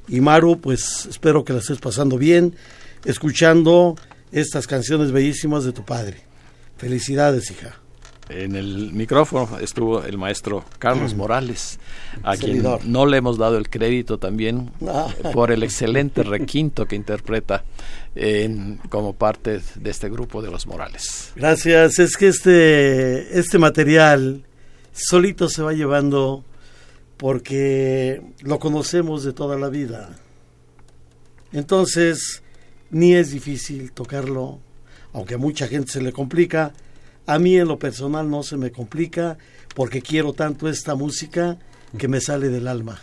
Y 0.08 0.20
Maru, 0.20 0.60
pues 0.60 1.06
espero 1.08 1.44
que 1.44 1.54
la 1.54 1.60
estés 1.60 1.78
pasando 1.78 2.18
bien, 2.18 2.54
escuchando 3.04 3.96
estas 4.32 4.66
canciones 4.66 5.12
bellísimas 5.12 5.64
de 5.64 5.72
tu 5.72 5.84
padre. 5.84 6.18
Felicidades, 6.76 7.50
hija. 7.50 7.85
En 8.28 8.56
el 8.56 8.92
micrófono 8.92 9.58
estuvo 9.60 10.02
el 10.02 10.18
maestro 10.18 10.64
Carlos 10.80 11.14
Morales, 11.14 11.78
a 12.24 12.36
quien 12.36 12.64
no 12.84 13.06
le 13.06 13.18
hemos 13.18 13.38
dado 13.38 13.56
el 13.56 13.70
crédito 13.70 14.18
también 14.18 14.72
por 15.32 15.52
el 15.52 15.62
excelente 15.62 16.24
requinto 16.24 16.86
que 16.86 16.96
interpreta 16.96 17.62
en- 18.16 18.78
como 18.88 19.12
parte 19.12 19.60
de 19.76 19.90
este 19.90 20.08
grupo 20.08 20.42
de 20.42 20.50
los 20.50 20.66
Morales. 20.66 21.30
Gracias. 21.36 22.00
Es 22.00 22.16
que 22.16 22.26
este, 22.28 23.38
este 23.38 23.58
material 23.58 24.42
solito 24.92 25.48
se 25.48 25.62
va 25.62 25.72
llevando 25.72 26.44
porque 27.18 28.20
lo 28.42 28.58
conocemos 28.58 29.22
de 29.22 29.32
toda 29.34 29.56
la 29.56 29.68
vida. 29.68 30.10
Entonces, 31.52 32.42
ni 32.90 33.14
es 33.14 33.30
difícil 33.30 33.92
tocarlo, 33.92 34.58
aunque 35.12 35.34
a 35.34 35.38
mucha 35.38 35.68
gente 35.68 35.92
se 35.92 36.00
le 36.02 36.12
complica. 36.12 36.72
A 37.26 37.38
mí 37.38 37.56
en 37.56 37.68
lo 37.68 37.78
personal 37.78 38.30
no 38.30 38.42
se 38.42 38.56
me 38.56 38.70
complica 38.70 39.36
porque 39.74 40.00
quiero 40.00 40.32
tanto 40.32 40.68
esta 40.68 40.94
música 40.94 41.58
que 41.98 42.08
me 42.08 42.20
sale 42.20 42.48
del 42.48 42.68
alma. 42.68 43.00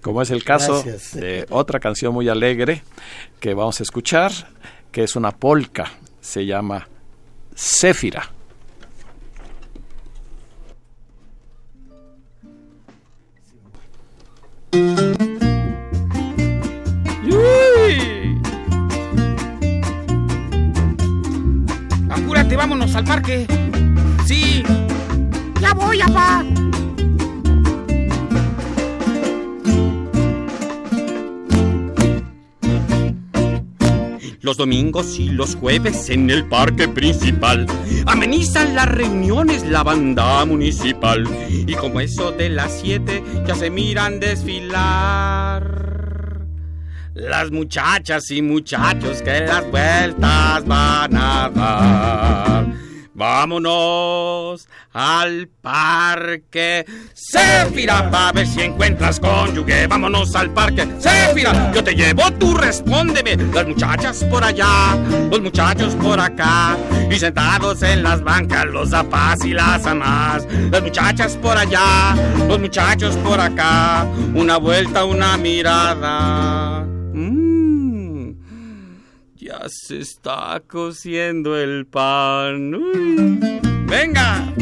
Como 0.00 0.22
es 0.22 0.30
el 0.30 0.42
caso 0.44 0.82
de 1.14 1.46
otra 1.50 1.80
canción 1.80 2.14
muy 2.14 2.28
alegre 2.28 2.82
que 3.40 3.52
vamos 3.52 3.80
a 3.80 3.82
escuchar, 3.82 4.32
que 4.90 5.04
es 5.04 5.16
una 5.16 5.32
polca, 5.32 5.92
se 6.20 6.46
llama 6.46 6.88
Céfira. 7.54 8.32
Vámonos 22.58 22.94
al 22.96 23.04
parque. 23.04 23.46
Sí. 24.26 24.64
Ya 25.60 25.72
voy, 25.74 25.98
papá. 26.00 26.44
Los 34.40 34.56
domingos 34.56 35.18
y 35.18 35.28
los 35.28 35.54
jueves 35.54 36.10
en 36.10 36.30
el 36.30 36.46
parque 36.46 36.88
principal 36.88 37.66
amenizan 38.06 38.74
las 38.74 38.88
reuniones 38.88 39.64
la 39.64 39.84
banda 39.84 40.44
municipal. 40.44 41.28
Y 41.48 41.74
como 41.74 42.00
eso 42.00 42.32
de 42.32 42.48
las 42.48 42.80
siete 42.80 43.22
ya 43.46 43.54
se 43.54 43.70
miran 43.70 44.18
desfilar. 44.18 45.97
Las 47.18 47.50
muchachas 47.50 48.30
y 48.30 48.40
muchachos 48.40 49.22
que 49.22 49.40
las 49.40 49.68
vueltas 49.68 50.64
van 50.64 51.16
a 51.16 51.50
dar. 51.52 52.66
Vámonos 53.12 54.68
al 54.92 55.48
parque. 55.60 56.86
Céfira, 57.12 58.02
va 58.02 58.28
a 58.28 58.32
ver 58.32 58.46
si 58.46 58.60
encuentras 58.60 59.18
cónyuge. 59.18 59.88
Vámonos 59.88 60.36
al 60.36 60.50
parque. 60.50 60.86
Céfira, 61.00 61.72
yo 61.72 61.82
te 61.82 61.96
llevo, 61.96 62.30
tú 62.34 62.54
respóndeme. 62.54 63.34
Las 63.52 63.66
muchachas 63.66 64.22
por 64.22 64.44
allá, 64.44 64.96
los 65.28 65.40
muchachos 65.40 65.96
por 65.96 66.20
acá. 66.20 66.76
Y 67.10 67.18
sentados 67.18 67.82
en 67.82 68.04
las 68.04 68.22
bancas, 68.22 68.66
los 68.66 68.90
zapas 68.90 69.44
y 69.44 69.54
las 69.54 69.84
amas. 69.84 70.46
Las 70.70 70.82
muchachas 70.82 71.36
por 71.36 71.58
allá, 71.58 72.14
los 72.46 72.60
muchachos 72.60 73.16
por 73.16 73.40
acá. 73.40 74.06
Una 74.34 74.56
vuelta, 74.58 75.04
una 75.04 75.36
mirada. 75.36 76.77
Ya 79.48 79.62
se 79.68 80.00
está 80.00 80.62
cociendo 80.68 81.56
el 81.56 81.86
pan. 81.86 82.70
¡Venga! 83.86 84.52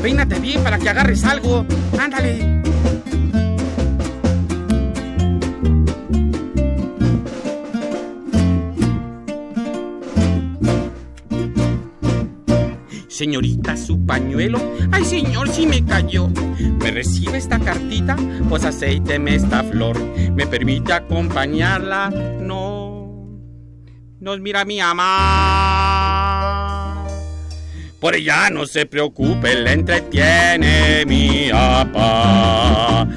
Peínate 0.00 0.38
bien 0.38 0.62
para 0.62 0.78
que 0.78 0.88
agarres 0.88 1.24
algo. 1.24 1.66
Ándale. 1.98 2.67
Señorita, 13.18 13.76
su 13.76 14.06
pañuelo. 14.06 14.60
Ay, 14.92 15.04
señor, 15.04 15.48
si 15.48 15.66
me 15.66 15.84
cayó. 15.84 16.28
¿Me 16.80 16.92
recibe 16.92 17.36
esta 17.36 17.58
cartita? 17.58 18.14
Pues 18.48 18.62
aceíteme 18.64 19.34
esta 19.34 19.64
flor. 19.64 19.98
¿Me 20.36 20.46
permite 20.46 20.92
acompañarla? 20.92 22.10
No. 22.10 23.26
Nos 24.20 24.38
mira 24.38 24.64
mi 24.64 24.78
mamá. 24.78 26.28
Por 27.98 28.14
ella 28.14 28.50
no 28.50 28.66
se 28.66 28.86
preocupe, 28.86 29.52
le 29.56 29.72
entretiene 29.72 31.04
mi 31.04 31.48
papá. 31.50 33.08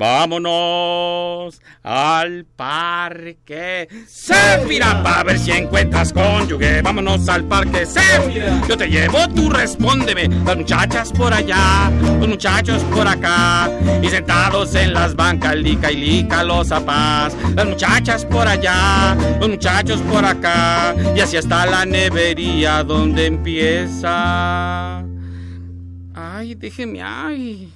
Vámonos 0.00 1.60
al 1.82 2.46
parque. 2.46 3.86
Sefira, 4.08 5.02
para 5.02 5.24
ver 5.24 5.38
si 5.38 5.50
encuentras 5.50 6.10
cónyuge. 6.10 6.80
Vámonos 6.80 7.28
al 7.28 7.44
parque. 7.44 7.84
Sefira, 7.84 8.62
yo 8.66 8.78
te 8.78 8.88
llevo, 8.88 9.28
tú 9.28 9.50
respóndeme. 9.50 10.26
Las 10.46 10.56
muchachas 10.56 11.12
por 11.12 11.34
allá, 11.34 11.90
los 12.18 12.26
muchachos 12.26 12.82
por 12.84 13.06
acá. 13.06 13.70
Y 14.00 14.08
sentados 14.08 14.74
en 14.74 14.94
las 14.94 15.14
bancas, 15.14 15.54
lica 15.56 15.92
y 15.92 15.96
lica 15.96 16.44
los 16.44 16.68
zapás. 16.68 17.36
Las 17.54 17.66
muchachas 17.66 18.24
por 18.24 18.48
allá, 18.48 19.14
los 19.38 19.50
muchachos 19.50 20.00
por 20.10 20.24
acá. 20.24 20.94
Y 21.14 21.20
así 21.20 21.36
está 21.36 21.66
la 21.66 21.84
nevería 21.84 22.82
donde 22.84 23.26
empieza. 23.26 25.04
Ay, 26.14 26.54
déjeme, 26.54 27.02
ay. 27.02 27.70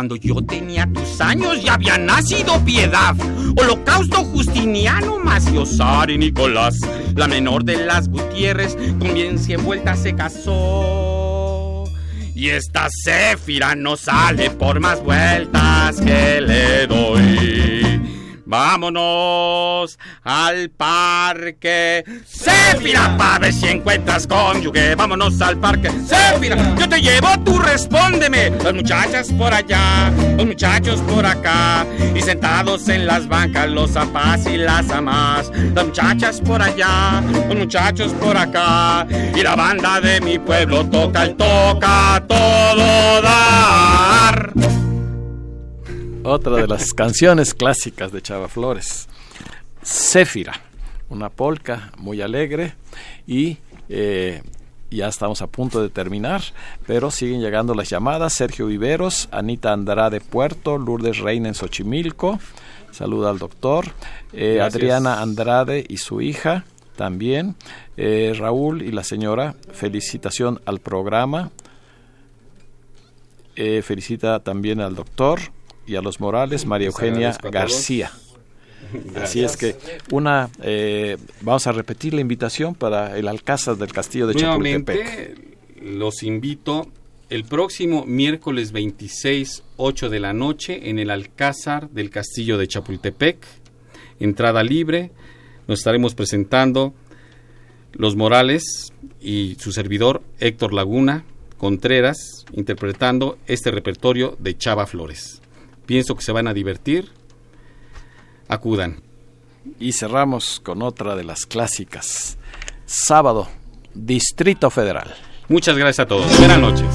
Cuando 0.00 0.16
yo 0.16 0.36
tenía 0.36 0.90
tus 0.90 1.20
años 1.20 1.62
ya 1.62 1.74
había 1.74 1.98
nacido 1.98 2.58
Piedad, 2.64 3.14
Holocausto 3.54 4.24
Justiniano, 4.24 5.18
Maciosar 5.18 6.08
y 6.08 6.16
Nicolás. 6.16 6.74
La 7.14 7.28
menor 7.28 7.64
de 7.64 7.84
las 7.84 8.08
Gutiérrez 8.08 8.78
con 8.98 9.12
bien 9.12 9.38
cien 9.38 9.62
vueltas 9.62 9.98
se 9.98 10.14
casó. 10.14 11.84
Y 12.34 12.48
esta 12.48 12.88
Céfira 13.04 13.74
no 13.74 13.94
sale 13.94 14.48
por 14.48 14.80
más 14.80 15.04
vueltas 15.04 16.00
que 16.00 16.40
le 16.40 16.86
doy. 16.86 17.79
Vámonos 18.50 19.96
al 20.24 20.70
parque. 20.70 22.04
Céfira, 22.26 23.16
para 23.16 23.38
ver 23.38 23.52
si 23.52 23.68
encuentras 23.68 24.26
cónyuge. 24.26 24.96
Vámonos 24.96 25.40
al 25.40 25.56
parque. 25.58 25.88
Céfira, 26.04 26.56
yo 26.76 26.88
te 26.88 27.00
llevo, 27.00 27.28
tú 27.44 27.60
respóndeme. 27.60 28.50
Las 28.50 28.74
muchachas 28.74 29.32
por 29.38 29.54
allá, 29.54 30.10
los 30.36 30.46
muchachos 30.46 31.00
por 31.02 31.24
acá. 31.24 31.86
Y 32.12 32.20
sentados 32.22 32.88
en 32.88 33.06
las 33.06 33.28
bancas, 33.28 33.70
los 33.70 33.92
zapas 33.92 34.44
y 34.46 34.56
las 34.56 34.90
amas. 34.90 35.52
Las 35.72 35.86
muchachas 35.86 36.40
por 36.40 36.60
allá, 36.60 37.22
los 37.48 37.56
muchachos 37.56 38.12
por 38.14 38.36
acá. 38.36 39.06
Y 39.32 39.42
la 39.44 39.54
banda 39.54 40.00
de 40.00 40.20
mi 40.20 40.40
pueblo 40.40 40.84
toca 40.86 41.22
el 41.22 41.36
toca 41.36 42.20
todo 42.26 43.22
dar 43.22 44.69
otra 46.22 46.56
de 46.56 46.66
las 46.66 46.92
canciones 46.92 47.54
clásicas 47.54 48.12
de 48.12 48.22
Chava 48.22 48.48
Flores. 48.48 49.08
Céfira, 49.82 50.60
una 51.08 51.30
polca 51.30 51.92
muy 51.96 52.20
alegre 52.20 52.74
y 53.26 53.58
eh, 53.88 54.42
ya 54.90 55.08
estamos 55.08 55.40
a 55.40 55.46
punto 55.46 55.82
de 55.82 55.88
terminar, 55.88 56.42
pero 56.86 57.10
siguen 57.10 57.40
llegando 57.40 57.74
las 57.74 57.88
llamadas. 57.88 58.34
Sergio 58.34 58.66
Viveros, 58.66 59.28
Anita 59.30 59.72
Andrade 59.72 60.20
Puerto, 60.20 60.78
Lourdes 60.78 61.18
Reina 61.18 61.48
en 61.48 61.54
Xochimilco, 61.54 62.38
saluda 62.90 63.30
al 63.30 63.38
doctor, 63.38 63.86
eh, 64.32 64.60
Adriana 64.60 65.22
Andrade 65.22 65.84
y 65.88 65.96
su 65.96 66.20
hija 66.20 66.64
también, 66.96 67.54
eh, 67.96 68.34
Raúl 68.36 68.82
y 68.82 68.92
la 68.92 69.04
señora, 69.04 69.54
felicitación 69.72 70.60
al 70.66 70.80
programa, 70.80 71.50
felicita 73.82 74.40
también 74.40 74.80
al 74.80 74.94
doctor, 74.94 75.40
y 75.90 75.96
a 75.96 76.02
los 76.02 76.20
Morales, 76.20 76.66
María 76.66 76.86
Eugenia 76.86 77.36
García. 77.50 78.12
Así 79.16 79.42
es 79.42 79.56
que 79.56 79.76
una 80.12 80.48
eh, 80.62 81.16
vamos 81.42 81.66
a 81.66 81.72
repetir 81.72 82.14
la 82.14 82.20
invitación 82.20 82.74
para 82.74 83.18
el 83.18 83.26
Alcázar 83.26 83.76
del 83.76 83.92
Castillo 83.92 84.28
de 84.28 84.36
Chapultepec. 84.36 85.38
Los 85.82 86.22
invito 86.22 86.86
el 87.28 87.44
próximo 87.44 88.04
miércoles 88.06 88.70
26, 88.70 89.64
8 89.76 90.08
de 90.08 90.20
la 90.20 90.32
noche 90.32 90.90
en 90.90 90.98
el 91.00 91.10
Alcázar 91.10 91.90
del 91.90 92.10
Castillo 92.10 92.56
de 92.56 92.68
Chapultepec. 92.68 93.44
Entrada 94.20 94.62
libre. 94.62 95.10
Nos 95.66 95.80
estaremos 95.80 96.14
presentando 96.14 96.94
Los 97.92 98.14
Morales 98.14 98.92
y 99.20 99.56
su 99.58 99.72
servidor 99.72 100.22
Héctor 100.38 100.72
Laguna 100.72 101.24
Contreras 101.58 102.46
interpretando 102.52 103.38
este 103.46 103.70
repertorio 103.70 104.36
de 104.38 104.56
Chava 104.56 104.86
Flores. 104.86 105.42
Pienso 105.90 106.14
que 106.14 106.22
se 106.22 106.30
van 106.30 106.46
a 106.46 106.54
divertir. 106.54 107.10
Acudan. 108.46 109.02
Y 109.80 109.90
cerramos 109.90 110.60
con 110.60 110.82
otra 110.82 111.16
de 111.16 111.24
las 111.24 111.46
clásicas. 111.46 112.38
Sábado, 112.86 113.48
Distrito 113.92 114.70
Federal. 114.70 115.12
Muchas 115.48 115.76
gracias 115.76 116.04
a 116.04 116.06
todos. 116.06 116.38
Buenas 116.38 116.60
noches. 116.60 116.86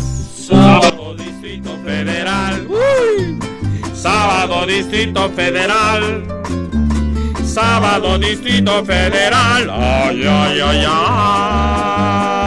Sábado, 0.48 1.14
Distrito 1.14 1.78
Federal. 1.84 2.68
Sábado, 3.94 4.66
Distrito 4.66 5.30
Federal 5.32 6.36
sábado 7.44 8.18
Distrito 8.18 8.84
Federal. 8.86 9.70
Ay, 9.70 10.26
ay, 10.26 10.60
ay, 10.62 10.86
ay. 10.88 12.45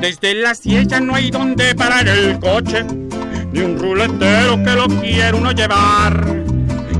Desde 0.00 0.34
las 0.34 0.62
10 0.62 0.88
ya 0.88 0.98
no 0.98 1.14
hay 1.14 1.30
donde 1.30 1.74
parar 1.74 2.08
el 2.08 2.38
coche, 2.40 2.84
ni 3.52 3.60
un 3.60 3.78
ruletero 3.78 4.56
que 4.62 4.70
lo 4.70 4.88
quiera 4.88 5.36
uno 5.36 5.52
llevar. 5.52 6.42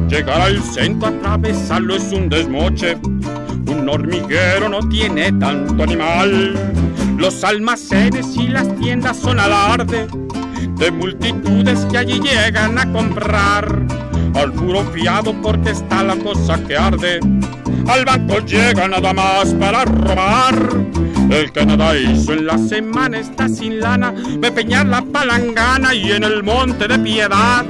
Llegar 0.08 0.40
al 0.42 0.62
centro, 0.62 1.08
atravesarlo 1.08 1.96
es 1.96 2.12
un 2.12 2.28
desmoche. 2.28 2.98
Un 3.66 3.88
hormiguero 3.88 4.68
no 4.68 4.80
tiene 4.90 5.32
tanto 5.32 5.82
animal. 5.82 6.54
Los 7.16 7.42
almacenes 7.42 8.36
y 8.36 8.48
las 8.48 8.74
tiendas 8.76 9.16
son 9.16 9.40
alarde 9.40 10.06
de 10.76 10.90
multitudes 10.90 11.86
que 11.90 11.98
allí 11.98 12.20
llegan 12.20 12.78
a 12.78 12.92
comprar. 12.92 13.86
Al 14.34 14.52
puro 14.52 14.84
fiado 14.92 15.32
porque 15.40 15.70
está 15.70 16.02
la 16.02 16.16
cosa 16.16 16.62
que 16.64 16.76
arde. 16.76 17.20
Al 17.86 18.04
banco 18.04 18.40
llega 18.40 18.88
nada 18.88 19.14
más 19.14 19.54
para 19.54 19.86
robar. 19.86 21.09
El 21.30 21.52
nada 21.66 21.96
hizo 21.96 22.32
en 22.32 22.46
la 22.46 22.58
semana 22.58 23.18
está 23.18 23.48
sin 23.48 23.80
lana. 23.80 24.12
Me 24.12 24.50
peñar 24.50 24.86
la 24.86 25.02
palangana 25.02 25.94
y 25.94 26.12
en 26.12 26.24
el 26.24 26.42
monte 26.42 26.88
de 26.88 26.98
piedad. 26.98 27.64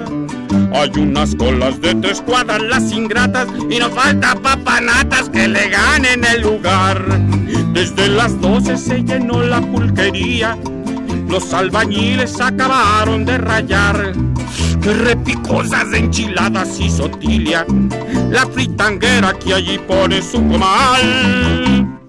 Hay 0.73 0.91
unas 0.97 1.35
colas 1.35 1.81
de 1.81 1.95
tres 1.97 2.21
cuadras 2.23 2.63
las 2.63 2.91
ingratas 2.93 3.49
y 3.71 3.79
no 3.79 3.91
falta 3.91 4.35
papanatas 4.35 5.29
que 5.29 5.47
le 5.47 5.69
ganen 5.69 6.25
el 6.25 6.43
lugar. 6.43 7.05
Desde 7.73 8.09
las 8.09 8.41
doce 8.41 8.77
se 8.77 9.03
llenó 9.03 9.43
la 9.43 9.61
pulquería 9.61 10.57
los 11.31 11.55
albañiles 11.55 12.41
acabaron 12.41 13.25
de 13.25 13.39
rayar. 13.39 14.13
Repicosas 14.81 15.89
de 15.93 15.99
enchiladas 15.99 16.81
y 16.81 16.91
sotilia. 16.91 17.65
La 18.31 18.47
fritanguera 18.47 19.33
que 19.35 19.55
allí 19.55 19.79
pone 19.79 20.21
su 20.23 20.39
comal. 20.49 22.00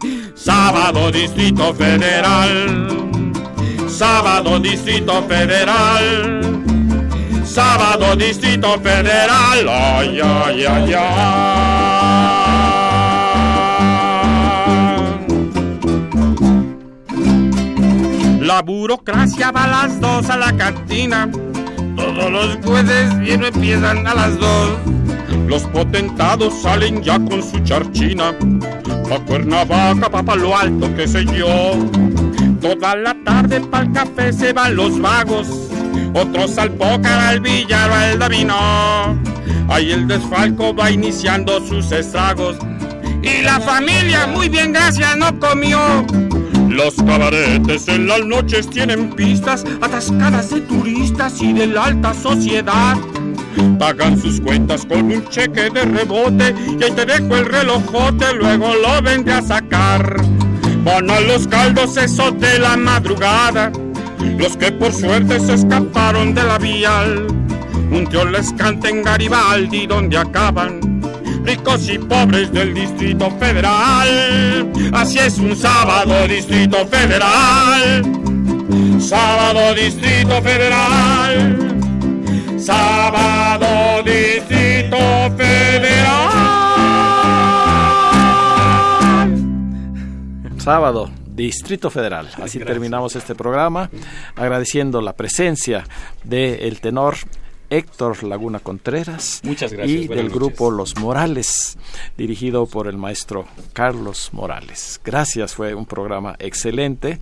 Sábado 0.44 1.12
Distrito 1.12 1.72
Federal. 1.76 2.88
Sábado 3.88 4.60
Distrito 4.60 5.22
Federal. 5.28 6.42
Sábado 7.46 8.16
Distrito 8.16 8.80
Federal. 8.80 9.70
Ay, 9.70 10.20
ay, 10.20 10.66
ay, 10.66 10.94
ay. 10.96 11.02
La 18.42 18.64
burocracia 18.64 19.52
va 19.52 19.66
a 19.66 19.68
las 19.68 20.02
dos 20.02 20.28
a 20.32 20.38
la 20.38 20.58
cantina. 20.58 21.30
Todos 21.96 22.32
los 22.32 22.58
jueces 22.66 23.20
bien 23.20 23.44
empiezan 23.44 24.08
a 24.08 24.16
las 24.16 24.40
dos. 24.40 24.72
Los 25.46 25.62
potentados 25.68 26.64
salen 26.64 27.04
ya 27.04 27.20
con 27.20 27.44
su 27.44 27.60
charchina. 27.60 28.34
Pa' 29.12 29.20
Cuernavaca, 29.26 30.10
pa' 30.10 30.24
Palo 30.24 30.56
Alto, 30.56 30.90
qué 30.96 31.06
sé 31.06 31.26
yo. 31.26 31.76
Toda 32.62 32.96
la 32.96 33.14
tarde 33.26 33.60
pa'l 33.60 33.92
café 33.92 34.32
se 34.32 34.54
van 34.54 34.78
los 34.78 35.02
vagos. 35.02 35.50
Otros 36.14 36.58
al 36.58 36.72
pócar, 36.72 37.20
al 37.20 37.42
billar 37.42 37.92
al 37.92 38.18
dominó. 38.18 39.20
Ahí 39.68 39.92
el 39.92 40.08
desfalco 40.08 40.74
va 40.74 40.92
iniciando 40.92 41.60
sus 41.68 41.92
estragos. 41.92 42.56
Y 43.22 43.42
la 43.42 43.60
familia, 43.60 44.28
muy 44.28 44.48
bien, 44.48 44.72
gracias, 44.72 45.18
no 45.18 45.38
comió. 45.42 46.06
Los 46.70 46.96
cabaretes 46.96 47.90
en 47.90 48.08
las 48.08 48.26
noches 48.26 48.70
tienen 48.70 49.10
pistas 49.10 49.66
atascadas 49.82 50.52
de 50.52 50.62
turistas 50.62 51.42
y 51.42 51.52
de 51.52 51.68
la 51.68 51.84
alta 51.88 52.14
sociedad. 52.14 52.96
Pagan 53.80 54.20
sus 54.20 54.40
cuentas 54.42 54.86
con 54.86 55.12
un 55.12 55.28
cheque 55.30 55.70
de 55.70 55.84
rebote 55.84 56.54
y 56.80 56.84
ahí 56.84 56.92
te 56.92 57.06
dejo 57.06 57.36
el 57.36 57.46
relojote, 57.46 58.34
luego 58.36 58.74
lo 58.76 59.02
vende 59.02 59.34
a 59.34 59.42
sacar. 59.42 60.16
Van 60.84 61.08
los 61.28 61.48
caldos 61.48 61.98
esos 61.98 62.40
de 62.40 62.60
la 62.60 62.76
madrugada, 62.76 63.72
los 64.38 64.58
que 64.58 64.72
por 64.72 64.92
suerte 64.94 65.40
se 65.40 65.54
escaparon 65.54 66.34
de 66.34 66.44
la 66.44 66.58
vial. 66.58 67.28
Un 67.92 68.08
tío 68.08 68.26
les 68.26 68.52
canta 68.54 68.90
en 68.90 69.04
Garibaldi 69.04 69.86
donde 69.86 70.18
acaban 70.18 70.92
ricos 71.46 71.90
y 71.90 71.98
pobres 71.98 72.52
del 72.52 72.74
Distrito 72.74 73.30
Federal. 73.40 74.72
Así 74.94 75.20
es 75.20 75.38
un 75.38 75.56
sábado 75.56 76.28
Distrito 76.28 76.86
Federal. 76.88 78.04
Sábado 79.00 79.74
Distrito 79.76 80.42
Federal. 80.42 81.71
Sábado 82.62 84.04
Distrito 84.04 84.98
Federal. 85.36 86.32
Sábado 90.58 91.10
Distrito 91.26 91.90
Federal. 91.90 92.30
Así 92.40 92.60
terminamos 92.60 93.16
este 93.16 93.34
programa, 93.34 93.90
agradeciendo 94.36 95.02
la 95.02 95.14
presencia 95.14 95.86
del 96.24 96.80
tenor 96.82 97.16
Héctor 97.72 98.24
Laguna 98.26 98.60
Contreras 98.60 99.40
Muchas 99.44 99.72
gracias, 99.72 100.02
y 100.02 100.08
del 100.10 100.26
noches. 100.26 100.34
grupo 100.34 100.70
Los 100.70 100.98
Morales, 100.98 101.78
dirigido 102.18 102.66
por 102.66 102.88
el 102.88 102.98
maestro 102.98 103.46
Carlos 103.72 104.30
Morales. 104.34 105.00
Gracias, 105.04 105.56
fue 105.56 105.74
un 105.74 105.86
programa 105.86 106.36
excelente 106.38 107.20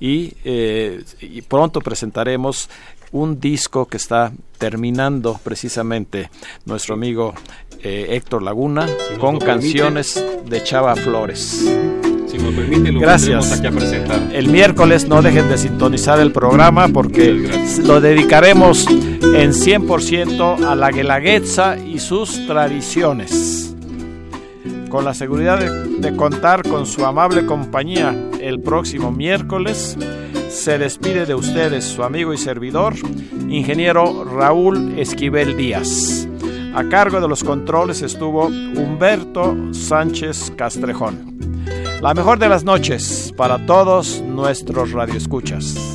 y, 0.00 0.32
eh, 0.44 1.04
y 1.20 1.42
pronto 1.42 1.80
presentaremos 1.82 2.70
un 3.12 3.38
disco 3.40 3.86
que 3.86 3.98
está 3.98 4.32
terminando 4.58 5.38
precisamente 5.42 6.30
nuestro 6.64 6.94
amigo 6.94 7.34
eh, 7.82 8.06
Héctor 8.10 8.42
Laguna 8.42 8.86
con 9.18 9.38
permite. 9.38 9.46
canciones 9.46 10.24
de 10.46 10.62
Chava 10.62 10.96
Flores. 10.96 11.68
Si 12.26 12.38
me 12.38 12.50
permite, 12.52 12.90
lo 12.90 13.00
Gracias. 13.00 13.52
aquí 13.52 13.66
a 13.66 13.70
presentar. 13.70 14.30
El 14.32 14.48
miércoles 14.48 15.06
no 15.06 15.20
dejen 15.20 15.48
de 15.48 15.58
sintonizar 15.58 16.18
el 16.20 16.32
programa 16.32 16.88
porque 16.88 17.32
lo 17.84 18.00
dedicaremos 18.00 18.86
en 18.88 19.52
100% 19.52 20.64
a 20.64 20.74
la 20.74 20.90
Guelaguetza 20.90 21.76
y 21.76 21.98
sus 21.98 22.46
tradiciones. 22.46 23.74
Con 24.88 25.04
la 25.04 25.12
seguridad 25.12 25.58
de, 25.58 25.98
de 25.98 26.16
contar 26.16 26.62
con 26.62 26.86
su 26.86 27.04
amable 27.04 27.44
compañía 27.44 28.14
el 28.40 28.60
próximo 28.60 29.10
miércoles, 29.10 29.98
se 30.52 30.78
despide 30.78 31.26
de 31.26 31.34
ustedes 31.34 31.84
su 31.84 32.02
amigo 32.02 32.34
y 32.34 32.38
servidor, 32.38 32.94
ingeniero 33.48 34.24
Raúl 34.24 34.98
Esquivel 34.98 35.56
Díaz. 35.56 36.28
A 36.74 36.84
cargo 36.88 37.20
de 37.20 37.28
los 37.28 37.42
controles 37.42 38.02
estuvo 38.02 38.46
Humberto 38.46 39.56
Sánchez 39.72 40.52
Castrejón. 40.56 41.64
La 42.02 42.14
mejor 42.14 42.38
de 42.38 42.48
las 42.48 42.64
noches 42.64 43.32
para 43.36 43.64
todos 43.66 44.20
nuestros 44.20 44.92
radioescuchas. 44.92 45.91